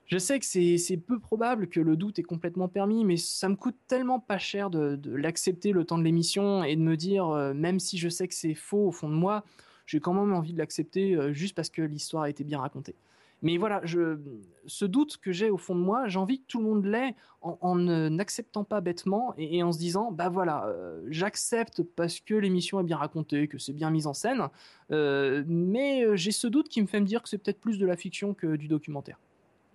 Je 0.06 0.18
sais 0.18 0.38
que 0.38 0.44
c'est 0.44 0.96
peu 0.98 1.18
probable 1.18 1.68
que 1.68 1.80
le 1.80 1.96
doute 1.96 2.18
est 2.18 2.24
complètement 2.24 2.68
permis, 2.68 3.04
mais 3.04 3.16
ça 3.16 3.48
me 3.48 3.56
coûte 3.56 3.76
tellement 3.88 4.20
pas 4.20 4.36
cher 4.36 4.68
de, 4.68 5.00
l'accepter 5.06 5.72
le 5.72 5.84
temps 5.84 5.96
de 5.96 6.04
l'émission 6.04 6.62
et 6.62 6.76
de 6.76 6.82
me 6.82 6.94
dire, 6.94 7.26
même 7.54 7.80
si 7.80 7.96
je 7.96 8.10
sais 8.10 8.28
que 8.28 8.34
c'est 8.34 8.54
faux 8.54 8.88
au 8.88 8.92
fond 8.92 9.08
de 9.08 9.14
moi, 9.14 9.44
j'ai 9.86 10.00
quand 10.00 10.14
même 10.14 10.32
envie 10.32 10.52
de 10.52 10.58
l'accepter 10.58 11.14
euh, 11.14 11.32
juste 11.32 11.54
parce 11.54 11.68
que 11.68 11.82
l'histoire 11.82 12.24
a 12.24 12.30
été 12.30 12.44
bien 12.44 12.60
racontée. 12.60 12.94
Mais 13.42 13.56
voilà, 13.58 13.80
je, 13.84 14.18
ce 14.66 14.84
doute 14.84 15.18
que 15.18 15.32
j'ai 15.32 15.50
au 15.50 15.58
fond 15.58 15.74
de 15.74 15.80
moi, 15.80 16.08
j'ai 16.08 16.18
envie 16.18 16.40
que 16.40 16.46
tout 16.46 16.58
le 16.58 16.64
monde 16.64 16.84
l'ait 16.84 17.14
en, 17.42 17.76
n'acceptant 17.76 18.64
pas 18.64 18.80
bêtement 18.80 19.34
et, 19.36 19.62
en 19.62 19.70
se 19.70 19.78
disant, 19.78 20.12
bah 20.12 20.30
voilà, 20.30 20.66
euh, 20.66 21.02
j'accepte 21.08 21.82
parce 21.82 22.20
que 22.20 22.34
l'émission 22.34 22.80
est 22.80 22.84
bien 22.84 22.96
racontée, 22.96 23.48
que 23.48 23.58
c'est 23.58 23.74
bien 23.74 23.90
mis 23.90 24.06
en 24.06 24.14
scène, 24.14 24.48
euh, 24.90 25.44
mais 25.46 26.16
j'ai 26.16 26.32
ce 26.32 26.46
doute 26.46 26.68
qui 26.68 26.80
me 26.80 26.86
fait 26.86 27.00
me 27.00 27.06
dire 27.06 27.22
que 27.22 27.28
c'est 27.28 27.38
peut-être 27.38 27.60
plus 27.60 27.78
de 27.78 27.86
la 27.86 27.96
fiction 27.96 28.32
que 28.32 28.56
du 28.56 28.68
documentaire. 28.68 29.18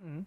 Mmh. 0.04 0.22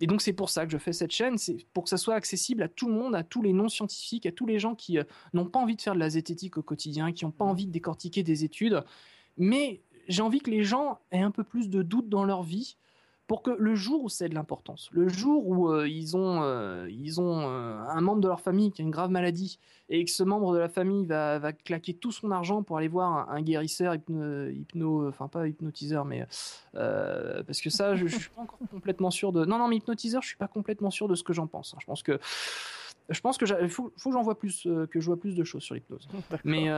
Et 0.00 0.06
donc 0.06 0.22
c'est 0.22 0.32
pour 0.32 0.50
ça 0.50 0.66
que 0.66 0.72
je 0.72 0.78
fais 0.78 0.92
cette 0.92 1.12
chaîne, 1.12 1.38
c'est 1.38 1.56
pour 1.72 1.84
que 1.84 1.90
ça 1.90 1.96
soit 1.96 2.14
accessible 2.14 2.62
à 2.62 2.68
tout 2.68 2.88
le 2.88 2.94
monde, 2.94 3.14
à 3.14 3.22
tous 3.22 3.42
les 3.42 3.52
non-scientifiques, 3.52 4.26
à 4.26 4.32
tous 4.32 4.46
les 4.46 4.58
gens 4.58 4.74
qui 4.74 4.98
euh, 4.98 5.04
n'ont 5.32 5.46
pas 5.46 5.60
envie 5.60 5.76
de 5.76 5.82
faire 5.82 5.94
de 5.94 6.00
la 6.00 6.10
zététique 6.10 6.58
au 6.58 6.62
quotidien, 6.62 7.12
qui 7.12 7.24
n'ont 7.24 7.30
pas 7.30 7.44
envie 7.44 7.66
de 7.66 7.72
décortiquer 7.72 8.22
des 8.22 8.44
études. 8.44 8.82
Mais 9.36 9.80
j'ai 10.08 10.22
envie 10.22 10.40
que 10.40 10.50
les 10.50 10.64
gens 10.64 10.98
aient 11.10 11.20
un 11.20 11.30
peu 11.30 11.44
plus 11.44 11.68
de 11.68 11.82
doutes 11.82 12.08
dans 12.08 12.24
leur 12.24 12.42
vie, 12.42 12.76
pour 13.26 13.42
que 13.42 13.50
le 13.50 13.74
jour 13.74 14.04
où 14.04 14.08
c'est 14.08 14.28
de 14.28 14.34
l'importance, 14.34 14.90
le 14.92 15.08
jour 15.08 15.48
où 15.48 15.70
euh, 15.70 15.88
ils 15.88 16.16
ont, 16.16 16.42
euh, 16.42 16.86
ils 16.90 17.20
ont 17.20 17.48
euh, 17.48 17.78
un 17.88 18.00
membre 18.02 18.20
de 18.20 18.28
leur 18.28 18.40
famille 18.40 18.70
qui 18.70 18.82
a 18.82 18.84
une 18.84 18.90
grave 18.90 19.10
maladie 19.10 19.58
et 19.88 20.04
que 20.04 20.10
ce 20.10 20.22
membre 20.22 20.52
de 20.52 20.58
la 20.58 20.68
famille 20.68 21.06
va, 21.06 21.38
va 21.38 21.52
claquer 21.54 21.94
tout 21.94 22.12
son 22.12 22.30
argent 22.30 22.62
pour 22.62 22.76
aller 22.76 22.88
voir 22.88 23.30
un, 23.30 23.40
guérisseur 23.40 23.94
hypno, 23.94 25.08
enfin 25.08 25.28
pas 25.28 25.48
hypnotiseur, 25.48 26.04
mais 26.04 26.26
parce 26.74 27.60
que 27.60 27.70
ça, 27.70 27.94
je, 27.94 28.06
je, 28.06 28.18
suis 28.18 28.30
pas 28.30 28.42
encore 28.42 28.58
complètement 28.70 29.10
sûr 29.10 29.32
de. 29.32 29.44
Non, 29.44 29.58
non, 29.58 29.68
mais 29.68 29.76
hypnotiseur, 29.76 30.22
je 30.22 30.28
suis 30.28 30.36
pas 30.36 30.48
complètement 30.48 30.90
sûr 30.90 31.08
de 31.08 31.14
ce 31.14 31.22
que 31.22 31.32
j'en 31.32 31.46
pense. 31.46 31.74
Hein. 31.74 31.78
Je 31.80 31.86
pense 31.86 32.02
que, 32.02 32.18
je 33.08 33.20
pense 33.20 33.38
que 33.38 33.46
faut, 33.68 33.92
faut 33.96 34.10
que 34.10 34.14
j'en 34.14 34.22
vois 34.22 34.38
plus, 34.38 34.68
que 34.90 35.00
je 35.00 35.06
vois 35.06 35.18
plus 35.18 35.34
de 35.34 35.44
choses 35.44 35.62
sur 35.62 35.74
l'hypnose. 35.74 36.08
Mais 36.44 36.68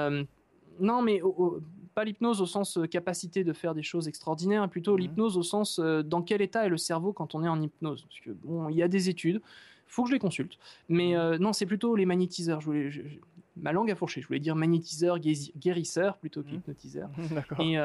non, 0.79 1.03
mais 1.03 1.23
pas 1.97 2.05
l'hypnose 2.05 2.43
au 2.43 2.47
sens 2.47 2.79
capacité 2.91 3.43
de 3.43 3.55
faire 3.55 3.75
des 3.75 3.83
choses 3.83 4.07
extraordinaires, 4.07 4.69
plutôt 4.69 4.95
mmh. 4.97 5.01
l'hypnose 5.01 5.39
au 5.39 5.43
sens 5.43 5.81
dans 5.81 6.21
quel 6.21 6.43
état 6.43 6.67
est 6.67 6.69
le 6.69 6.77
cerveau 6.77 7.15
quand 7.15 7.35
on 7.35 7.43
est 7.43 7.49
en 7.49 7.61
hypnose. 7.61 8.05
Parce 8.07 8.21
que 8.21 8.31
bon, 8.31 8.69
il 8.69 8.77
y 8.77 8.83
a 8.83 8.89
des 8.89 9.09
études, 9.09 9.41
faut 9.87 10.03
que 10.03 10.11
je 10.11 10.15
les 10.15 10.21
consulte. 10.21 10.59
Mais 10.91 11.15
mmh. 11.17 11.37
non, 11.37 11.55
c'est 11.55 11.65
plutôt 11.65 11.97
les 11.97 12.05
magnétiseurs. 12.05 12.61
Je 12.61 12.67
voulais, 12.67 12.91
ma 13.57 13.73
langue 13.73 13.91
a 13.91 13.95
fourché. 13.95 14.21
Je 14.21 14.27
voulais 14.27 14.41
dire 14.41 14.55
magnétiseur, 14.55 15.19
guérisseur 15.19 16.19
plutôt 16.19 16.43
mmh. 16.43 16.45
qu'hypnotiseur. 16.45 17.09
et, 17.61 17.77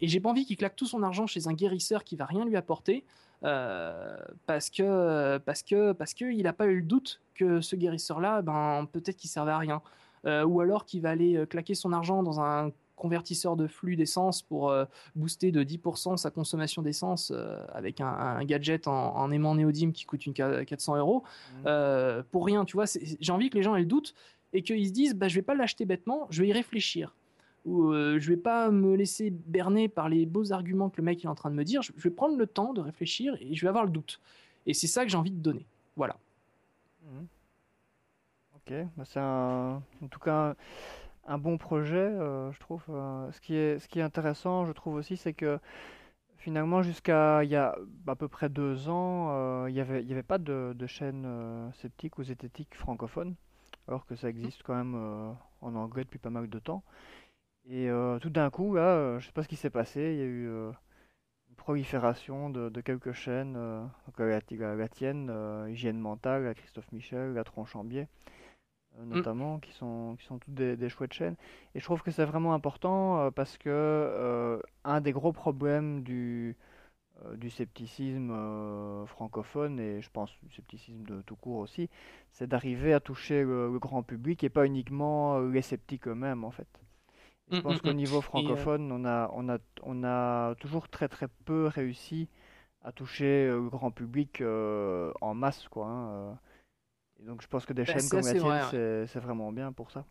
et 0.00 0.08
j'ai 0.08 0.18
pas 0.18 0.30
envie 0.30 0.44
qu'il 0.44 0.56
claque 0.56 0.74
tout 0.74 0.86
son 0.86 1.04
argent 1.04 1.28
chez 1.28 1.46
un 1.46 1.52
guérisseur 1.52 2.02
qui 2.02 2.16
va 2.16 2.24
rien 2.24 2.44
lui 2.44 2.56
apporter. 2.56 3.04
parce 3.40 4.68
que 4.68 5.38
parce 5.38 5.62
que 5.62 5.92
parce 5.92 6.12
que 6.12 6.24
il 6.24 6.48
a 6.48 6.52
pas 6.52 6.66
eu 6.66 6.80
le 6.80 6.86
doute 6.86 7.20
que 7.36 7.60
ce 7.60 7.76
guérisseur 7.76 8.20
là 8.20 8.42
ben 8.42 8.86
peut-être 8.92 9.16
qu'il 9.16 9.30
servait 9.30 9.52
à 9.52 9.58
rien 9.58 9.80
euh, 10.26 10.44
ou 10.44 10.60
alors 10.60 10.84
qu'il 10.84 11.00
va 11.00 11.10
aller 11.10 11.36
euh, 11.36 11.46
claquer 11.46 11.74
son 11.74 11.92
argent 11.92 12.22
dans 12.22 12.40
un 12.40 12.70
convertisseur 13.00 13.56
de 13.56 13.66
flux 13.66 13.96
d'essence 13.96 14.42
pour 14.42 14.70
euh, 14.70 14.84
booster 15.16 15.50
de 15.50 15.64
10% 15.64 16.16
sa 16.16 16.30
consommation 16.30 16.82
d'essence 16.82 17.32
avec 17.72 18.00
un, 18.00 18.44
gadget 18.44 18.86
en, 18.86 19.30
aimant 19.30 19.54
néodyme 19.54 19.92
qui 19.92 20.04
coûte 20.04 20.26
une 20.26 20.34
400 20.34 20.96
euros. 20.96 21.24
Mmh. 21.64 22.22
pour 22.30 22.46
rien 22.46 22.64
tu 22.64 22.74
vois 22.74 22.84
j'ai 22.86 23.32
envie 23.32 23.50
que 23.50 23.56
les 23.56 23.62
gens 23.62 23.74
aient 23.74 23.80
le 23.80 23.86
doute 23.86 24.14
et 24.52 24.62
qu'ils 24.62 24.86
se 24.86 24.92
disent 24.92 25.14
bah, 25.14 25.28
je 25.28 25.34
vais 25.34 25.42
pas 25.42 25.54
l'acheter 25.54 25.84
bêtement 25.84 26.26
je 26.30 26.42
vais 26.42 26.48
y 26.48 26.52
réfléchir. 26.52 27.16
Ou 27.66 27.92
je 27.92 28.28
vais 28.28 28.38
pas 28.38 28.70
me 28.70 28.94
laisser 28.94 29.30
berner 29.30 29.88
par 29.88 30.08
les 30.08 30.24
beaux 30.26 30.52
arguments 30.52 30.88
que 30.88 30.96
le 30.98 31.04
mec 31.04 31.24
est 31.24 31.28
en 31.28 31.34
train 31.34 31.50
de 31.50 31.56
me 31.56 31.64
dire. 31.64 31.82
Je, 31.82 31.92
vais 31.96 32.10
prendre 32.10 32.36
le 32.36 32.46
temps 32.46 32.72
de 32.72 32.80
réfléchir 32.80 33.36
et 33.40 33.54
je 33.54 33.60
vais 33.62 33.68
avoir 33.68 33.84
le 33.84 33.90
doute. 33.90 34.20
Et 34.66 34.72
c'est 34.72 34.86
ça 34.86 35.04
que 35.04 35.10
j'ai 35.10 35.18
envie 35.18 35.30
de 35.30 35.40
donner. 35.40 35.66
Voilà. 35.96 36.16
Mmh. 37.02 37.24
Ok, 38.70 38.74
bah, 38.96 39.04
c'est 39.04 39.20
en 39.20 40.08
tout 40.10 40.20
cas 40.20 40.54
un 41.24 41.38
bon 41.38 41.58
projet, 41.58 41.96
euh, 41.96 42.52
je 42.52 42.60
trouve. 42.60 42.84
Euh, 42.88 43.30
ce 43.32 43.40
qui 43.40 43.54
est, 43.54 43.78
ce 43.78 43.88
qui 43.88 44.00
est 44.00 44.02
intéressant, 44.02 44.66
je 44.66 44.72
trouve 44.72 44.94
aussi, 44.94 45.16
c'est 45.16 45.34
que 45.34 45.58
finalement, 46.38 46.82
jusqu'à 46.82 47.44
il 47.44 47.50
y 47.50 47.56
a 47.56 47.76
à 48.06 48.16
peu 48.16 48.28
près 48.28 48.48
deux 48.48 48.88
ans, 48.88 49.28
euh, 49.30 49.66
il 49.68 49.74
n'y 49.74 49.80
avait, 49.80 50.02
il 50.02 50.08
y 50.08 50.12
avait 50.12 50.22
pas 50.22 50.38
de, 50.38 50.72
de 50.74 50.86
chaîne 50.86 51.70
sceptique 51.74 52.18
ou 52.18 52.24
zététique 52.24 52.74
francophone, 52.74 53.34
alors 53.88 54.06
que 54.06 54.16
ça 54.16 54.28
existe 54.28 54.62
quand 54.62 54.74
même 54.74 54.94
en 55.60 55.74
anglais 55.74 56.04
depuis 56.04 56.18
pas 56.18 56.30
mal 56.30 56.48
de 56.48 56.58
temps. 56.58 56.82
Et 57.68 57.88
tout 58.20 58.30
d'un 58.30 58.50
coup, 58.50 58.74
là, 58.74 59.18
je 59.18 59.26
sais 59.26 59.32
pas 59.32 59.42
ce 59.42 59.48
qui 59.48 59.56
s'est 59.56 59.70
passé, 59.70 60.00
il 60.00 60.18
y 60.18 60.22
a 60.22 60.24
eu 60.24 60.46
une 60.48 61.56
prolifération 61.56 62.50
de, 62.50 62.68
de 62.70 62.80
quelques 62.80 63.12
chaînes, 63.12 63.54
donc 64.06 64.18
la, 64.18 64.76
la, 64.76 64.88
tienne, 64.88 65.30
Hygiène 65.68 65.98
mentale, 65.98 66.44
la 66.44 66.54
Christophe 66.54 66.90
Michel, 66.92 67.34
la 67.34 67.44
Tronchambier. 67.44 68.08
Euh, 69.00 69.04
mm. 69.04 69.16
notamment, 69.16 69.58
qui 69.58 69.72
sont, 69.72 70.16
qui 70.18 70.26
sont 70.26 70.38
toutes 70.38 70.54
des, 70.54 70.76
des, 70.76 70.88
chouettes 70.88 71.12
chaînes. 71.12 71.36
Et 71.74 71.80
je 71.80 71.84
trouve 71.84 72.02
que 72.02 72.10
c'est 72.10 72.24
vraiment 72.24 72.54
important 72.54 73.20
euh, 73.20 73.30
parce 73.30 73.58
que 73.58 73.68
euh, 73.68 74.60
un 74.84 75.00
des 75.00 75.12
gros 75.12 75.32
problèmes 75.32 76.02
du, 76.02 76.56
du 77.36 77.50
scepticisme 77.50 78.34
francophone, 79.06 79.78
et 79.78 80.00
je 80.00 80.10
pense 80.10 80.30
du 80.42 80.54
scepticisme 80.54 81.02
de 81.04 81.22
tout 81.22 81.36
court 81.36 81.58
aussi, 81.58 81.88
c'est 82.32 82.46
d'arriver 82.46 82.92
à 82.92 83.00
toucher 83.00 83.42
le, 83.42 83.78
grand 83.78 84.02
public 84.02 84.42
et 84.44 84.48
pas 84.48 84.66
uniquement 84.66 85.38
les 85.40 85.62
sceptiques 85.62 86.08
eux-mêmes, 86.08 86.44
en 86.44 86.50
fait. 86.50 86.68
je 87.50 87.58
mm, 87.58 87.62
pense 87.62 87.76
mm, 87.76 87.80
qu'au 87.80 87.92
niveau 87.92 88.20
francophone, 88.20 88.90
on, 88.92 89.04
a, 89.04 89.30
on, 89.34 89.48
a, 89.48 89.58
on 89.82 90.04
a 90.04 90.54
toujours 90.56 90.88
très 90.88 91.08
très 91.08 91.28
peu 91.44 91.66
réussi 91.66 92.28
à 92.82 92.92
toucher 92.92 93.48
le 93.48 93.68
grand 93.68 93.90
public 93.90 94.42
en 94.42 95.34
masse, 95.34 95.68
quoi. 95.68 95.86
Hein, 95.86 96.38
donc 97.26 97.42
je 97.42 97.48
pense 97.48 97.66
que 97.66 97.72
des 97.72 97.84
bah, 97.84 97.92
chaînes 97.92 98.08
comme 98.08 98.20
la 98.20 98.34
tienne, 98.34 99.06
c'est 99.06 99.20
vraiment 99.20 99.52
bien 99.52 99.72
pour 99.72 99.90
ça. 99.90 100.04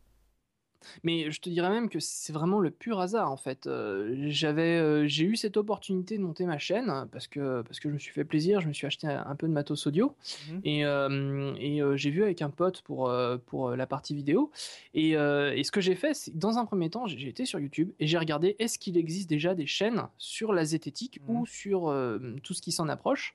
Mais 1.04 1.32
je 1.32 1.39
te 1.42 1.50
dirais 1.50 1.70
même 1.70 1.89
que 1.89 2.00
c'est 2.00 2.34
vraiment 2.34 2.60
le 2.60 2.72
pur 2.72 3.00
hasard 3.00 3.32
en 3.32 3.38
fait. 3.38 3.68
Euh, 3.68 4.28
j'avais, 4.30 4.78
euh, 4.78 5.08
j'ai 5.08 5.26
eu 5.26 5.36
cette 5.36 5.58
opportunité 5.58 6.18
de 6.18 6.24
monter 6.24 6.46
ma 6.46 6.58
chaîne 6.58 7.08
parce 7.12 7.28
que 7.28 7.62
parce 7.63 7.80
que 7.80 7.89
je 7.89 7.94
me 7.94 8.00
suis 8.00 8.13
fait 8.13 8.24
plaisir, 8.24 8.62
je 8.62 8.68
me 8.68 8.74
suis 8.74 8.88
acheté 8.88 9.08
un, 9.08 9.36
peu 9.36 9.48
de 9.48 9.54
matos 9.54 9.88
audio 9.88 10.15
mmh 10.50 10.60
et, 10.63 10.86
euh, 10.86 11.54
et 11.60 11.82
j'ai 11.96 12.10
vu 12.10 12.24
avec 12.24 12.42
un 12.42 12.50
pote 12.50 12.82
pour 12.82 13.12
pour 13.46 13.72
la 13.72 13.88
partie 13.88 14.15
vidéo 14.15 14.52
et, 14.94 15.12
et 15.12 15.63
ce 15.63 15.72
que 15.72 15.82
j'ai 15.82 15.96
fait, 15.96 16.13
c'est 16.13 16.38
dans 16.38 16.58
un 16.58 16.65
premier 16.65 16.89
temps, 16.89 17.08
j'ai 17.08 17.28
été 17.28 17.46
sur 17.46 17.60
YouTube 17.60 17.92
et 18.00 18.08
j'ai 18.08 18.18
regardé 18.18 18.56
est-ce 18.60 18.80
qu'il 18.80 18.98
existe 18.98 19.30
déjà 19.30 19.56
des 19.56 19.65
chaînes 19.65 20.08
sur 20.18 20.54
la 20.54 20.65
zététique 20.65 21.20
ou 21.28 21.44
mmh. 21.44 21.48
sur 21.48 21.96
tout 22.44 22.54
ce 22.54 22.62
qui 22.62 22.72
s'en 22.72 22.88
approche. 22.89 23.34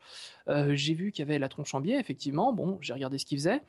j'ai 0.49 0.95
vu 0.95 1.13
qu'il 1.13 1.25
y 1.25 1.29
avait 1.29 1.39
la 1.39 1.49
tronche 1.49 1.75
en 1.75 1.81
biais 1.81 1.99
effectivement. 1.99 2.53
Bon, 2.53 2.79
j'ai 2.81 2.93
regardé 2.93 3.19
ce 3.19 3.27
qu'ils 3.27 3.39
faisaient. 3.39 3.63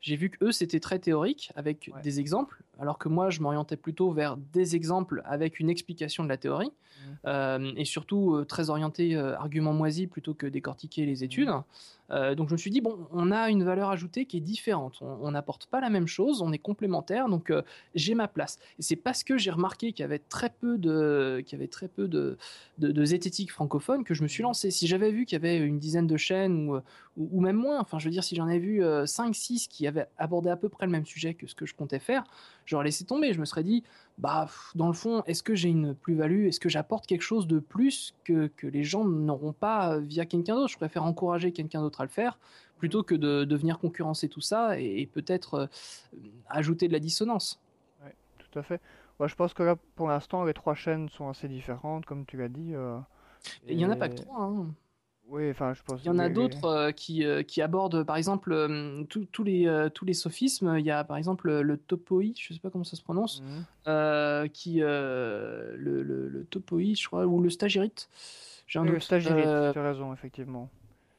J'ai 0.00 0.16
vu 0.16 0.30
que 0.30 0.44
eux 0.46 0.52
c'était 0.52 0.80
très 0.80 0.98
théorique 0.98 1.52
avec 1.56 1.90
des 2.02 2.20
exemples, 2.20 2.62
alors 2.78 2.98
que 2.98 3.08
moi 3.08 3.28
je 3.28 3.40
m'orientais 3.40 3.76
plutôt 3.76 4.12
vers 4.12 4.36
des 4.36 4.74
exemples 4.74 5.22
avec 5.26 5.60
une 5.60 5.68
explication 5.68 6.24
de 6.24 6.28
la 6.28 6.38
théorie, 6.38 6.70
mmh. 6.70 7.10
euh, 7.26 7.72
et 7.76 7.84
surtout 7.84 8.34
euh, 8.34 8.44
très 8.44 8.70
orienté 8.70 9.14
euh, 9.14 9.36
argument 9.36 9.74
moisi 9.74 10.06
plutôt 10.06 10.32
que 10.32 10.46
décortiquer 10.46 11.04
les 11.04 11.22
études. 11.22 11.50
Mmh. 11.50 11.64
Euh, 12.10 12.34
donc 12.34 12.48
je 12.48 12.54
me 12.54 12.58
suis 12.58 12.70
dit, 12.70 12.80
bon, 12.80 13.06
on 13.12 13.30
a 13.30 13.50
une 13.50 13.64
valeur 13.64 13.90
ajoutée 13.90 14.26
qui 14.26 14.36
est 14.36 14.40
différente. 14.40 14.98
On 15.02 15.30
n'apporte 15.30 15.66
pas 15.66 15.80
la 15.80 15.90
même 15.90 16.06
chose, 16.06 16.42
on 16.42 16.52
est 16.52 16.58
complémentaire, 16.58 17.28
donc 17.28 17.50
euh, 17.50 17.62
j'ai 17.94 18.14
ma 18.14 18.28
place. 18.28 18.58
Et 18.78 18.82
c'est 18.82 18.96
parce 18.96 19.22
que 19.24 19.38
j'ai 19.38 19.50
remarqué 19.50 19.92
qu'il 19.92 20.02
y 20.02 20.04
avait 20.04 20.18
très 20.18 20.50
peu 20.50 20.78
de, 20.78 21.42
qu'il 21.46 21.58
y 21.58 21.60
avait 21.60 21.68
très 21.68 21.88
peu 21.88 22.08
de, 22.08 22.36
de, 22.78 23.04
zététique 23.04 23.52
francophone 23.52 24.04
que 24.04 24.14
je 24.14 24.22
me 24.22 24.28
suis 24.28 24.42
lancé. 24.42 24.70
Si 24.70 24.86
j'avais 24.86 25.10
vu 25.10 25.24
qu'il 25.24 25.36
y 25.36 25.40
avait 25.40 25.58
une 25.58 25.78
dizaine 25.78 26.06
de 26.06 26.16
chaînes 26.16 26.68
ou, 26.68 26.80
ou, 27.16 27.40
même 27.40 27.56
moins, 27.56 27.80
enfin 27.80 27.98
je 27.98 28.04
veux 28.06 28.10
dire, 28.10 28.24
si 28.24 28.34
j'en 28.34 28.48
ai 28.48 28.58
vu 28.58 28.82
5-6 28.82 29.64
euh, 29.64 29.68
qui 29.70 29.86
avaient 29.86 30.06
abordé 30.18 30.50
à 30.50 30.56
peu 30.56 30.68
près 30.68 30.86
le 30.86 30.92
même 30.92 31.06
sujet 31.06 31.34
que 31.34 31.46
ce 31.46 31.54
que 31.54 31.66
je 31.66 31.74
comptais 31.74 31.98
faire, 31.98 32.24
j'aurais 32.66 32.84
laissé 32.84 33.04
tomber. 33.04 33.32
Je 33.32 33.40
me 33.40 33.44
serais 33.44 33.64
dit, 33.64 33.82
bah, 34.18 34.48
dans 34.74 34.86
le 34.86 34.92
fond, 34.92 35.22
est-ce 35.26 35.42
que 35.42 35.54
j'ai 35.54 35.68
une 35.68 35.94
plus-value? 35.94 36.46
Est-ce 36.46 36.60
que 36.60 36.68
j'apporte 36.68 37.06
quelque 37.06 37.22
chose 37.22 37.46
de 37.46 37.58
plus 37.58 38.14
que, 38.24 38.48
que 38.56 38.66
les 38.66 38.84
gens 38.84 39.04
n'auront 39.04 39.52
pas 39.52 39.98
via 39.98 40.26
quelqu'un 40.26 40.54
d'autre? 40.54 40.68
Je 40.68 40.76
préfère 40.76 41.04
encourager 41.04 41.52
quelqu'un 41.52 41.80
d'autre 41.80 42.00
à 42.00 42.04
le 42.04 42.10
faire 42.10 42.38
plutôt 42.80 43.02
que 43.02 43.14
de, 43.14 43.54
venir 43.54 43.78
concurrencer 43.78 44.28
tout 44.28 44.40
ça 44.40 44.80
et, 44.80 45.06
peut-être 45.06 45.54
euh, 45.54 45.66
ajouter 46.48 46.88
de 46.88 46.92
la 46.94 46.98
dissonance. 46.98 47.60
Oui, 48.02 48.10
tout 48.38 48.58
à 48.58 48.62
fait. 48.62 48.80
Moi, 49.18 49.28
je 49.28 49.34
pense 49.34 49.52
que 49.52 49.62
là, 49.62 49.76
pour 49.96 50.08
l'instant, 50.08 50.44
les 50.44 50.54
trois 50.54 50.74
chaînes 50.74 51.10
sont 51.10 51.28
assez 51.28 51.46
différentes, 51.46 52.06
comme 52.06 52.24
tu 52.24 52.38
l'as 52.38 52.48
dit. 52.48 52.74
Euh, 52.74 52.98
il 53.68 53.76
n'y 53.76 53.84
en 53.84 53.90
a 53.90 53.96
pas 53.96 54.08
que 54.08 54.14
trois. 54.14 54.44
Hein. 54.44 54.74
Oui, 55.30 55.48
enfin, 55.48 55.72
je 55.74 55.82
pense. 55.82 56.00
Il 56.02 56.06
y 56.06 56.10
en 56.10 56.18
a 56.18 56.28
d'autres 56.28 56.64
euh, 56.64 56.90
qui, 56.90 57.24
euh, 57.24 57.44
qui 57.44 57.62
abordent, 57.62 58.02
par 58.02 58.16
exemple, 58.16 58.52
euh, 58.52 59.04
tous 59.04 59.44
les, 59.44 59.88
tous 59.94 60.04
les 60.04 60.14
sophismes. 60.14 60.76
Il 60.78 60.84
y 60.84 60.90
a, 60.90 61.04
par 61.04 61.16
exemple, 61.16 61.60
le 61.60 61.76
topoi, 61.76 62.24
je 62.36 62.52
ne 62.52 62.54
sais 62.54 62.60
pas 62.60 62.70
comment 62.70 62.84
ça 62.84 62.96
se 62.96 63.02
prononce, 63.02 63.42
mhm. 63.86 64.48
qui 64.50 64.80
le, 64.80 65.76
le, 65.76 66.28
le, 66.28 66.44
topoi, 66.44 66.94
je 66.94 67.06
crois, 67.06 67.26
ou 67.26 67.40
le 67.40 67.50
stagirite. 67.50 68.08
J'ai 68.66 68.78
un 68.78 68.84
Le 68.84 68.98
stagirite, 69.00 69.44
tu 69.72 69.78
as 69.78 69.82
raison, 69.82 70.12
effectivement. 70.12 70.68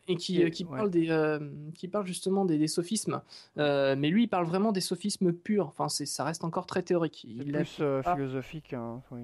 Et 0.08 0.17
qui, 0.17 0.50
qui 0.52 0.65
parle 0.65 0.89
des, 0.89 1.39
qui 1.76 1.88
parle 1.88 2.06
justement 2.06 2.43
des, 2.43 2.58
des 2.58 2.67
sophismes, 2.67 3.21
mais 3.56 4.10
lui, 4.10 4.24
il 4.24 4.28
parle 4.28 4.45
vraiment 4.45 4.74
des 4.74 4.82
sophismes 4.82 5.32
purs. 5.32 5.67
Enfin, 5.67 5.88
ça 5.88 6.26
reste 6.26 6.43
encore 6.43 6.65
très 6.65 6.84
théorique. 6.84 7.24
Il 7.24 7.56
est 7.56 7.63
plus 7.63 7.82
philosophique, 8.04 8.74
hein, 8.74 9.02
oui. 9.12 9.21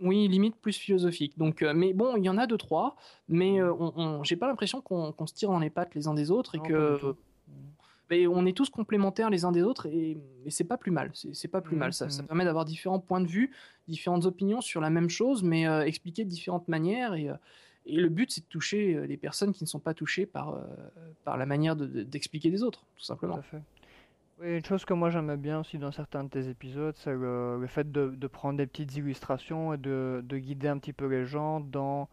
Oui, 0.00 0.26
limite 0.28 0.56
plus 0.56 0.76
philosophique. 0.76 1.38
Donc, 1.38 1.62
euh, 1.62 1.72
mais 1.74 1.92
bon, 1.92 2.16
il 2.16 2.24
y 2.24 2.28
en 2.28 2.38
a 2.38 2.46
deux 2.46 2.58
trois, 2.58 2.96
mais 3.28 3.60
euh, 3.60 3.72
on, 3.72 4.24
j'ai 4.24 4.36
pas 4.36 4.48
l'impression 4.48 4.80
qu'on 4.80 5.26
se 5.26 5.34
tire 5.34 5.50
dans 5.50 5.60
les 5.60 5.70
pattes 5.70 5.94
les 5.94 6.08
uns 6.08 6.14
des 6.14 6.30
autres 6.30 6.56
et 6.56 6.60
que 6.60 6.98
mais 8.10 8.26
on 8.26 8.44
est 8.44 8.54
tous 8.54 8.68
complémentaires 8.68 9.30
les 9.30 9.46
uns 9.46 9.52
des 9.52 9.62
autres 9.62 9.86
et, 9.86 10.18
c'est 10.50 10.64
pas 10.64 10.76
plus 10.76 10.90
mal. 10.90 11.10
C'est 11.14 11.48
pas 11.48 11.62
plus 11.62 11.74
mmh, 11.74 11.78
mal. 11.78 11.92
Ça, 11.94 12.10
ça 12.10 12.22
mmh. 12.22 12.26
permet 12.26 12.44
d'avoir 12.44 12.66
différents 12.66 12.98
points 13.00 13.22
de 13.22 13.26
vue, 13.26 13.50
différentes 13.88 14.26
opinions 14.26 14.60
sur 14.60 14.82
la 14.82 14.90
même 14.90 15.08
chose, 15.08 15.42
mais 15.42 15.66
euh, 15.66 15.86
expliquées 15.86 16.24
de 16.24 16.28
différentes 16.28 16.68
manières. 16.68 17.14
Et, 17.14 17.30
et 17.86 17.96
le 17.96 18.10
but, 18.10 18.30
c'est 18.30 18.42
de 18.42 18.48
toucher 18.48 19.06
les 19.06 19.16
personnes 19.16 19.54
qui 19.54 19.64
ne 19.64 19.68
sont 19.68 19.80
pas 19.80 19.94
touchées 19.94 20.26
par, 20.26 20.60
par 21.24 21.38
la 21.38 21.46
manière 21.46 21.76
d'expliquer 21.76 22.50
des 22.50 22.62
autres, 22.62 22.84
tout 22.96 23.04
simplement. 23.04 23.36
Tout 23.36 23.40
à 23.40 23.42
fait. 23.42 23.62
Une 24.42 24.64
chose 24.64 24.84
que 24.84 24.94
moi 24.94 25.10
j'aimais 25.10 25.36
bien 25.36 25.60
aussi 25.60 25.78
dans 25.78 25.92
certains 25.92 26.24
de 26.24 26.28
tes 26.28 26.48
épisodes, 26.48 26.96
c'est 26.96 27.12
le, 27.12 27.64
fait 27.68 27.90
de, 27.92 28.26
prendre 28.26 28.58
des 28.58 28.66
petites 28.66 28.96
illustrations 28.96 29.74
et 29.74 29.78
de, 29.78 30.22
guider 30.32 30.68
un 30.68 30.78
petit 30.78 30.92
peu 30.92 31.06
les 31.06 31.24
gens 31.24 31.60
dans, 31.60 32.08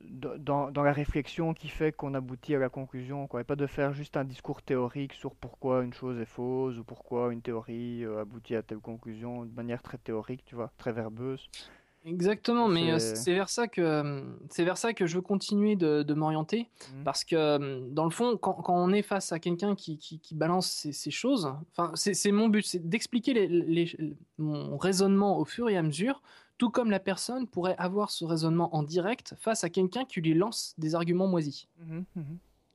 la 0.00 0.92
réflexion 0.92 1.52
qui 1.52 1.68
fait 1.68 1.92
qu'on 1.92 2.14
aboutit 2.14 2.54
à 2.54 2.58
la 2.58 2.70
conclusion. 2.70 3.28
Et 3.38 3.44
pas 3.44 3.56
de 3.56 3.66
faire 3.66 3.92
juste 3.92 4.16
un 4.16 4.24
discours 4.24 4.62
théorique 4.62 5.12
sur 5.12 5.34
pourquoi 5.34 5.82
une 5.82 5.92
chose 5.92 6.18
est 6.18 6.24
fausse 6.24 6.78
ou 6.78 6.84
pourquoi 6.84 7.30
une 7.30 7.42
théorie 7.42 8.04
euh, 8.04 8.22
aboutit 8.22 8.56
à 8.56 8.62
telle 8.62 8.78
conclusion 8.78 9.44
de 9.44 9.54
manière 9.54 9.82
très 9.82 9.98
théorique, 9.98 10.44
tu 10.46 10.54
vois, 10.54 10.72
très 10.78 10.92
verbeuse. 10.92 11.50
Exactement, 12.04 12.66
mais 12.66 12.92
euh, 12.92 12.98
c'est 12.98 13.34
vers 13.34 13.50
ça 13.50 13.68
que 13.68 13.80
euh, 13.82 14.22
c'est 14.48 14.64
vers 14.64 14.78
ça 14.78 14.94
que 14.94 15.06
je 15.06 15.16
veux 15.16 15.22
continuer 15.22 15.76
de, 15.76 16.14
m'orienter 16.14 16.62
mmh. 16.62 17.04
parce 17.04 17.24
que 17.24 17.36
euh, 17.36 17.80
dans 17.90 18.04
le 18.04 18.10
fond, 18.10 18.38
quand, 18.38 18.64
on 18.68 18.92
est 18.92 19.02
face 19.02 19.32
à 19.32 19.38
quelqu'un 19.38 19.74
qui, 19.74 19.98
qui, 19.98 20.34
balance 20.34 20.88
ces, 20.90 21.10
choses, 21.10 21.52
enfin 21.72 21.92
c'est 21.94 22.32
mon 22.32 22.48
but, 22.48 22.64
c'est 22.64 22.88
d'expliquer 22.88 23.34
les, 23.34 24.16
mon 24.38 24.78
raisonnement 24.78 25.38
au 25.38 25.44
fur 25.44 25.68
et 25.68 25.76
à 25.76 25.82
mesure, 25.82 26.22
tout 26.56 26.70
comme 26.70 26.90
la 26.90 27.00
personne 27.00 27.46
pourrait 27.46 27.76
avoir 27.76 28.10
ce 28.10 28.24
raisonnement 28.24 28.74
en 28.74 28.82
direct 28.82 29.34
face 29.38 29.62
à 29.64 29.68
quelqu'un 29.68 30.06
qui 30.06 30.22
lui 30.22 30.32
lance 30.32 30.74
des 30.78 30.94
arguments 30.94 31.28
moisis. 31.28 31.68
Mmh 31.78 32.00
mmh 32.16 32.22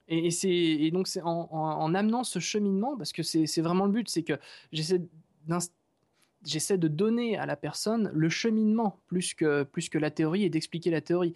et, 0.07 0.29
c'est 0.29 0.91
donc 0.91 1.07
c'est 1.07 1.23
en, 1.23 1.49
en, 1.51 1.95
amenant 1.95 2.23
ce 2.23 2.37
cheminement, 2.37 2.95
parce 2.95 3.11
que 3.11 3.23
c'est 3.23 3.61
vraiment 3.61 3.87
le 3.87 3.91
but, 3.91 4.07
c'est 4.07 4.21
que 4.21 4.33
j'essaie 4.71 5.01
j'essaie 6.45 6.77
de 6.77 6.87
donner 6.87 7.37
à 7.37 7.45
la 7.45 7.55
personne 7.55 8.11
le 8.13 8.29
cheminement 8.29 8.99
plus 9.07 9.33
que, 9.33 9.63
plus 9.63 9.89
que 9.89 9.97
la 9.97 10.11
théorie 10.11 10.43
et 10.43 10.49
d'expliquer 10.49 10.91
la 10.91 11.01
théorie 11.01 11.33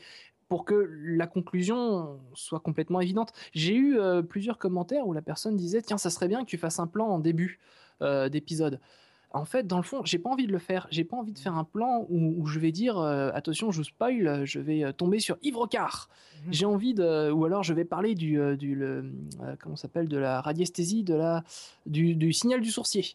pour 0.47 0.65
que 0.65 0.89
la 1.03 1.27
conclusion 1.27 2.19
soit 2.33 2.59
complètement 2.59 3.01
évidente. 3.01 3.33
J'ai 3.53 3.75
eu 3.75 3.99
plusieurs 4.27 4.57
commentaires 4.57 5.07
où 5.07 5.13
la 5.13 5.21
personne 5.21 5.55
disait 5.55 5.83
tiens 5.83 5.99
ça 5.99 6.09
serait 6.09 6.27
bien 6.27 6.41
que 6.41 6.49
tu 6.49 6.57
fasses 6.57 6.79
un 6.79 6.87
plan 6.87 7.07
en 7.07 7.19
début 7.19 7.59
d'épisode 8.01 8.79
en 9.31 9.45
fait, 9.45 9.67
dans 9.67 9.77
le 9.77 9.83
fond, 9.83 10.01
j'ai 10.05 10.17
pas 10.17 10.29
envie 10.29 10.47
de 10.47 10.51
le 10.51 10.57
faire. 10.57 10.87
J'ai 10.89 11.03
pas 11.03 11.15
envie 11.15 11.33
de 11.33 11.39
faire 11.39 11.55
un 11.55 11.63
plan 11.63 12.05
où, 12.09 12.47
je 12.47 12.59
vais 12.59 12.71
dire 12.71 12.97
euh, 12.97 13.29
attention, 13.33 13.71
je 13.71 13.77
vous 13.77 13.83
spoil, 13.83 14.43
je 14.45 14.59
vais 14.59 14.83
euh, 14.83 14.91
tomber 14.91 15.19
sur 15.19 15.37
Yves 15.43 15.57
Rocard. 15.57 16.09
Mhm. 16.45 16.53
J'ai 16.53 16.65
envie 16.65 16.93
de, 16.95 17.29
ou 17.31 17.45
alors 17.45 17.61
je 17.61 17.73
vais 17.73 17.85
parler 17.85 18.15
du, 18.15 18.39
euh, 18.39 18.55
du 18.55 18.73
le, 18.73 19.11
comment 19.61 19.75
s'appelle, 19.75 20.07
de 20.07 20.17
la 20.17 20.41
radiesthésie, 20.41 21.03
de 21.03 21.13
la, 21.13 21.43
du, 21.85 22.33
signal 22.33 22.61
du 22.61 22.71
sourcier. 22.71 23.05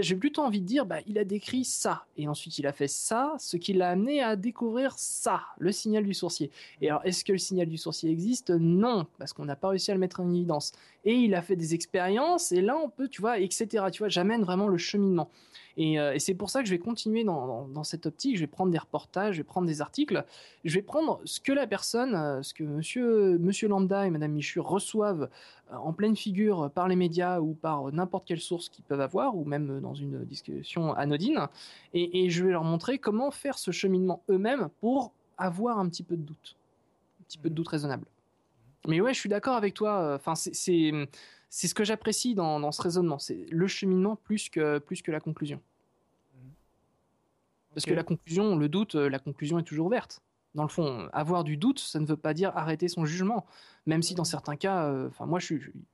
J'ai 0.00 0.16
plutôt 0.16 0.42
envie 0.42 0.60
de 0.60 0.66
dire, 0.66 0.86
bah, 0.86 0.98
il 1.06 1.18
a 1.18 1.24
décrit 1.24 1.64
ça, 1.64 2.06
et 2.16 2.26
ensuite 2.26 2.58
il 2.58 2.66
a 2.66 2.72
fait 2.72 2.88
ça, 2.88 3.34
ce 3.38 3.56
qui 3.56 3.72
l'a 3.74 3.90
amené 3.90 4.22
à 4.22 4.36
découvrir 4.36 4.94
ça, 4.96 5.42
le 5.58 5.70
signal 5.70 6.04
du 6.04 6.14
sourcier. 6.14 6.50
Et 6.80 6.88
alors, 6.88 7.04
est-ce 7.04 7.24
que 7.24 7.32
le 7.32 7.38
signal 7.38 7.68
du 7.68 7.76
sourcier 7.76 8.10
existe? 8.10 8.50
Non, 8.50 9.06
parce 9.18 9.32
qu'on 9.32 9.44
n'a 9.44 9.56
pas 9.56 9.68
réussi 9.68 9.90
à 9.90 9.94
le 9.94 10.00
mettre 10.00 10.20
en 10.20 10.30
évidence. 10.30 10.72
Et 11.04 11.14
il 11.14 11.34
a 11.34 11.42
fait 11.42 11.56
des 11.56 11.74
expériences, 11.74 12.52
et 12.52 12.62
là 12.62 12.76
on 12.76 12.88
peut, 12.88 13.08
tu 13.08 13.20
vois, 13.20 13.38
etc. 13.38 13.66
Tu 13.92 13.98
vois, 13.98 14.08
j'amène 14.08 14.42
vraiment 14.42 14.68
le 14.68 14.78
cheminement. 14.78 15.30
Euh, 15.78 16.12
et, 16.12 16.18
c'est 16.18 16.34
pour 16.34 16.50
ça 16.50 16.60
que 16.60 16.66
je 16.66 16.72
vais 16.72 16.78
continuer 16.78 17.24
dans, 17.24 17.84
cette 17.84 18.06
optique. 18.06 18.36
Je 18.36 18.40
vais 18.40 18.46
prendre 18.46 18.70
des 18.70 18.78
reportages, 18.78 19.34
je 19.36 19.40
vais 19.40 19.44
prendre 19.44 19.66
des 19.66 19.80
articles, 19.80 20.24
je 20.64 20.74
vais 20.74 20.82
prendre 20.82 21.20
ce 21.24 21.40
que 21.40 21.52
la 21.52 21.66
personne, 21.66 22.14
euh, 22.14 22.42
ce 22.42 22.54
que 22.54 22.64
monsieur, 22.64 23.38
monsieur 23.38 23.68
Lambda 23.68 24.06
et 24.06 24.10
madame 24.10 24.32
Michu 24.32 24.60
reçoivent 24.60 25.28
euh, 25.72 25.76
en 25.76 25.92
pleine 25.92 26.16
figure 26.16 26.70
par 26.70 26.88
les 26.88 26.96
médias 26.96 27.40
ou 27.40 27.54
par 27.54 27.92
n'importe 27.92 28.26
quelle 28.26 28.40
source 28.40 28.68
qu'ils 28.68 28.84
peuvent 28.84 29.00
avoir, 29.00 29.36
ou 29.36 29.44
même 29.44 29.80
dans 29.80 29.94
une 29.94 30.24
discussion 30.24 30.92
anodine. 30.94 31.48
Et, 31.94 32.30
je 32.30 32.44
vais 32.44 32.52
leur 32.52 32.64
montrer 32.64 32.98
comment 32.98 33.30
faire 33.30 33.58
ce 33.58 33.70
cheminement 33.70 34.22
eux-mêmes 34.30 34.68
pour 34.80 35.12
avoir 35.38 35.78
un 35.78 35.88
petit 35.88 36.02
peu 36.02 36.16
de 36.16 36.22
doute. 36.22 36.56
Un 37.20 37.24
petit 37.24 37.38
peu 37.38 37.50
de 37.50 37.54
doute 37.54 37.68
raisonnable. 37.68 38.06
Mais 38.86 39.00
ouais, 39.00 39.14
je 39.14 39.20
suis 39.20 39.28
d'accord 39.28 39.56
avec 39.56 39.74
toi. 39.74 40.14
Enfin, 40.14 40.34
c'est 40.34 40.92
c'est 41.54 41.68
ce 41.68 41.74
que 41.74 41.84
j'apprécie 41.84 42.34
dans, 42.34 42.72
ce 42.72 42.80
raisonnement, 42.80 43.18
c'est 43.18 43.44
le 43.50 43.66
cheminement 43.66 44.16
plus 44.16 44.48
que, 44.48 44.78
plus 44.78 45.02
que 45.02 45.12
la 45.12 45.20
conclusion. 45.20 45.60
Parce 47.74 47.84
que 47.84 47.92
la 47.92 48.04
conclusion, 48.04 48.56
le 48.56 48.70
doute, 48.70 48.94
la 48.94 49.18
conclusion 49.18 49.58
est 49.58 49.62
toujours 49.62 49.90
verte 49.90 50.22
dans 50.54 50.64
le 50.64 50.68
fond, 50.68 51.08
avoir 51.12 51.44
du 51.44 51.56
doute, 51.56 51.78
ça 51.78 51.98
ne 51.98 52.06
veut 52.06 52.16
pas 52.16 52.34
dire 52.34 52.52
arrêter 52.56 52.88
son 52.88 53.04
jugement. 53.04 53.46
Même 53.86 54.02
si 54.02 54.14
dans 54.14 54.24
certains 54.24 54.54
cas, 54.54 54.84
euh, 54.84 55.08
enfin 55.08 55.26
moi, 55.26 55.40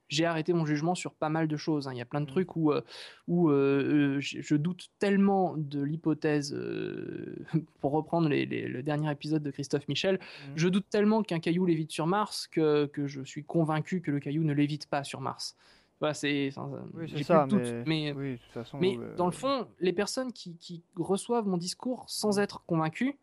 j'ai 0.09 0.25
arrêté 0.27 0.53
mon 0.53 0.67
jugement 0.67 0.95
sur 0.95 1.15
pas 1.15 1.31
mal 1.31 1.49
de 1.49 1.57
choses. 1.57 1.89
Hein. 1.89 1.93
Il 1.95 1.99
y 1.99 2.03
a 2.03 2.05
plein 2.05 2.21
de 2.21 2.27
mmh. 2.27 2.33
trucs 2.33 2.57
où, 2.57 2.73
euh, 2.73 2.83
où 3.29 3.51
euh, 3.51 4.19
je 4.21 4.57
doute 4.57 4.91
tellement 4.99 5.55
de 5.57 5.81
l'hypothèse, 5.81 6.55
pour 7.81 7.93
reprendre 7.93 8.29
le 8.29 8.83
dernier 8.83 9.11
épisode 9.11 9.43
de 9.43 9.51
Christophe 9.51 9.89
Michel, 9.89 10.17
mmh. 10.17 10.53
je 10.57 10.69
doute 10.69 10.87
tellement 10.91 11.23
qu'un 11.23 11.41
caillou 11.41 11.65
lévite 11.65 11.93
sur 11.93 12.07
Mars 12.07 12.47
que, 12.49 12.87
que, 12.87 13.07
je 13.07 13.23
suis 13.23 13.45
convaincu 13.45 14.01
que 14.01 14.11
le 14.11 14.21
caillou 14.21 14.43
ne 14.43 14.53
lévite 14.53 14.87
pas 14.87 15.05
sur 15.05 15.21
Mars. 15.21 15.57
Voilà, 16.01 16.15
c'est 16.15 16.51
oui, 16.95 17.25
ça, 17.25 17.47
mais, 17.87 18.15
mais, 18.15 18.35
mais 18.75 18.99
dans 19.17 19.27
le 19.27 19.33
fond, 19.33 19.67
les 19.81 19.93
personnes 19.93 20.33
qui, 20.33 20.57
qui 20.59 20.85
reçoivent 20.97 21.49
mon 21.49 21.57
discours 21.57 22.05
sans 22.07 22.39
être 22.39 22.63
convaincues, 22.67 23.17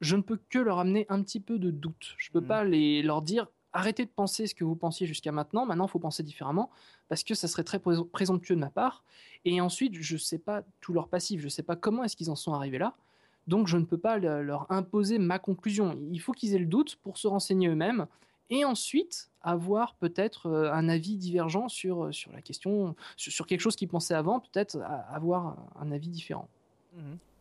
je 0.00 0.16
ne 0.16 0.22
peux 0.22 0.38
que 0.48 0.58
leur 0.58 0.78
amener 0.78 1.06
un 1.08 1.22
petit 1.22 1.40
peu 1.40 1.58
de 1.58 1.70
doute. 1.70 2.14
Je 2.18 2.30
ne 2.30 2.32
peux 2.32 2.44
mm. 2.44 2.48
pas 2.48 2.64
les, 2.64 3.02
leur 3.02 3.22
dire 3.22 3.46
arrêtez 3.72 4.04
de 4.06 4.10
penser 4.10 4.46
ce 4.46 4.54
que 4.54 4.64
vous 4.64 4.74
pensiez 4.74 5.06
jusqu'à 5.06 5.32
maintenant, 5.32 5.66
maintenant 5.66 5.86
il 5.86 5.90
faut 5.90 5.98
penser 5.98 6.22
différemment, 6.22 6.70
parce 7.08 7.22
que 7.22 7.34
ça 7.34 7.46
serait 7.46 7.64
très 7.64 7.78
présomptueux 7.78 8.54
de 8.54 8.60
ma 8.60 8.70
part. 8.70 9.04
Et 9.44 9.60
ensuite, 9.60 9.94
je 9.94 10.14
ne 10.14 10.18
sais 10.18 10.38
pas 10.38 10.62
tout 10.80 10.94
leur 10.94 11.08
passif, 11.08 11.40
je 11.40 11.44
ne 11.44 11.50
sais 11.50 11.62
pas 11.62 11.76
comment 11.76 12.02
est-ce 12.02 12.16
qu'ils 12.16 12.30
en 12.30 12.36
sont 12.36 12.54
arrivés 12.54 12.78
là. 12.78 12.94
Donc 13.46 13.68
je 13.68 13.76
ne 13.76 13.84
peux 13.84 13.98
pas 13.98 14.18
leur 14.18 14.66
imposer 14.72 15.18
ma 15.18 15.38
conclusion. 15.38 15.98
Il 16.10 16.20
faut 16.20 16.32
qu'ils 16.32 16.54
aient 16.54 16.58
le 16.58 16.66
doute 16.66 16.96
pour 16.96 17.18
se 17.18 17.28
renseigner 17.28 17.68
eux-mêmes 17.68 18.06
et 18.50 18.64
ensuite 18.64 19.30
avoir 19.42 19.94
peut-être 19.94 20.46
euh, 20.46 20.72
un 20.72 20.88
avis 20.88 21.16
divergent 21.16 21.68
sur, 21.68 22.12
sur 22.14 22.32
la 22.32 22.40
question, 22.40 22.96
sur, 23.16 23.46
quelque 23.46 23.60
chose 23.60 23.76
qu'ils 23.76 23.88
pensaient 23.88 24.14
avant, 24.14 24.40
peut-être 24.40 24.78
avoir 25.10 25.56
un 25.78 25.92
avis 25.92 26.08
différent. 26.08 26.48
Mmh 26.94 27.14
ok. 27.14 27.35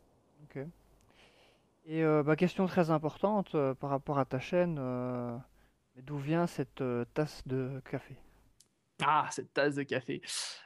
Et 1.86 2.04
euh, 2.04 2.24
bah, 2.24 2.36
question 2.36 2.66
très 2.68 2.90
importante 2.90 3.56
euh, 3.56 3.74
par 3.76 3.90
rapport 3.92 4.20
à 4.20 4.26
ta 4.26 4.40
chaîne, 4.40 4.78
euh, 4.80 5.38
d'où 6.04 6.18
vient 6.18 6.48
cette 6.48 6.84
tasse 7.14 7.44
de 7.48 7.82
café? 7.90 8.18
Ah, 9.04 9.28
cette 9.32 9.54
tasse 9.54 9.76
de 9.76 9.84
café. 9.84 10.22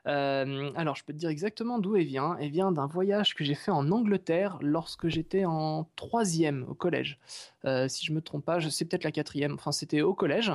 alors, 0.05 0.95
je 0.95 1.03
peux 1.03 1.13
te 1.13 1.17
dire 1.17 1.29
exactement 1.29 1.79
d'où 1.79 1.95
elle 1.95 2.05
vient. 2.05 2.37
Elle 2.39 2.51
vient 2.51 2.71
d'un 2.71 2.87
voyage 2.87 3.35
que 3.35 3.43
j'ai 3.43 3.55
fait 3.55 3.71
en 3.71 3.91
Angleterre 3.91 4.57
lorsque 4.61 5.07
j'étais 5.07 5.45
en 5.45 5.89
troisième 5.95 6.65
au 6.69 6.73
collège. 6.73 7.19
Euh, 7.65 7.87
si 7.87 8.05
je 8.05 8.13
me 8.13 8.21
trompe 8.21 8.45
pas, 8.45 8.59
je 8.59 8.69
sais 8.69 8.85
peut-être 8.85 9.03
la 9.03 9.11
quatrième. 9.11 9.53
Enfin, 9.53 9.71
c'était 9.71 10.01
au 10.01 10.13
collège. 10.13 10.51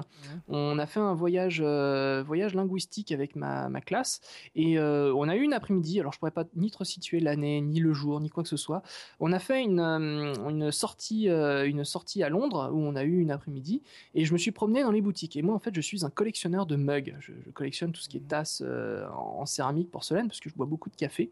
On 0.49 0.79
a 0.79 0.87
fait 0.87 1.01
un 1.01 1.15
voyage, 1.15 1.63
euh, 1.65 2.23
voyage 2.27 2.55
linguistique 2.55 3.13
avec 3.13 3.37
ma, 3.37 3.69
ma 3.69 3.81
classe 3.81 4.21
et 4.55 4.79
euh, 4.79 5.13
on 5.15 5.29
a 5.29 5.37
eu 5.37 5.43
une 5.43 5.53
après-midi. 5.53 6.01
Alors, 6.01 6.13
je 6.13 6.19
pourrais 6.19 6.31
pas 6.31 6.45
ni 6.57 6.71
te 6.71 6.79
resituer 6.79 7.21
l'année, 7.21 7.61
ni 7.61 7.81
le 7.81 7.93
jour, 7.93 8.21
ni 8.21 8.31
quoi 8.31 8.43
que 8.43 8.49
ce 8.49 8.57
soit. 8.57 8.83
On 9.21 9.33
a 9.33 9.39
fait 9.39 9.63
une, 9.63 9.81
une 9.81 10.73
sortie, 10.73 11.29
une 11.29 11.85
sortie 11.85 12.23
à 12.23 12.29
Londres 12.29 12.71
où 12.73 12.79
on 12.79 12.97
a 12.97 13.05
eu 13.05 13.21
une 13.21 13.31
après-midi 13.31 13.83
et 14.15 14.25
je 14.25 14.33
me 14.33 14.39
suis 14.39 14.53
promené 14.53 14.83
dans 14.83 14.93
les 14.93 15.03
boutiques. 15.03 15.37
Et 15.37 15.43
moi, 15.43 15.55
en 15.55 15.59
fait, 15.59 15.75
je 15.75 15.81
suis 15.81 16.05
un 16.05 16.11
collectionneur 16.11 16.67
de 16.67 16.77
mugs. 16.77 17.17
Je, 17.21 17.33
je 17.45 17.51
collectionne 17.65 17.93
tout 17.93 18.01
ce 18.01 18.09
qui 18.09 18.19
est 18.19 18.29
tasses 18.29 18.63
en 19.13 19.47
céramique, 19.47 19.91
porcelaine, 19.91 20.29
parce 20.29 20.41
que 20.41 20.51
je 20.51 20.55
bois 20.55 20.67
beaucoup 20.67 20.91
de 20.91 20.97
café. 20.97 21.31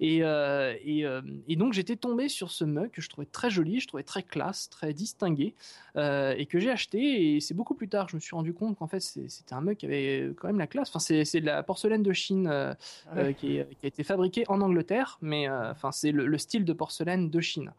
Et, 0.00 0.22
euh, 0.22 0.74
euh, 0.86 1.22
et, 1.48 1.56
donc 1.56 1.72
j'étais 1.72 1.96
tombé 1.96 2.28
sur 2.28 2.50
ce 2.50 2.64
mug 2.64 2.90
que 2.90 3.02
je 3.02 3.08
trouvais 3.08 3.26
très 3.26 3.50
joli, 3.50 3.80
je 3.80 3.88
trouvais 3.88 4.04
très 4.04 4.22
classe, 4.22 4.70
très 4.70 4.92
distingué, 4.92 5.54
euh, 5.96 6.34
et 6.36 6.46
que 6.46 6.60
j'ai 6.60 6.70
acheté. 6.70 7.34
Et 7.34 7.40
c'est 7.40 7.54
beaucoup 7.54 7.74
plus 7.74 7.88
tard 7.88 8.06
que 8.06 8.12
je 8.12 8.16
me 8.16 8.20
suis 8.20 8.34
rendu 8.34 8.52
compte 8.52 8.76
qu'en 8.78 8.86
fait 8.86 9.00
c'était 9.00 9.54
un 9.54 9.60
mug 9.60 9.76
qui 9.76 9.86
avait 9.86 10.30
quand 10.36 10.46
même 10.46 10.58
la 10.58 10.68
classe. 10.68 10.88
Enfin, 10.94 11.00
c'est 11.00 11.40
de 11.40 11.46
la 11.46 11.62
porcelaine 11.62 12.02
de 12.02 12.12
Chine 12.12 12.46
ah 12.48 13.32
qui, 13.32 13.60
a 13.60 13.64
été 13.82 14.04
fabriquée 14.04 14.44
en 14.48 14.60
Angleterre, 14.60 15.18
mais 15.20 15.48
enfin 15.48 15.90
c'est 15.90 16.12
le, 16.12 16.38
style 16.38 16.64
de 16.64 16.72
porcelaine 16.72 17.30
de 17.30 17.40
Chine. 17.40 17.72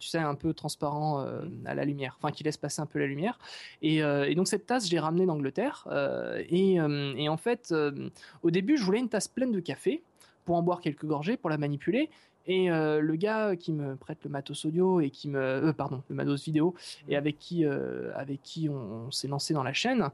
Tu 0.00 0.08
sais, 0.08 0.18
un 0.18 0.34
peu 0.34 0.54
transparent 0.54 1.24
mm. 1.24 1.66
à 1.66 1.74
la 1.74 1.84
lumière, 1.84 2.16
enfin 2.18 2.32
qui 2.32 2.42
laisse 2.44 2.56
passer 2.56 2.80
un 2.80 2.86
peu 2.86 2.98
la 2.98 3.06
lumière. 3.06 3.38
Et, 3.82 4.00
donc 4.34 4.48
cette 4.48 4.66
tasse, 4.66 4.86
je 4.86 4.92
l'ai 4.92 4.98
ramenée 4.98 5.26
d'Angleterre. 5.26 5.86
Et, 6.48 6.74
et, 6.74 7.28
en 7.28 7.36
fait, 7.36 7.74
au 8.42 8.50
début, 8.50 8.76
je 8.76 8.84
voulais 8.84 9.00
une 9.00 9.08
tasse 9.08 9.28
pleine 9.28 9.52
de 9.52 9.60
café 9.60 10.02
pour 10.44 10.56
en 10.56 10.62
boire 10.62 10.80
quelques 10.80 11.04
gorgées, 11.04 11.36
pour 11.36 11.50
la 11.50 11.58
manipuler. 11.58 12.10
Et 12.46 12.70
euh, 12.70 13.00
le 13.00 13.16
gars 13.16 13.56
qui 13.56 13.72
me 13.72 13.96
prête 13.96 14.18
le 14.24 14.30
matos 14.30 14.64
audio 14.66 15.00
et 15.00 15.10
qui 15.10 15.28
me, 15.28 15.38
euh, 15.38 15.72
pardon, 15.72 16.02
le 16.08 16.14
matos 16.14 16.44
vidéo 16.44 16.74
et 17.08 17.16
avec 17.16 17.38
qui, 17.38 17.64
euh, 17.64 18.12
avec 18.14 18.42
qui 18.42 18.68
on, 18.68 19.10
s'est 19.10 19.28
lancé 19.28 19.54
dans 19.54 19.62
la 19.62 19.72
chaîne, 19.72 20.10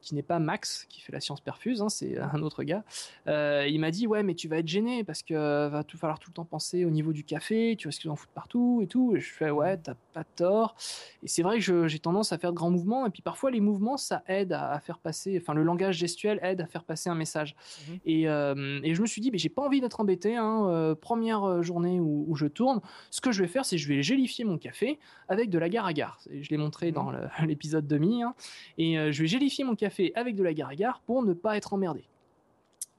qui 0.00 0.14
n'est 0.14 0.22
pas 0.22 0.38
Max 0.38 0.86
qui 0.88 1.00
fait 1.00 1.12
la 1.12 1.20
science 1.20 1.40
perfuse, 1.40 1.80
hein, 1.82 1.88
c'est 1.88 2.18
un 2.18 2.42
autre 2.42 2.62
gars. 2.64 2.84
il 3.26 3.78
m'a 3.80 3.90
dit 3.90 4.06
ouais 4.06 4.22
mais 4.22 4.34
tu 4.34 4.48
vas 4.48 4.58
être 4.58 4.68
gêné 4.68 5.04
parce 5.04 5.22
que 5.22 5.68
va 5.68 5.84
tout 5.84 5.96
falloir 5.96 6.18
tout 6.18 6.30
le 6.30 6.34
temps 6.34 6.44
penser 6.44 6.84
au 6.84 6.90
niveau 6.90 7.12
du 7.12 7.24
café, 7.24 7.76
tu 7.78 7.88
risques 7.88 8.06
d'en 8.06 8.16
foutre 8.16 8.32
partout 8.32 8.80
et 8.82 8.86
tout. 8.86 9.14
Et 9.16 9.20
je 9.20 9.32
fais 9.32 9.50
ouais 9.50 9.76
t'as 9.78 9.94
pas 10.12 10.24
tort. 10.24 10.74
Et 11.22 11.28
c'est 11.28 11.42
vrai 11.42 11.60
que 11.60 11.88
j'ai 11.88 11.98
tendance 11.98 12.32
à 12.32 12.38
faire 12.38 12.50
de 12.50 12.56
grands 12.56 12.70
mouvements 12.70 13.06
et 13.06 13.10
puis 13.10 13.22
parfois 13.22 13.50
les 13.50 13.60
mouvements 13.60 13.96
ça 13.96 14.22
aide 14.26 14.52
à, 14.52 14.78
faire 14.80 14.98
passer, 14.98 15.38
enfin 15.40 15.54
le 15.54 15.62
langage 15.62 15.96
gestuel 15.96 16.38
aide 16.42 16.60
à 16.60 16.66
faire 16.66 16.84
passer 16.84 17.08
un 17.08 17.14
message. 17.14 17.54
Mmh 17.54 17.92
et, 18.06 18.22
et, 18.22 18.94
je 18.94 19.02
me 19.02 19.06
suis 19.06 19.20
dit 19.20 19.30
mais 19.30 19.38
j'ai 19.38 19.48
pas 19.48 19.62
envie 19.62 19.80
d'être 19.80 20.00
embêté. 20.00 20.36
Hein, 20.36 20.89
euh, 20.90 20.94
première 20.94 21.44
euh, 21.44 21.62
journée 21.62 22.00
où, 22.00 22.34
je 22.36 22.46
tourne, 22.46 22.80
ce 23.10 23.20
que 23.20 23.32
je 23.32 23.42
vais 23.42 23.48
faire, 23.48 23.64
c'est 23.64 23.78
je 23.78 23.88
vais 23.88 24.02
gélifier 24.02 24.44
mon 24.44 24.58
café 24.58 24.98
avec 25.28 25.50
de 25.50 25.58
la 25.58 25.68
gare 25.68 25.90
Je 26.30 26.48
l'ai 26.50 26.56
montré 26.56 26.92
dans 26.92 27.12
mmh. 27.12 27.28
l'épisode 27.46 27.86
demi. 27.86 28.22
Hein. 28.22 28.34
et 28.78 28.98
euh, 28.98 29.12
je 29.12 29.22
vais 29.22 29.28
gélifier 29.28 29.64
mon 29.64 29.74
café 29.74 30.12
avec 30.14 30.36
de 30.36 30.42
la 30.42 30.54
gare 30.54 31.00
pour 31.06 31.22
ne 31.22 31.32
pas 31.32 31.56
être 31.56 31.72
emmerdé 31.72 32.04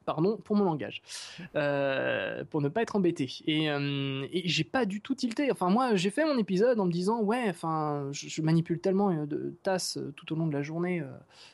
pardon 0.05 0.37
pour 0.43 0.55
mon 0.55 0.63
langage, 0.63 1.01
pour 1.53 2.61
ne 2.61 2.69
pas 2.69 2.81
être 2.81 2.95
embêté. 2.95 3.29
Et, 3.47 3.69
j'ai 4.45 4.63
pas 4.63 4.85
du 4.85 5.01
tout 5.01 5.15
tilté. 5.15 5.51
Enfin, 5.51 5.69
moi, 5.69 5.95
j'ai 5.95 6.09
fait 6.09 6.25
mon 6.25 6.37
épisode 6.37 6.79
en 6.79 6.85
me 6.85 6.91
disant, 6.91 7.21
ouais, 7.21 7.45
enfin, 7.49 8.07
je, 8.11 8.41
manipule 8.41 8.79
tellement 8.79 9.25
de 9.25 9.53
tasses 9.63 9.97
tout 10.15 10.33
au 10.33 10.35
long 10.35 10.47
de 10.47 10.53
la 10.53 10.61
journée 10.61 11.03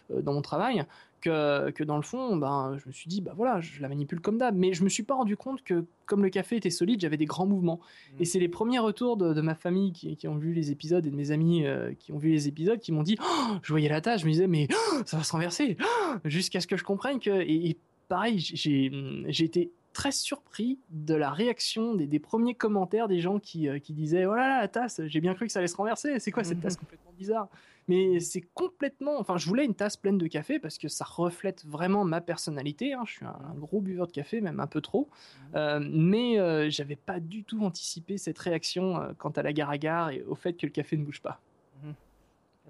dans 0.09 0.33
mon 0.33 0.41
travail 0.41 0.85
que, 1.21 1.71
que, 1.71 1.83
dans 1.83 1.95
le 1.95 2.03
fond, 2.03 2.35
ben, 2.35 2.77
je 2.77 2.87
me 2.87 2.91
suis 2.91 3.09
dit, 3.09 3.21
bah 3.21 3.33
voilà, 3.35 3.59
je 3.61 3.81
la 3.81 3.89
manipule 3.89 4.21
comme 4.21 4.37
d'hab. 4.37 4.55
Mais 4.55 4.73
je 4.73 4.83
me 4.83 4.89
suis 4.89 5.03
pas 5.03 5.15
rendu 5.15 5.37
compte 5.37 5.63
que, 5.63 5.85
comme 6.05 6.23
le 6.23 6.29
café 6.29 6.57
était 6.57 6.69
solide, 6.69 7.01
j'avais 7.01 7.17
des 7.17 7.25
grands 7.25 7.45
mouvements. 7.45 7.79
Mm. 8.13 8.21
Et 8.21 8.25
c'est 8.25 8.39
les 8.39 8.47
premiers 8.47 8.79
retours 8.79 9.17
de, 9.17 9.41
ma 9.41 9.55
famille 9.55 9.93
qui, 9.93 10.15
qui, 10.15 10.27
ont 10.27 10.37
vu 10.37 10.53
les 10.53 10.71
épisodes 10.71 11.05
et 11.05 11.09
de 11.09 11.15
mes 11.15 11.31
amis 11.31 11.65
euh, 11.65 11.93
qui 11.99 12.11
ont 12.11 12.17
vu 12.17 12.29
les 12.29 12.47
épisodes 12.47 12.79
qui 12.79 12.91
m'ont 12.91 13.03
dit, 13.03 13.17
oh, 13.21 13.55
je 13.61 13.73
voyais 13.73 13.89
la 13.89 14.01
tâche, 14.01 14.21
je 14.21 14.25
me 14.25 14.31
disais, 14.31 14.47
mais 14.47 14.67
oh, 14.71 15.01
ça 15.05 15.17
va 15.17 15.23
se 15.23 15.31
renverser, 15.31 15.77
oh, 15.81 16.15
jusqu'à 16.25 16.61
ce 16.61 16.67
que 16.67 16.77
je 16.77 16.83
comprenne 16.83 17.19
que. 17.19 17.41
Et, 17.41 17.77
pareil, 18.07 18.39
j'ai 18.39 19.43
été 19.43 19.71
très 19.93 20.11
surpris 20.11 20.79
de 20.91 21.15
la 21.15 21.31
réaction 21.31 21.95
des, 21.95 22.05
des 22.05 22.19
premiers 22.19 22.53
commentaires 22.53 23.07
des 23.07 23.19
gens 23.19 23.39
qui, 23.39 23.67
euh, 23.67 23.79
qui 23.79 23.93
disaient, 23.93 24.25
oh 24.25 24.35
là 24.35 24.47
là, 24.47 24.61
la 24.61 24.67
tasse, 24.67 25.01
j'ai 25.07 25.21
bien 25.21 25.33
cru 25.33 25.47
que 25.47 25.51
ça 25.51 25.59
allait 25.59 25.67
se 25.67 25.75
renverser, 25.75 26.19
c'est 26.19 26.31
quoi 26.31 26.43
cette 26.43 26.59
tasse 26.61 26.77
complètement 26.77 27.13
bizarre? 27.17 27.49
Mais 27.87 28.19
c'est 28.19 28.41
complètement. 28.53 29.17
Enfin, 29.19 29.37
je 29.37 29.47
voulais 29.47 29.63
une 29.63 29.75
tasse 29.75 29.95
pleine 29.95 30.17
de 30.17 30.27
café 30.27 30.59
parce 30.59 30.77
que 30.77 30.89
ça 30.89 31.05
reflète 31.05 31.65
vraiment 31.65 32.03
ma 32.03 32.19
personnalité. 32.19 32.93
Hein. 32.93 33.03
Je 33.05 33.13
suis 33.13 33.25
un, 33.25 33.53
gros 33.55 33.79
buveur 33.79 34.07
de 34.07 34.11
café, 34.11 34.41
même 34.41 34.59
un 34.59 34.67
peu 34.67 34.81
trop. 34.81 35.09
Euh, 35.55 35.79
mais 35.81 36.37
euh, 36.37 36.69
j'avais 36.69 36.97
pas 36.97 37.19
du 37.19 37.43
tout 37.43 37.63
anticipé 37.63 38.17
cette 38.17 38.37
réaction 38.39 39.01
euh, 39.01 39.13
quant 39.17 39.29
à 39.29 39.41
la 39.41 39.53
gare 39.53 39.69
à 39.69 39.77
gare 39.77 40.09
et 40.09 40.21
au 40.23 40.35
fait 40.35 40.53
que 40.53 40.65
le 40.65 40.71
café 40.71 40.97
ne 40.97 41.05
bouge 41.05 41.21
pas. 41.21 41.39
Mhm. 41.83 41.93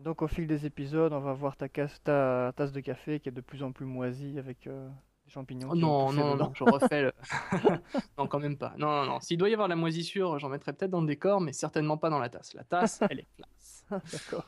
donc, 0.03 0.21
au 0.21 0.27
fil 0.27 0.45
des 0.45 0.65
épisodes, 0.67 1.11
on 1.13 1.19
va 1.19 1.33
voir 1.33 1.57
ta, 1.57 1.67
ta 1.67 2.53
tasse 2.55 2.71
de 2.71 2.79
café 2.79 3.19
qui 3.19 3.29
est 3.29 3.31
de 3.31 3.41
plus 3.41 3.63
en 3.63 3.71
plus 3.71 3.85
moisie 3.85 4.37
avec 4.37 4.69
champignons. 5.29 5.69
Oh 5.71 5.75
non, 5.75 6.11
non, 6.11 6.35
non, 6.35 6.51
je 6.53 6.63
refais. 6.63 7.03
Le... 7.03 7.13
non, 8.17 8.27
quand 8.27 8.39
même 8.39 8.57
pas. 8.57 8.73
Non, 8.77 8.87
non, 8.87 9.05
non. 9.05 9.19
S'il 9.19 9.37
doit 9.37 9.49
y 9.49 9.53
avoir 9.53 9.67
la 9.67 9.75
moisissure, 9.75 10.39
j'en 10.39 10.49
mettrai 10.49 10.73
peut-être 10.73 10.91
dans 10.91 11.01
le 11.01 11.07
décor, 11.07 11.41
mais 11.41 11.53
certainement 11.53 11.97
pas 11.97 12.09
dans 12.09 12.19
la 12.19 12.29
tasse. 12.29 12.53
La 12.53 12.63
tasse, 12.63 13.01
elle 13.09 13.19
est 13.19 13.27
classe. 13.35 13.85
D'accord. 14.11 14.45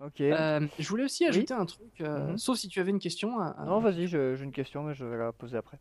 Ok. 0.00 0.20
Euh, 0.20 0.66
je 0.78 0.88
voulais 0.88 1.04
aussi 1.04 1.24
ajouter 1.24 1.54
un 1.54 1.66
truc, 1.66 2.00
euh, 2.00 2.28
mhm. 2.28 2.38
sauf 2.38 2.56
si 2.56 2.68
tu 2.68 2.78
avais 2.80 2.90
une 2.90 3.00
question. 3.00 3.36
Non, 3.64 3.80
vas-y, 3.80 4.06
j'ai 4.06 4.36
une 4.40 4.52
question, 4.52 4.84
mais 4.84 4.94
je 4.94 5.04
vais 5.04 5.16
la 5.16 5.32
poser 5.32 5.56
après. 5.56 5.80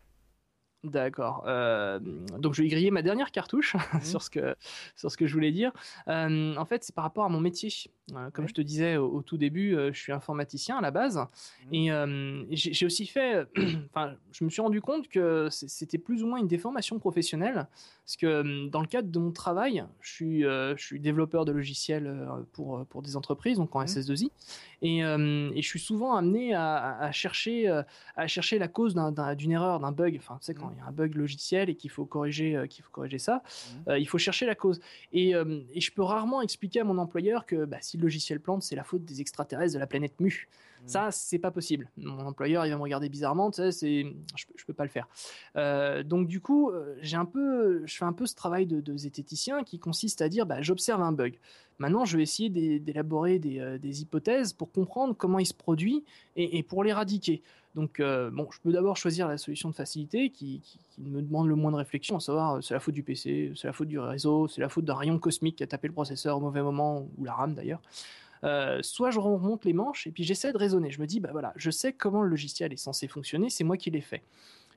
D'accord. 0.83 1.43
Euh, 1.47 1.99
donc 1.99 2.53
je 2.53 2.63
vais 2.63 2.67
griller 2.67 2.91
ma 2.91 3.01
dernière 3.01 3.31
cartouche 3.31 3.75
mhm. 3.93 4.01
sur, 4.01 4.21
ce 4.21 4.29
que, 4.29 4.55
sur 4.95 5.11
ce 5.11 5.17
que 5.17 5.27
je 5.27 5.33
voulais 5.33 5.51
dire. 5.51 5.71
en 6.07 6.65
fait, 6.65 6.83
c'est 6.83 6.95
par 6.95 7.03
rapport 7.03 7.25
à 7.25 7.29
mon 7.29 7.39
métier. 7.39 7.69
Comme 8.33 8.47
je 8.47 8.53
te 8.53 8.61
disais 8.61 8.97
au, 8.97 9.21
tout 9.21 9.37
début, 9.37 9.75
je 9.91 9.97
suis 9.97 10.11
informaticien 10.11 10.77
à 10.77 10.81
la 10.81 10.91
base. 10.91 11.19
Mhm. 11.71 12.47
Et 12.49 12.55
j'ai 12.55 12.85
aussi 12.85 13.05
fait... 13.05 13.47
Enfin, 13.93 14.15
je 14.31 14.43
me 14.43 14.49
suis 14.49 14.61
rendu 14.61 14.81
compte 14.81 15.07
que 15.07 15.47
c'était 15.51 15.97
plus 15.97 16.23
ou 16.23 16.27
moins 16.27 16.39
une 16.39 16.47
déformation 16.47 16.99
professionnelle. 16.99 17.67
Parce 18.07 18.15
que 18.15 18.69
dans 18.69 18.79
le 18.79 18.87
cadre 18.87 19.09
de 19.09 19.19
mon 19.19 19.33
travail, 19.33 19.83
je 19.99 20.09
suis, 20.09 20.45
euh, 20.45 20.77
je 20.77 20.85
suis 20.85 20.97
développeur 21.01 21.43
de 21.43 21.51
logiciels 21.51 22.07
euh, 22.07 22.25
pour, 22.53 22.77
euh, 22.77 22.85
pour 22.85 23.01
des 23.01 23.17
entreprises, 23.17 23.57
donc 23.57 23.75
en 23.75 23.81
mmh. 23.81 23.85
SS2I, 23.85 24.29
et, 24.81 24.99
et, 24.99 25.61
je 25.61 25.67
suis 25.67 25.79
souvent 25.79 26.15
amené 26.15 26.53
à, 26.53 26.99
à 26.99 27.11
chercher, 27.11 27.67
à 28.15 28.27
chercher 28.27 28.59
la 28.59 28.67
cause 28.67 28.95
d'une 29.35 29.51
erreur, 29.51 29.79
d'un 29.79 29.91
bug. 29.91 30.15
Enfin, 30.19 30.37
tu 30.39 30.45
sais, 30.45 30.53
quand 30.53 30.67
mmh. 30.67 30.73
il 30.75 30.77
y 30.77 30.81
a 30.81 30.85
un 30.85 30.91
bug 30.91 31.15
logiciel 31.15 31.69
et 31.69 31.75
qu'il 31.75 31.89
faut 31.89 32.05
corriger, 32.05 32.63
qu'il 32.69 32.83
faut 32.83 32.91
corriger 32.91 33.17
ça, 33.17 33.41
mmh. 33.87 33.97
il 33.97 34.07
faut 34.07 34.19
chercher 34.19 34.45
la 34.45 34.55
cause. 34.55 34.79
Et, 35.11 35.31
et, 35.31 35.81
je 35.81 35.91
peux 35.91 36.03
rarement 36.03 36.41
expliquer 36.41 36.81
à 36.81 36.83
mon 36.85 36.99
employeur 36.99 37.45
que 37.45 37.65
bah, 37.65 37.77
si 37.81 37.96
le 37.97 38.03
logiciel 38.03 38.39
plante, 38.39 38.63
c'est 38.63 38.75
la 38.75 38.83
faute 38.83 39.03
des 39.03 39.21
extraterrestres 39.21 39.73
de 39.73 39.79
la 39.79 39.87
planète 39.87 40.19
Mu. 40.19 40.47
Mm. 40.83 40.87
Ça, 40.87 41.11
c'est 41.11 41.39
pas 41.39 41.51
possible. 41.51 41.89
Mon 41.97 42.25
employeur, 42.25 42.65
il 42.65 42.69
va 42.69 42.77
me 42.77 42.81
regarder 42.81 43.09
bizarrement, 43.09 43.51
tu 43.51 43.57
sais, 43.57 43.71
c'est, 43.71 44.15
je, 44.35 44.45
je, 44.55 44.65
peux 44.65 44.73
pas 44.73 44.83
le 44.83 44.89
faire. 44.89 45.07
Euh, 45.55 46.03
donc 46.03 46.27
du 46.27 46.39
coup, 46.39 46.69
euh, 46.69 46.95
j'ai 47.01 47.17
un 47.17 47.25
peu, 47.25 47.85
je 47.85 47.95
fais 47.95 48.05
un 48.05 48.13
peu 48.13 48.25
ce 48.25 48.35
travail 48.35 48.65
de, 48.65 48.97
zététicien 48.97 49.63
qui 49.63 49.79
consiste 49.79 50.21
à 50.21 50.29
dire, 50.29 50.45
bah, 50.45 50.61
j'observe 50.61 51.01
un 51.01 51.11
bug. 51.11 51.37
Maintenant, 51.79 52.05
je 52.05 52.17
vais 52.17 52.23
essayer 52.23 52.49
d'élaborer 52.79 53.39
euh, 53.45 53.77
des, 53.77 54.01
hypothèses 54.01 54.53
pour 54.53 54.71
comprendre 54.71 55.15
comment 55.15 55.39
il 55.39 55.45
se 55.45 55.53
produit 55.53 56.03
et, 56.35 56.63
pour 56.63 56.83
l'éradiquer. 56.83 57.41
Donc, 57.77 58.01
bon, 58.01 58.47
je 58.49 58.59
peux 58.59 58.71
d'abord 58.71 58.97
choisir 58.97 59.27
la 59.27 59.37
solution 59.37 59.69
de 59.69 59.75
facilité 59.75 60.31
qui, 60.31 60.63
me 60.97 61.21
demande 61.21 61.47
le 61.47 61.53
moins 61.53 61.71
de 61.71 61.77
réflexion, 61.77 62.15
à 62.15 62.19
savoir 62.19 62.63
c'est 62.63 62.73
la 62.73 62.79
faute 62.79 62.95
du 62.95 63.03
PC, 63.03 63.53
c'est 63.55 63.67
la 63.67 63.73
faute 63.73 63.87
du 63.87 63.99
réseau, 63.99 64.47
c'est 64.47 64.61
la 64.61 64.67
faute 64.67 64.83
d'un 64.83 64.95
rayon 64.95 65.19
cosmique 65.19 65.57
qui 65.57 65.63
a 65.63 65.67
tapé 65.67 65.87
le 65.87 65.93
processeur 65.93 66.37
au 66.37 66.39
mauvais 66.39 66.63
moment, 66.63 67.07
ou 67.19 67.23
la 67.23 67.33
RAM 67.33 67.53
d'ailleurs. 67.53 67.79
Euh, 68.43 68.79
soit 68.81 69.11
je 69.11 69.19
remonte 69.19 69.63
les 69.63 69.73
manches 69.73 70.07
et 70.07 70.11
puis 70.11 70.23
j'essaie 70.23 70.51
de 70.51 70.57
raisonner. 70.57 70.89
Je 70.89 70.99
me 70.99 71.05
dis, 71.05 71.19
bah 71.19 71.29
voilà, 71.31 71.53
je 71.55 71.69
sais 71.69 71.93
comment 71.93 72.23
le 72.23 72.29
logiciel 72.29 72.73
est 72.73 72.77
censé 72.77 73.07
fonctionner, 73.07 73.51
c'est 73.51 73.63
moi 73.63 73.77
qui 73.77 73.91
l'ai 73.91 74.01
fait. 74.01 74.23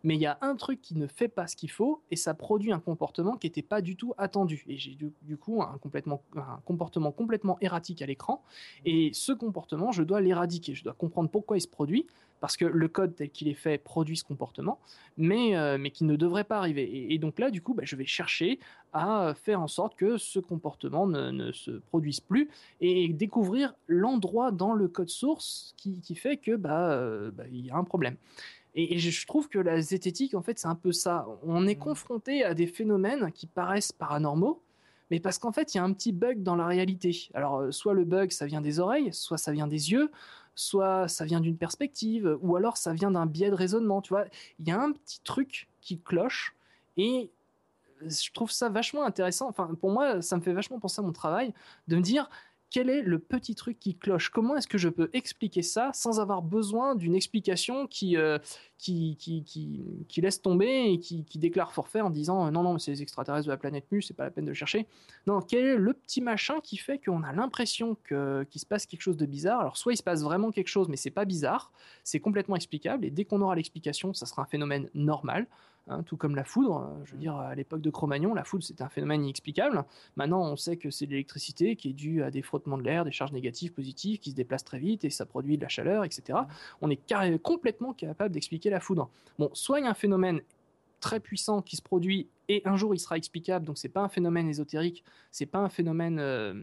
Mais 0.02 0.14
il 0.14 0.20
y 0.20 0.26
a 0.26 0.38
un 0.42 0.56
truc 0.56 0.82
qui 0.82 0.94
ne 0.94 1.06
fait 1.06 1.28
pas 1.28 1.46
ce 1.46 1.56
qu'il 1.56 1.70
faut 1.70 2.02
et 2.10 2.16
ça 2.16 2.34
produit 2.34 2.72
un 2.72 2.80
comportement 2.80 3.36
qui 3.36 3.46
n'était 3.46 3.62
pas 3.62 3.80
du 3.80 3.96
tout 3.96 4.12
attendu. 4.16 4.64
Et 4.66 4.76
j'ai 4.76 4.94
du, 4.94 5.36
coup 5.38 5.62
un, 5.62 5.78
un 6.36 6.60
comportement 6.64 7.12
complètement 7.12 7.58
erratique 7.60 8.02
à 8.02 8.06
l'écran. 8.06 8.42
Et 8.84 9.10
ce 9.14 9.32
comportement, 9.32 9.90
je 9.90 10.02
dois 10.02 10.20
l'éradiquer. 10.20 10.74
Je 10.74 10.84
dois 10.84 10.94
comprendre 10.94 11.28
pourquoi 11.28 11.58
il 11.58 11.60
se 11.60 11.68
produit 11.68 12.06
parce 12.40 12.56
que 12.56 12.64
le 12.64 12.88
code 12.88 13.14
tel 13.14 13.30
qu'il 13.30 13.48
est 13.48 13.54
fait 13.54 13.78
produit 13.78 14.16
ce 14.16 14.24
comportement, 14.24 14.78
mais, 15.16 15.56
euh, 15.56 15.78
mais 15.78 15.90
qui 15.90 16.04
ne 16.04 16.16
devrait 16.16 16.44
pas 16.44 16.58
arriver. 16.58 17.12
Et, 17.12 17.18
donc 17.18 17.38
là, 17.38 17.50
du 17.50 17.62
coup, 17.62 17.74
bah, 17.74 17.82
je 17.84 17.96
vais 17.96 18.06
chercher 18.06 18.58
à 18.92 19.34
faire 19.34 19.60
en 19.60 19.68
sorte 19.68 19.94
que 19.94 20.16
ce 20.16 20.40
comportement 20.40 21.06
ne, 21.06 21.52
se 21.52 21.70
produise 21.70 22.20
plus 22.20 22.48
et 22.80 23.08
découvrir 23.08 23.74
l'endroit 23.86 24.50
dans 24.50 24.72
le 24.72 24.88
code 24.88 25.10
source 25.10 25.74
qui, 25.76 26.14
fait 26.14 26.38
que 26.38 26.56
bah, 26.56 26.92
euh, 26.92 27.30
bah, 27.30 27.44
il 27.52 27.66
y 27.66 27.70
a 27.70 27.76
un 27.76 27.84
problème. 27.84 28.16
Et, 28.74 28.98
je 28.98 29.26
trouve 29.26 29.48
que 29.48 29.58
la 29.58 29.80
zététique, 29.80 30.34
en 30.34 30.42
fait, 30.42 30.58
c'est 30.58 30.68
un 30.68 30.74
peu 30.74 30.92
ça. 30.92 31.26
On 31.42 31.66
est 31.66 31.74
mmh. 31.74 31.78
confronté 31.78 32.44
à 32.44 32.54
des 32.54 32.66
phénomènes 32.66 33.32
qui 33.32 33.46
paraissent 33.46 33.92
paranormaux, 33.92 34.62
mais 35.10 35.18
parce 35.18 35.38
qu'en 35.38 35.52
fait, 35.52 35.74
il 35.74 35.78
y 35.78 35.80
a 35.80 35.84
un 35.84 35.92
petit 35.92 36.12
bug 36.12 36.42
dans 36.42 36.54
la 36.54 36.66
réalité. 36.66 37.28
Alors, 37.34 37.58
euh, 37.58 37.70
soit 37.72 37.94
le 37.94 38.04
bug, 38.04 38.30
ça 38.30 38.46
vient 38.46 38.60
des 38.60 38.78
oreilles, 38.78 39.12
soit 39.12 39.38
ça 39.38 39.52
vient 39.52 39.66
des 39.66 39.90
yeux, 39.90 40.10
soit 40.60 41.08
ça 41.08 41.24
vient 41.24 41.40
d'une 41.40 41.56
perspective, 41.56 42.38
ou 42.42 42.56
alors 42.56 42.76
ça 42.76 42.92
vient 42.92 43.10
d'un 43.10 43.26
biais 43.26 43.50
de 43.50 43.54
raisonnement. 43.54 44.02
Tu 44.02 44.10
vois, 44.10 44.26
il 44.58 44.68
y 44.68 44.70
a 44.70 44.80
un 44.80 44.92
petit 44.92 45.20
truc 45.22 45.68
qui 45.80 45.98
cloche, 46.00 46.54
et 46.96 47.30
je 48.02 48.30
trouve 48.32 48.50
ça 48.50 48.68
vachement 48.68 49.04
intéressant. 49.04 49.48
Enfin, 49.48 49.74
pour 49.80 49.90
moi, 49.90 50.22
ça 50.22 50.36
me 50.36 50.42
fait 50.42 50.52
vachement 50.52 50.78
penser 50.78 51.00
à 51.00 51.02
mon 51.02 51.12
travail 51.12 51.54
de 51.88 51.96
me 51.96 52.02
dire 52.02 52.28
quel 52.70 52.88
est 52.88 53.02
le 53.02 53.18
petit 53.18 53.56
truc 53.56 53.78
qui 53.80 53.96
cloche? 53.96 54.30
Comment 54.30 54.56
est-ce 54.56 54.68
que 54.68 54.78
je 54.78 54.88
peux 54.88 55.10
expliquer 55.12 55.62
ça 55.62 55.90
sans 55.92 56.20
avoir 56.20 56.40
besoin 56.40 56.94
d'une 56.94 57.16
explication 57.16 57.88
qui, 57.88 58.16
euh, 58.16 58.38
laisse 60.16 60.40
tomber 60.40 60.92
et 60.92 61.00
qui, 61.00 61.24
déclare 61.34 61.72
forfait 61.72 62.00
en 62.00 62.10
disant 62.10 62.46
euh, 62.46 62.50
non, 62.50 62.62
non, 62.62 62.78
c'est 62.78 62.92
les 62.92 63.02
extraterrestres 63.02 63.46
de 63.46 63.50
la 63.50 63.56
planète 63.56 63.86
Mu, 63.90 64.02
c'est 64.02 64.14
pas 64.14 64.24
la 64.24 64.30
peine 64.30 64.44
de 64.44 64.52
chercher. 64.52 64.86
Non, 65.26 65.40
quel 65.40 65.64
est 65.64 65.76
le 65.76 65.92
petit 65.92 66.20
machin 66.20 66.60
qui 66.62 66.76
fait 66.76 66.98
qu'on 66.98 67.24
a 67.24 67.32
l'impression 67.32 67.96
qu'il 68.06 68.60
se 68.60 68.66
passe 68.66 68.86
quelque 68.86 69.02
chose 69.02 69.16
de 69.16 69.26
bizarre? 69.26 69.60
Alors, 69.60 69.76
soit 69.76 69.92
il 69.92 69.96
se 69.96 70.02
passe 70.02 70.22
vraiment 70.22 70.52
quelque 70.52 70.68
chose, 70.68 70.88
mais 70.88 70.96
c'est 70.96 71.10
pas 71.10 71.24
bizarre, 71.24 71.72
c'est 72.04 72.20
complètement 72.20 72.56
explicable, 72.56 73.04
et 73.04 73.10
dès 73.10 73.24
qu'on 73.24 73.40
aura 73.42 73.56
l'explication, 73.56 74.14
ça 74.14 74.26
sera 74.26 74.42
un 74.42 74.46
phénomène 74.46 74.88
normal. 74.94 75.48
Hein, 75.90 76.04
tout 76.04 76.16
comme 76.16 76.36
la 76.36 76.44
foudre. 76.44 76.76
Hein. 76.76 77.00
Je 77.04 77.12
veux 77.12 77.18
dire, 77.18 77.34
à 77.34 77.52
l'époque 77.56 77.80
de 77.80 77.90
Cro-Magnon, 77.90 78.32
la 78.32 78.44
foudre 78.44 78.62
c'était 78.62 78.84
un 78.84 78.88
phénomène 78.88 79.24
inexplicable. 79.24 79.84
Maintenant, 80.14 80.42
on 80.42 80.54
sait 80.54 80.76
que 80.76 80.88
c'est 80.88 81.04
de 81.04 81.10
l'électricité 81.10 81.74
qui 81.74 81.90
est 81.90 81.92
due 81.92 82.22
à 82.22 82.30
des 82.30 82.42
frottements 82.42 82.78
de 82.78 82.84
l'air, 82.84 83.04
des 83.04 83.10
charges 83.10 83.32
négatives, 83.32 83.72
positives, 83.72 84.20
qui 84.20 84.30
se 84.30 84.36
déplacent 84.36 84.64
très 84.64 84.78
vite 84.78 85.04
et 85.04 85.10
ça 85.10 85.26
produit 85.26 85.56
de 85.56 85.62
la 85.62 85.68
chaleur, 85.68 86.04
etc. 86.04 86.38
On 86.80 86.90
est 86.90 87.38
complètement 87.42 87.92
capable 87.92 88.32
d'expliquer 88.32 88.70
la 88.70 88.78
foudre. 88.78 89.10
Bon, 89.40 89.50
soit 89.52 89.80
il 89.80 89.84
y 89.84 89.86
a 89.88 89.90
un 89.90 89.94
phénomène 89.94 90.42
très 91.00 91.18
puissant 91.18 91.60
qui 91.60 91.74
se 91.74 91.82
produit 91.82 92.28
et 92.48 92.62
un 92.66 92.76
jour 92.76 92.94
il 92.94 93.00
sera 93.00 93.16
explicable. 93.16 93.66
Donc 93.66 93.76
c'est 93.76 93.88
pas 93.88 94.02
un 94.02 94.08
phénomène 94.08 94.48
ésotérique, 94.48 95.02
c'est 95.32 95.46
pas 95.46 95.58
un 95.58 95.70
phénomène 95.70 96.20
euh, 96.20 96.54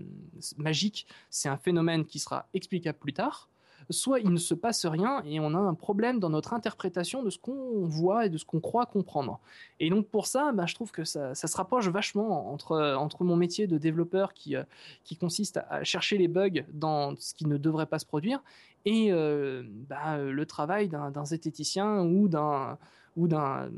magique, 0.55 1.05
c'est 1.29 1.49
un 1.49 1.57
phénomène 1.57 2.05
qui 2.05 2.19
sera 2.19 2.47
explicable 2.53 2.97
plus 2.97 3.13
tard 3.13 3.49
soit 3.89 4.19
il 4.19 4.29
ne 4.31 4.37
se 4.37 4.53
passe 4.53 4.85
rien 4.85 5.21
et 5.25 5.39
on 5.39 5.53
a 5.53 5.57
un 5.57 5.73
problème 5.73 6.19
dans 6.19 6.29
notre 6.29 6.53
interprétation 6.53 7.23
de 7.23 7.29
ce 7.29 7.37
qu'on 7.37 7.85
voit 7.85 8.25
et 8.25 8.29
de 8.29 8.37
ce 8.37 8.45
qu'on 8.45 8.59
croit 8.59 8.85
comprendre. 8.85 9.39
Et 9.79 9.89
donc 9.89 10.07
pour 10.07 10.27
ça, 10.27 10.51
bah, 10.51 10.65
je 10.65 10.75
trouve 10.75 10.91
que 10.91 11.03
ça, 11.03 11.33
se 11.35 11.57
rapproche 11.57 11.87
vachement 11.87 12.51
entre, 12.51 12.95
entre 12.97 13.23
mon 13.23 13.35
métier 13.35 13.67
de 13.67 13.77
développeur 13.77 14.33
qui, 14.33 14.55
euh, 14.55 14.63
qui 15.03 15.15
consiste 15.15 15.59
à 15.69 15.83
chercher 15.83 16.17
les 16.17 16.27
bugs 16.27 16.65
dans 16.73 17.15
ce 17.17 17.33
qui 17.33 17.45
ne 17.45 17.57
devrait 17.57 17.85
pas 17.85 17.99
se 17.99 18.05
produire 18.05 18.43
et 18.85 19.11
euh, 19.11 19.63
bah, 19.89 20.17
le 20.17 20.45
travail 20.45 20.89
d'un 20.89 21.25
zététicien 21.25 22.01
ou 22.01 22.27
d'un 22.27 22.77
ou 23.15 23.27
d'un 23.27 23.69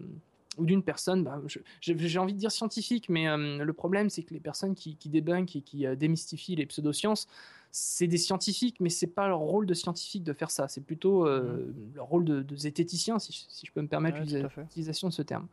ou 0.57 0.65
d'une 0.65 0.83
personne, 0.83 1.23
bah, 1.23 1.41
j'ai 1.79 2.19
envie 2.19 2.33
de 2.33 2.37
dire 2.37 2.51
scientifique, 2.51 3.07
mais 3.07 3.29
euh, 3.29 3.63
le 3.63 3.73
problème 3.73 4.09
c'est 4.09 4.23
que 4.23 4.33
les 4.33 4.41
personnes 4.41 4.75
qui, 4.75 4.97
qui 4.97 5.07
débunkent 5.07 5.55
et 5.55 5.61
qui 5.61 5.85
démystifient 5.95 6.57
les 6.57 6.65
pseudosciences, 6.65 7.27
c'est 7.71 8.07
des 8.07 8.17
scientifiques, 8.17 8.79
mais 8.79 8.89
c'est 8.89 9.07
pas 9.07 9.27
leur 9.27 9.39
rôle 9.39 9.65
de 9.65 9.73
scientifique 9.73 10.23
de 10.23 10.33
faire 10.33 10.49
ça. 10.49 10.67
C'est 10.67 10.81
plutôt 10.81 11.27
euh, 11.27 11.67
mmh. 11.67 11.95
leur 11.95 12.05
rôle 12.07 12.25
de, 12.25 12.55
zététicien, 12.55 13.19
si, 13.19 13.47
je 13.63 13.71
peux 13.71 13.81
me 13.81 13.87
permettre 13.87 14.19
l'utilisation 14.19 15.09
de 15.09 15.13
ce 15.13 15.21
terme. 15.21 15.47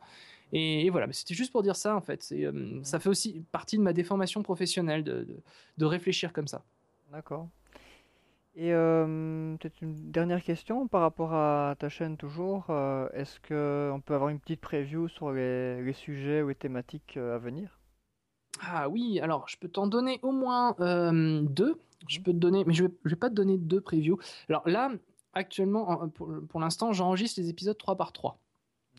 Et, 0.53 0.89
voilà, 0.89 1.11
c'était 1.11 1.35
juste 1.35 1.51
pour 1.51 1.61
dire 1.61 1.75
ça 1.75 1.95
en 1.95 2.01
fait. 2.01 2.27
Euh, 2.31 2.51
mmh. 2.51 2.83
Ça 2.83 2.99
fait 2.99 3.09
aussi 3.09 3.43
partie 3.51 3.77
de 3.77 3.83
ma 3.83 3.93
déformation 3.93 4.41
professionnelle 4.43 5.03
de, 5.03 5.27
de, 5.77 5.85
réfléchir 5.85 6.33
comme 6.33 6.47
ça. 6.47 6.63
D'accord. 7.11 7.49
Et 8.55 8.73
euh, 8.73 9.55
peut-être 9.57 9.81
une 9.81 10.11
dernière 10.11 10.41
question 10.41 10.87
par 10.87 11.01
rapport 11.01 11.33
à 11.33 11.75
ta 11.77 11.89
chaîne 11.89 12.17
toujours. 12.17 12.71
Est-ce 13.13 13.39
qu'on 13.41 14.01
peut 14.01 14.15
avoir 14.15 14.29
une 14.29 14.39
petite 14.39 14.61
preview 14.61 15.07
sur 15.07 15.31
les, 15.31 15.83
les 15.83 15.93
sujets 15.93 16.41
ou 16.41 16.49
les 16.49 16.55
thématiques 16.55 17.17
à 17.17 17.37
venir? 17.37 17.77
Ah 18.59 18.89
oui, 18.89 19.19
alors 19.19 19.47
je 19.47 19.57
peux 19.57 19.67
t'en 19.67 19.85
donner 19.85 20.19
au 20.23 20.31
moins 20.31 20.75
deux. 21.43 21.79
Je 22.07 22.19
peux 22.19 22.31
te 22.31 22.37
donner, 22.37 22.63
mais 22.65 22.73
je 22.73 22.85
vais, 22.85 22.91
vais 23.05 23.15
pas 23.15 23.29
te 23.29 23.35
donner 23.35 23.57
deux 23.57 23.81
previews. 23.81 24.19
Alors 24.49 24.67
là, 24.67 24.91
actuellement, 25.37 26.09
pour, 26.09 26.59
l'instant, 26.59 26.91
j'enregistre 26.93 27.39
les 27.39 27.49
épisodes 27.49 27.77
3 27.77 27.95
par 27.95 28.11
3. 28.11 28.39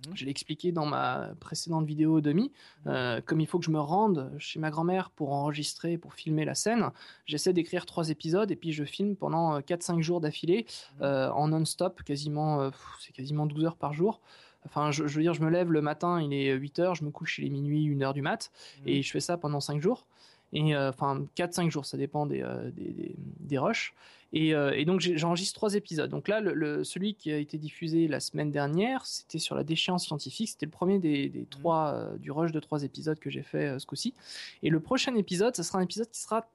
Mhm. 0.07 0.17
Je 0.17 0.25
l'ai 0.25 0.31
expliqué 0.31 0.73
dans 0.73 0.87
ma 0.87 1.31
précédente 1.41 1.85
vidéo 1.85 2.21
demi. 2.21 2.53
Mhm. 2.85 2.93
Euh, 2.93 3.21
comme 3.25 3.41
il 3.41 3.47
faut 3.47 3.59
que 3.59 3.65
je 3.65 3.71
me 3.71 3.81
rende 3.81 4.33
chez 4.39 4.59
ma 4.59 4.71
grand-mère 4.71 5.11
pour 5.11 5.33
enregistrer, 5.33 5.99
pour 5.99 6.15
filmer 6.15 6.45
la 6.45 6.55
scène, 6.55 6.91
j'essaie 7.27 7.53
d'écrire 7.53 7.87
trois 7.87 8.11
épisodes 8.11 8.51
et 8.51 8.57
puis 8.57 8.73
je 8.73 8.85
filme 8.85 9.17
pendant 9.17 9.61
4-5 9.61 10.01
jours 10.01 10.21
d'affilée 10.21 10.67
mhm. 10.97 11.03
euh, 11.03 11.31
en 11.33 11.49
non-stop, 11.49 12.03
quasiment, 12.03 12.61
euh, 12.61 12.71
c'est 13.01 13.13
quasiment 13.13 13.47
12 13.47 13.65
heures 13.65 13.77
par 13.77 13.93
jour. 13.93 14.21
Enfin, 14.65 14.91
je, 14.91 15.05
veux 15.05 15.23
dire, 15.23 15.35
je 15.35 15.41
me 15.41 15.49
lève 15.49 15.71
le 15.71 15.81
matin, 15.81 16.21
il 16.21 16.33
est 16.33 16.53
8 16.53 16.79
heures, 16.81 16.95
je 16.95 17.05
me 17.05 17.11
couche, 17.11 17.39
il 17.39 17.47
est 17.47 17.51
minuit, 17.51 17.89
1 17.95 18.03
heure 18.03 18.13
du 18.13 18.23
mat, 18.23 18.51
et 18.85 19.03
je 19.03 19.11
fais 19.11 19.21
ça 19.21 19.39
pendant 19.39 19.61
5 19.61 19.81
jours. 19.81 20.05
Et 20.53 20.77
enfin 20.77 21.25
4-5 21.37 21.71
jours, 21.71 21.85
ça 21.85 21.97
dépend 21.97 22.27
des, 22.27 22.45
des, 22.73 23.15
des, 23.17 23.59
rushs. 23.59 23.95
Et, 24.33 24.51
et 24.51 24.85
donc 24.85 25.01
j'enregistre 25.01 25.55
trois 25.55 25.75
épisodes. 25.75 26.11
Donc 26.11 26.29
là, 26.29 26.41
le, 26.41 26.85
celui 26.85 27.15
qui 27.15 27.31
a 27.31 27.37
été 27.37 27.59
diffusé 27.59 28.09
la 28.09 28.21
semaine 28.21 28.51
dernière, 28.51 29.05
c'était 29.05 29.39
sur 29.39 29.55
la 29.55 29.65
déchéance 29.65 30.07
scientifique. 30.07 30.49
C'était 30.49 30.67
le 30.67 30.73
premier 30.73 30.99
des, 30.99 31.29
des 31.29 31.43
mmh. 31.43 31.47
trois 31.47 32.09
du 32.19 32.31
rush 32.31 32.53
de 32.53 32.61
trois 32.61 32.83
épisodes 32.83 33.19
que 33.19 33.31
j'ai 33.31 33.43
fait 33.43 33.79
ce 33.79 33.87
coup-ci. 33.87 34.15
Et 34.63 34.71
le 34.71 34.81
prochain 34.81 35.15
épisode, 35.17 35.55
ce 35.55 35.63
sera 35.63 35.81
un 35.81 35.83
épisode 35.83 36.11
qui 36.11 36.21
sera 36.21 36.47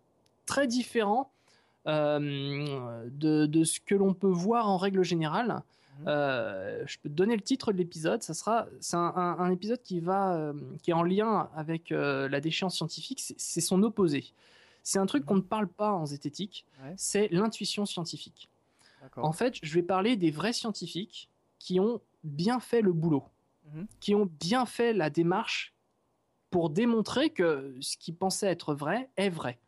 très 0.45 0.67
différent 0.67 1.31
euh, 1.85 3.09
de, 3.11 3.63
ce 3.65 3.79
que 3.79 3.95
l'on 3.95 4.13
peut 4.13 4.27
voir 4.27 4.69
en 4.69 4.77
règle 4.77 5.03
générale. 5.03 5.61
Mhm. 5.99 6.05
Euh, 6.07 6.83
je 6.85 6.97
peux 6.99 7.09
te 7.09 7.13
donner 7.13 7.35
le 7.35 7.41
titre 7.41 7.71
de 7.71 7.77
l'épisode. 7.77 8.23
Ça 8.23 8.33
sera, 8.33 8.67
c'est 8.79 8.95
un, 8.97 9.49
épisode 9.51 9.81
qui 9.81 9.99
va, 9.99 10.35
euh, 10.35 10.53
qui 10.81 10.91
est 10.91 10.93
en 10.93 11.03
lien 11.03 11.49
avec 11.55 11.89
la 11.91 12.41
déchéance 12.41 12.75
scientifique. 12.75 13.21
C'est 13.37 13.61
son 13.61 13.83
opposé. 13.83 14.33
C'est 14.83 14.99
un 14.99 15.05
truc 15.05 15.25
qu'on 15.25 15.35
ne 15.35 15.41
parle 15.41 15.67
pas 15.67 15.93
en 15.93 16.05
zététique. 16.05 16.65
C'est 16.97 17.29
l'intuition 17.31 17.85
scientifique. 17.85 18.49
En 19.17 19.31
fait, 19.33 19.57
je 19.61 19.73
vais 19.73 19.83
parler 19.83 20.15
des 20.15 20.31
vrais 20.31 20.53
scientifiques 20.53 21.29
qui 21.59 21.79
ont 21.79 22.01
bien 22.23 22.59
fait 22.59 22.81
le 22.81 22.93
boulot, 22.93 23.23
mhm. 23.73 23.87
qui 23.99 24.15
ont 24.15 24.29
bien 24.39 24.65
fait 24.65 24.93
la 24.93 25.09
démarche 25.09 25.73
pour 26.49 26.69
démontrer 26.69 27.29
que 27.29 27.75
ce 27.81 27.97
qui 27.97 28.11
pensait 28.11 28.47
être 28.47 28.73
vrai 28.73 29.09
est 29.17 29.29
vrai. 29.29 29.59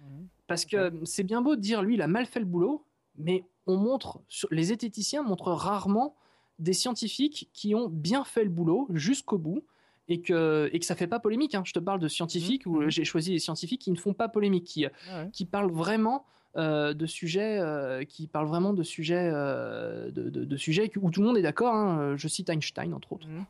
Mhm. 0.00 0.28
Parce 0.46 0.64
que 0.64 0.92
c'est 1.04 1.22
bien 1.22 1.40
beau 1.40 1.56
de 1.56 1.60
dire 1.60 1.82
lui, 1.82 1.94
il 1.94 2.02
a 2.02 2.08
mal 2.08 2.26
fait 2.26 2.40
le 2.40 2.46
boulot, 2.46 2.84
mais 3.18 3.44
on 3.66 3.76
montre, 3.76 4.20
les 4.50 4.64
zététiciens 4.64 5.22
montrent 5.22 5.52
rarement 5.52 6.14
des 6.58 6.72
scientifiques 6.72 7.50
qui 7.52 7.74
ont 7.74 7.88
bien 7.88 8.24
fait 8.24 8.44
le 8.44 8.50
boulot 8.50 8.88
jusqu'au 8.92 9.38
bout 9.38 9.64
et 10.08 10.20
que, 10.20 10.68
et 10.72 10.78
que 10.78 10.84
ça 10.84 10.94
fait 10.94 11.06
pas 11.06 11.20
polémique. 11.20 11.54
Hein. 11.54 11.62
Je 11.64 11.72
te 11.72 11.78
parle 11.78 12.00
de 12.00 12.08
scientifiques 12.08 12.66
où 12.66 12.82
mhm. 12.82 12.90
j'ai 12.90 13.04
choisi 13.04 13.30
des 13.30 13.38
scientifiques 13.38 13.80
qui 13.80 13.90
ne 13.90 13.96
font 13.96 14.14
pas 14.14 14.28
polémique, 14.28 14.64
qui, 14.64 14.86
ah 14.86 15.26
qui 15.32 15.44
parlent 15.44 15.70
vraiment 15.70 16.24
euh, 16.56 16.92
de 16.92 17.06
sujets, 17.06 17.58
euh, 17.58 18.04
qui 18.04 18.26
parlent 18.26 18.48
vraiment 18.48 18.72
de 18.72 18.82
sujets, 18.82 19.30
euh, 19.32 20.10
de, 20.10 20.56
sujets 20.56 20.90
où 21.00 21.10
tout 21.10 21.20
le 21.20 21.26
monde 21.26 21.38
est 21.38 21.42
d'accord. 21.42 21.74
Hein. 21.74 22.16
Je 22.16 22.28
cite 22.28 22.50
Einstein 22.50 22.92
entre 22.94 23.12
autres 23.12 23.28
mhm. 23.28 23.44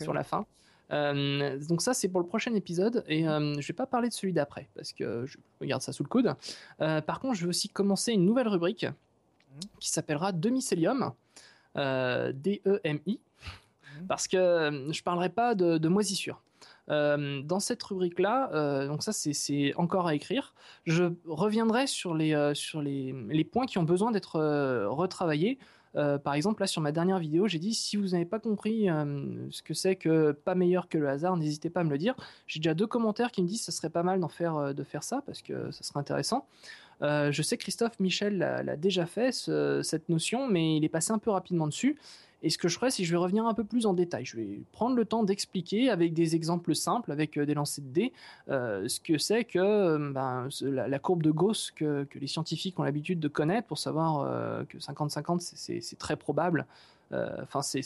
sur 0.00 0.14
la 0.14 0.24
fin. 0.24 0.46
Euh, 0.90 1.58
donc 1.68 1.82
ça 1.82 1.92
c'est 1.92 2.08
pour 2.08 2.20
le 2.20 2.26
prochain 2.26 2.54
épisode 2.54 3.04
et 3.08 3.28
euh, 3.28 3.60
je 3.60 3.68
vais 3.68 3.74
pas 3.74 3.86
parler 3.86 4.08
de 4.08 4.14
celui 4.14 4.32
d'après 4.32 4.68
parce 4.74 4.92
que 4.94 5.26
je 5.26 5.36
regarde 5.60 5.82
ça 5.82 5.92
sous 5.92 6.02
le 6.02 6.08
coude. 6.08 6.34
Euh, 6.80 7.00
par 7.02 7.20
contre 7.20 7.34
je 7.34 7.42
vais 7.42 7.48
aussi 7.48 7.68
commencer 7.68 8.12
une 8.12 8.24
nouvelle 8.24 8.48
rubrique 8.48 8.84
mhm. 8.84 8.94
Qui 9.80 9.90
s'appellera 9.90 10.32
Demi-Célium, 10.32 11.12
D-E-M-I, 11.74 13.20
mhm. 14.00 14.06
parce 14.06 14.28
que 14.28 14.88
je 14.90 15.02
parlerai 15.02 15.28
pas 15.28 15.54
de, 15.54 15.78
de 15.78 15.88
moisissure. 15.88 16.42
dans 16.88 17.60
cette 17.60 17.82
rubrique-là, 17.82 18.86
donc 18.86 19.02
ça 19.02 19.12
c'est 19.12 19.74
encore 19.76 20.06
à 20.06 20.14
écrire, 20.14 20.54
je 20.86 21.12
reviendrai 21.26 21.86
sur 21.86 22.14
les, 22.14 22.52
sur 22.54 22.82
les, 22.82 23.14
les 23.28 23.44
points 23.44 23.66
qui 23.66 23.78
ont 23.78 23.84
besoin 23.84 24.10
d'être 24.10 24.40
retravaillés 24.88 25.58
euh, 25.96 26.18
par 26.18 26.34
exemple, 26.34 26.62
là 26.62 26.66
sur 26.66 26.82
ma 26.82 26.92
dernière 26.92 27.18
vidéo, 27.18 27.48
j'ai 27.48 27.58
dit 27.58 27.74
si 27.74 27.96
vous 27.96 28.08
n'avez 28.08 28.24
pas 28.24 28.38
compris 28.38 28.88
euh, 28.88 29.50
ce 29.50 29.62
que 29.62 29.74
c'est 29.74 29.96
que 29.96 30.32
pas 30.32 30.54
meilleur 30.54 30.88
que 30.88 30.98
le 30.98 31.08
hasard, 31.08 31.36
n'hésitez 31.36 31.70
pas 31.70 31.80
à 31.80 31.84
me 31.84 31.90
le 31.90 31.98
dire. 31.98 32.14
J'ai 32.46 32.60
déjà 32.60 32.74
deux 32.74 32.86
commentaires 32.86 33.30
qui 33.32 33.42
me 33.42 33.48
disent 33.48 33.60
que 33.60 33.72
ce 33.72 33.72
serait 33.72 33.90
pas 33.90 34.02
mal 34.02 34.20
d'en 34.20 34.28
faire, 34.28 34.56
euh, 34.56 34.72
de 34.72 34.84
faire 34.84 35.02
ça 35.02 35.22
parce 35.24 35.42
que 35.42 35.70
ça 35.70 35.82
serait 35.82 36.00
intéressant. 36.00 36.46
Je 37.00 37.42
sais 37.42 37.56
que 37.56 37.62
Christophe 37.62 37.98
Michel 38.00 38.38
l'a 38.38 38.76
déjà 38.76 39.06
fait 39.06 39.32
cette 39.32 40.08
notion, 40.08 40.48
mais 40.48 40.76
il 40.76 40.84
est 40.84 40.88
passé 40.88 41.12
un 41.12 41.18
peu 41.18 41.30
rapidement 41.30 41.66
dessus. 41.66 41.96
Et 42.42 42.50
ce 42.50 42.58
que 42.58 42.68
je 42.68 42.76
ferai, 42.76 42.90
c'est 42.90 43.02
que 43.02 43.06
je 43.06 43.12
vais 43.12 43.18
revenir 43.18 43.46
un 43.46 43.54
peu 43.54 43.64
plus 43.64 43.86
en 43.86 43.94
détail. 43.94 44.24
Je 44.24 44.36
vais 44.36 44.60
prendre 44.72 44.94
le 44.94 45.04
temps 45.04 45.24
d'expliquer 45.24 45.90
avec 45.90 46.14
des 46.14 46.36
exemples 46.36 46.74
simples, 46.74 47.10
avec 47.10 47.36
euh, 47.36 47.44
des 47.44 47.54
lancers 47.54 47.82
de 47.84 47.90
dés, 47.90 48.12
euh, 48.48 48.86
ce 48.86 49.00
que 49.00 49.18
c'est 49.18 49.44
que 49.44 49.58
euh, 49.58 50.12
ben, 50.12 50.48
la, 50.62 50.98
courbe 50.98 51.22
de 51.22 51.32
Gauss 51.32 51.72
que, 51.72 52.06
les 52.14 52.26
scientifiques 52.26 52.78
ont 52.78 52.84
l'habitude 52.84 53.18
de 53.18 53.28
connaître 53.28 53.66
pour 53.66 53.78
savoir 53.78 54.66
que 54.68 54.78
50-50, 54.78 55.40
c'est 55.40 55.98
très 55.98 56.16
probable. 56.16 56.66
Enfin, 57.10 57.62
c'est 57.62 57.82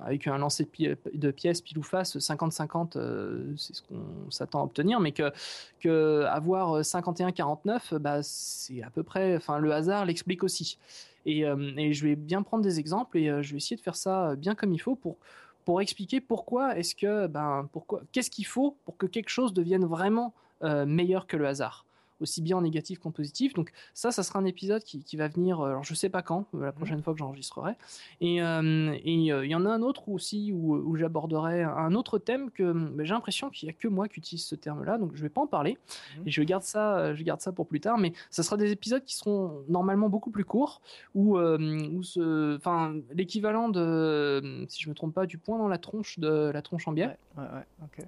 avec 0.00 0.26
un 0.26 0.38
lancer 0.38 0.68
de, 1.14 1.30
pièces 1.30 1.60
pile 1.60 1.78
ou 1.78 1.82
face, 1.82 2.16
50-50, 2.16 3.56
c'est 3.56 3.74
ce 3.76 3.82
qu'on 3.82 4.30
s'attend 4.30 4.60
à 4.60 4.64
obtenir, 4.64 4.98
mais 5.00 5.12
que, 5.12 6.24
avoir 6.24 6.80
51-49, 6.80 7.98
bah, 7.98 8.18
c'est 8.22 8.82
à 8.82 8.90
peu 8.90 9.02
près. 9.02 9.36
Enfin, 9.36 9.58
le 9.58 9.72
hasard 9.72 10.04
l'explique 10.04 10.42
aussi. 10.42 10.78
Euh, 11.26 11.72
et, 11.76 11.92
je 11.92 12.06
vais 12.06 12.16
bien 12.16 12.42
prendre 12.42 12.62
des 12.62 12.78
exemples 12.78 13.18
et 13.18 13.28
euh, 13.28 13.42
je 13.42 13.52
vais 13.52 13.56
essayer 13.56 13.76
de 13.76 13.80
faire 13.80 13.96
ça 13.96 14.30
euh, 14.30 14.36
bien 14.36 14.54
comme 14.54 14.72
il 14.72 14.78
faut 14.78 14.94
pour 14.94 15.16
pour 15.64 15.80
expliquer 15.80 16.20
pourquoi 16.20 16.78
est-ce 16.78 16.94
que 16.94 17.26
ben 17.26 17.68
pourquoi 17.72 18.02
qu'est-ce 18.12 18.30
qu'il 18.30 18.46
faut 18.46 18.76
pour 18.84 18.96
que 18.96 19.06
quelque 19.06 19.30
chose 19.30 19.52
devienne 19.52 19.84
vraiment 19.84 20.32
meilleur 20.62 21.26
que 21.26 21.36
le 21.36 21.46
hasard 21.46 21.85
aussi 22.20 22.42
bien 22.42 22.56
en 22.56 22.62
négatif 22.62 22.98
qu'en 22.98 23.10
positif. 23.10 23.54
Donc 23.54 23.72
ça, 23.94 24.10
ça 24.10 24.22
sera 24.22 24.38
un 24.38 24.44
épisode 24.44 24.82
qui, 24.82 25.02
qui 25.02 25.16
va 25.16 25.28
venir, 25.28 25.60
euh, 25.60 25.68
alors 25.68 25.84
je 25.84 25.94
sais 25.94 26.08
pas 26.08 26.22
quand, 26.22 26.46
euh, 26.54 26.62
la 26.62 26.70
mmh. 26.70 26.74
prochaine 26.74 27.02
fois 27.02 27.12
que 27.12 27.18
j'enregistrerai. 27.18 27.72
Et 28.20 28.42
euh, 28.42 28.96
il 29.04 29.22
y 29.22 29.54
en 29.54 29.66
a 29.66 29.70
un 29.70 29.82
autre 29.82 30.08
aussi 30.08 30.52
où, 30.52 30.74
où 30.74 30.96
j'aborderai 30.96 31.62
un 31.62 31.94
autre 31.94 32.18
thème 32.18 32.50
que 32.50 32.72
ben, 32.72 33.04
j'ai 33.04 33.14
l'impression 33.14 33.50
qu'il 33.50 33.66
y 33.66 33.70
a 33.70 33.72
que 33.72 33.88
moi 33.88 34.08
qui 34.08 34.18
utilise 34.18 34.44
ce 34.44 34.54
terme-là, 34.54 34.98
donc 34.98 35.14
je 35.14 35.22
vais 35.22 35.28
pas 35.28 35.40
en 35.40 35.46
parler. 35.46 35.78
Mmh. 36.18 36.28
Et 36.28 36.30
je 36.30 36.42
garde 36.42 36.62
ça, 36.62 37.14
je 37.14 37.22
garde 37.22 37.40
ça 37.40 37.52
pour 37.52 37.66
plus 37.66 37.80
tard. 37.80 37.98
Mais 37.98 38.12
ça 38.30 38.42
sera 38.42 38.56
des 38.56 38.72
épisodes 38.72 39.04
qui 39.04 39.16
seront 39.16 39.64
normalement 39.68 40.08
beaucoup 40.08 40.30
plus 40.30 40.44
courts, 40.44 40.80
où, 41.14 41.38
où 41.38 42.02
ce, 42.02 42.56
enfin 42.56 42.94
l'équivalent 43.12 43.68
de, 43.68 44.66
si 44.68 44.82
je 44.82 44.88
me 44.88 44.94
trompe 44.94 45.14
pas, 45.14 45.26
du 45.26 45.38
point 45.38 45.58
dans 45.58 45.68
la 45.68 45.78
tronche 45.78 46.18
de 46.18 46.50
la 46.52 46.62
tronche 46.62 46.88
en 46.88 46.92
biais. 46.92 47.16
Ouais, 47.36 47.44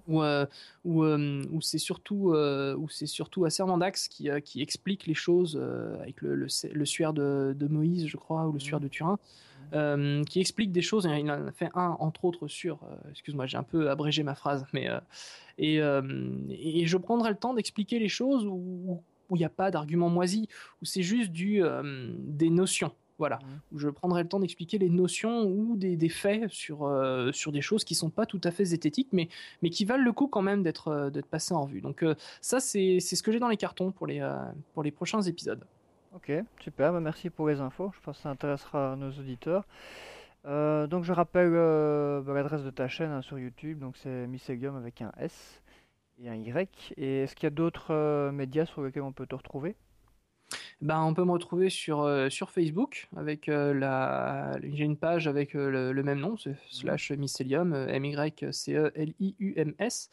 ouais, 0.08 0.46
Où, 0.84 1.04
où, 1.04 1.60
c'est 1.60 1.78
surtout, 1.78 2.32
où 2.34 2.88
c'est 2.88 3.06
surtout 3.06 3.44
qui, 3.44 3.97
euh, 4.26 4.40
qui 4.40 4.62
explique 4.62 5.06
les 5.06 5.14
choses 5.14 5.58
euh, 5.60 6.00
avec 6.00 6.20
le, 6.20 6.34
le, 6.34 6.84
suaire 6.84 7.12
de, 7.12 7.68
Moïse, 7.68 8.06
je 8.06 8.16
crois, 8.16 8.46
ou 8.46 8.52
le 8.52 8.60
suaire 8.60 8.80
de 8.80 8.88
Turin. 8.88 9.18
Euh, 9.74 10.24
qui 10.24 10.40
explique 10.40 10.72
des 10.72 10.80
choses. 10.82 11.06
Il 11.18 11.30
en 11.30 11.46
a 11.46 11.52
fait 11.52 11.68
un, 11.74 11.96
entre 12.00 12.24
autres, 12.24 12.48
sur. 12.48 12.80
Excuse-moi, 13.10 13.46
j'ai 13.46 13.58
un 13.58 13.62
peu 13.62 13.90
abrégé 13.90 14.22
ma 14.22 14.34
phrase, 14.34 14.64
mais. 14.72 14.88
et, 15.58 15.76
et, 15.76 16.86
je 16.86 16.96
prendrai 16.96 17.30
le 17.30 17.36
temps 17.36 17.54
d'expliquer 17.54 17.98
les 17.98 18.08
choses 18.08 18.46
où 18.46 19.02
il 19.32 19.36
n'y 19.36 19.44
a 19.44 19.50
pas 19.50 19.70
d'argument 19.70 20.08
moisi, 20.08 20.48
où 20.80 20.86
c'est 20.86 21.02
juste 21.02 21.32
du, 21.32 21.62
des 22.18 22.50
notions. 22.50 22.92
Voilà, 23.18 23.40
où 23.72 23.78
je 23.80 23.88
prendrai 23.88 24.22
le 24.22 24.28
temps 24.28 24.38
d'expliquer 24.38 24.78
les 24.78 24.88
notions 24.88 25.42
ou 25.42 25.76
des, 25.76 26.08
faits 26.08 26.48
sur, 26.50 26.84
euh, 26.84 27.32
sur 27.32 27.50
des 27.50 27.60
choses 27.60 27.82
qui 27.82 27.96
sont 27.96 28.10
pas 28.10 28.26
tout 28.26 28.40
à 28.44 28.52
fait 28.52 28.64
zététiques, 28.64 29.08
mais, 29.12 29.28
mais 29.60 29.70
qui 29.70 29.84
valent 29.84 30.04
le 30.04 30.12
coup 30.12 30.28
quand 30.28 30.42
même 30.42 30.62
d'être 30.62 30.88
euh, 30.88 31.10
d'être 31.10 31.26
passées 31.26 31.54
en 31.54 31.64
vue. 31.64 31.80
Donc 31.80 32.04
euh, 32.04 32.14
ça, 32.40 32.60
c'est 32.60 33.00
ce 33.00 33.22
que 33.22 33.32
j'ai 33.32 33.40
dans 33.40 33.48
les 33.48 33.56
cartons 33.56 33.90
pour 33.90 34.06
les, 34.06 34.20
pour 34.72 34.84
les 34.84 34.92
prochains 34.92 35.20
épisodes. 35.22 35.64
Ok, 36.14 36.30
super, 36.60 36.92
bah, 36.92 37.00
merci 37.00 37.28
pour 37.28 37.48
les 37.48 37.60
infos, 37.60 37.90
je 37.92 38.00
pense 38.00 38.16
que 38.18 38.22
ça 38.22 38.30
intéressera 38.30 38.94
nos 38.94 39.10
auditeurs. 39.10 39.66
donc 40.44 41.02
je 41.02 41.12
rappelle 41.12 41.50
bah, 41.50 42.34
l'adresse 42.34 42.62
de 42.62 42.70
ta 42.70 42.86
chaîne 42.86 43.10
hein, 43.10 43.22
sur 43.22 43.38
YouTube, 43.38 43.80
donc 43.80 43.96
c'est 43.96 44.28
Mycelium 44.28 44.76
avec 44.76 45.02
un 45.02 45.10
S 45.18 45.60
et 46.22 46.28
un 46.28 46.36
Y. 46.36 46.94
Et 46.96 47.22
est-ce 47.24 47.34
qu'il 47.34 47.44
y 47.44 47.48
a 47.48 47.50
d'autres 47.50 48.30
médias 48.30 48.64
sur 48.64 48.82
lesquels 48.82 49.02
on 49.02 49.12
peut 49.12 49.26
te 49.26 49.34
retrouver? 49.34 49.74
Ben, 50.80 51.02
on 51.02 51.14
peut 51.14 51.24
me 51.24 51.32
retrouver 51.32 51.70
sur, 51.70 52.02
euh, 52.02 52.28
sur 52.30 52.50
Facebook 52.50 53.08
avec 53.16 53.48
euh, 53.48 53.74
la 53.74 54.52
j'ai 54.62 54.84
une 54.84 54.96
page 54.96 55.26
avec 55.26 55.54
euh, 55.54 55.92
le, 55.92 56.02
même 56.02 56.20
nom, 56.20 56.36
c'est 56.36 56.56
slash 56.70 57.10
mycelium, 57.10 57.74
M 57.74 58.04
Y 58.04 58.52
C 58.52 58.74
E 58.74 58.92
L 58.94 59.12
I 59.20 59.34
U 59.38 59.54
M 59.56 59.74
S. 59.78 60.10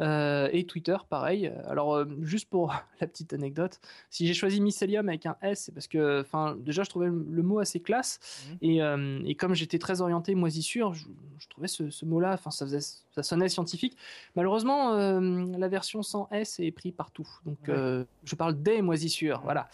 et 0.00 0.64
Twitter, 0.66 0.96
pareil. 1.08 1.52
Alors, 1.66 2.04
juste 2.22 2.48
pour 2.48 2.74
la 3.00 3.06
petite 3.06 3.32
anecdote, 3.32 3.80
si 4.10 4.26
j'ai 4.26 4.34
choisi 4.34 4.60
mycelium 4.60 5.08
avec 5.08 5.26
un 5.26 5.36
S, 5.42 5.64
c'est 5.64 5.72
parce 5.72 5.86
que, 5.86 6.20
enfin, 6.20 6.56
déjà, 6.58 6.82
je 6.82 6.90
trouvais 6.90 7.06
le, 7.06 7.42
mot 7.42 7.58
assez 7.58 7.80
classe. 7.80 8.20
Mmh. 8.48 8.56
Et, 8.62 9.30
et, 9.30 9.34
comme 9.34 9.54
j'étais 9.54 9.78
très 9.78 10.00
orienté 10.00 10.34
moisissure, 10.34 10.94
je, 10.94 11.06
je 11.38 11.48
trouvais 11.48 11.68
ce, 11.68 11.90
ce 11.90 12.04
mot-là, 12.04 12.34
enfin, 12.34 12.50
ça, 12.50 12.64
faisait, 12.64 12.80
ça 12.80 13.22
sonnait 13.22 13.48
scientifique. 13.48 13.96
Malheureusement, 14.36 14.92
la 15.20 15.68
version 15.68 16.02
sans 16.02 16.28
S 16.30 16.60
est 16.60 16.70
prise 16.70 16.92
partout. 16.96 17.28
Donc, 17.44 17.58
je 17.66 18.34
parle 18.36 18.62
des 18.62 18.82
moisissures, 18.82 19.40
voilà. 19.42 19.68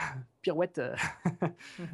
pirouette 0.42 0.78
euh, 0.78 0.94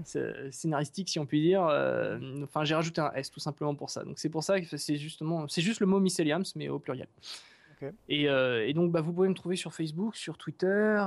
scénaristique 0.51 1.09
si 1.09 1.19
on 1.19 1.27
peut 1.27 1.39
dire 1.39 1.65
euh, 1.65 2.19
enfin 2.45 2.65
j'ai 2.65 2.75
rajouté 2.75 3.01
un 3.01 3.13
S 3.15 3.31
tout 3.31 3.41
simplement 3.41 3.75
pour 3.75 3.91
ça 3.91 4.05
donc 4.05 4.19
c'est 4.19 4.29
pour 4.29 4.45
ça 4.45 4.61
que 4.61 4.77
c'est 4.77 4.97
justement 4.97 5.49
c'est 5.49 5.63
juste 5.63 5.81
le 5.81 5.87
mot 5.87 6.01
myceliums 6.01 6.45
mais 6.55 6.69
au 6.69 6.79
pluriel 6.79 7.09
et, 8.09 8.29
euh, 8.29 8.67
et, 8.67 8.73
donc 8.73 8.91
bah, 8.91 9.01
vous 9.01 9.13
pouvez 9.13 9.29
me 9.29 9.35
trouver 9.35 9.57
sur 9.57 9.75
Facebook 9.75 10.17
sur 10.17 10.39
Twitter 10.39 11.03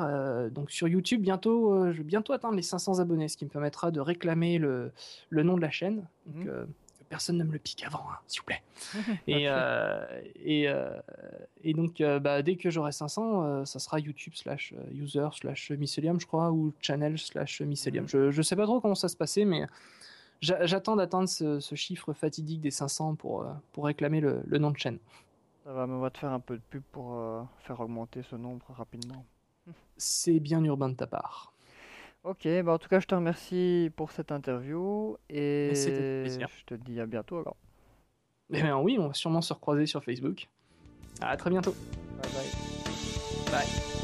donc 0.51 0.71
sur 0.71 0.87
YouTube 0.87 1.21
bientôt 1.21 1.91
je 1.91 1.97
vais 1.97 2.03
bientôt 2.03 2.33
atteindre 2.33 2.55
les 2.55 2.61
500 2.61 2.99
abonnés 2.99 3.27
ce 3.27 3.37
qui 3.37 3.45
me 3.45 3.49
permettra 3.49 3.91
de 3.91 3.99
réclamer 3.99 4.57
le, 4.57 4.91
le 5.29 5.43
nom 5.43 5.55
de 5.55 5.61
la 5.61 5.71
chaîne 5.71 6.07
donc, 6.25 6.45
mhm 6.45 6.67
personne 7.09 7.37
ne 7.37 7.43
me 7.43 7.51
le 7.51 7.59
pique 7.59 7.83
avant, 7.83 8.03
hein, 8.09 8.17
s'il 8.27 8.41
vous 8.41 8.45
plaît. 8.45 8.63
et, 9.27 9.49
euh, 9.49 10.21
et, 10.35 10.69
euh, 10.69 10.97
et, 11.63 11.73
donc, 11.73 11.99
euh, 11.99 12.19
bah, 12.19 12.41
dès 12.41 12.55
que 12.55 12.69
j'aurai 12.69 12.91
500, 12.91 13.65
ça 13.65 13.79
sera 13.79 13.99
YouTube 13.99 14.33
slash 14.35 14.73
user 14.93 15.27
slash 15.33 15.71
mycelium, 15.71 16.19
je 16.19 16.27
crois, 16.27 16.51
ou 16.51 16.73
channel 16.79 17.17
slash 17.17 17.61
mycelium. 17.61 18.05
Mm. 18.05 18.09
Je, 18.09 18.31
je 18.31 18.41
sais 18.41 18.55
pas 18.55 18.65
trop 18.65 18.79
comment 18.79 18.95
ça 18.95 19.09
se 19.09 19.17
passait, 19.17 19.43
mais 19.43 19.65
j'attends 20.41 20.95
d'atteindre 20.95 21.27
ce, 21.27 21.75
chiffre 21.75 22.13
fatidique 22.13 22.61
des 22.61 22.71
500 22.71 23.15
pour, 23.15 23.45
pour 23.73 23.85
réclamer 23.85 24.21
le, 24.21 24.57
nom 24.57 24.71
de 24.71 24.77
chaîne. 24.77 24.99
Ça 25.69 25.75
va, 25.75 25.85
me 25.85 25.99
va 25.99 26.09
te 26.09 26.17
faire 26.17 26.31
un 26.31 26.39
peu 26.39 26.55
de 26.55 26.63
pub 26.67 26.81
pour 26.91 27.13
euh, 27.13 27.43
faire 27.59 27.79
augmenter 27.79 28.23
ce 28.23 28.35
nombre 28.35 28.65
rapidement. 28.69 29.23
C'est 29.97 30.39
bien 30.39 30.63
urbain 30.63 30.89
de 30.89 30.95
ta 30.95 31.05
part. 31.05 31.53
Ok, 32.23 32.47
bah 32.63 32.73
en 32.73 32.79
tout 32.79 32.89
cas, 32.89 32.99
je 32.99 33.05
te 33.05 33.13
remercie 33.13 33.91
pour 33.95 34.11
cette 34.11 34.31
interview 34.31 35.15
et 35.29 35.73
je 35.75 36.65
te 36.65 36.73
dis 36.73 36.99
à 36.99 37.05
bientôt 37.05 37.37
alors. 37.37 37.57
Eh 38.51 38.63
bien 38.63 38.79
oui, 38.79 38.97
on 38.99 39.09
va 39.09 39.13
sûrement 39.13 39.41
se 39.41 39.53
recroiser 39.53 39.85
sur 39.85 40.03
Facebook. 40.03 40.49
À 41.21 41.37
très 41.37 41.51
bientôt. 41.51 41.75
Bye 42.19 42.31
bye. 42.31 43.51
Bye. 43.51 43.98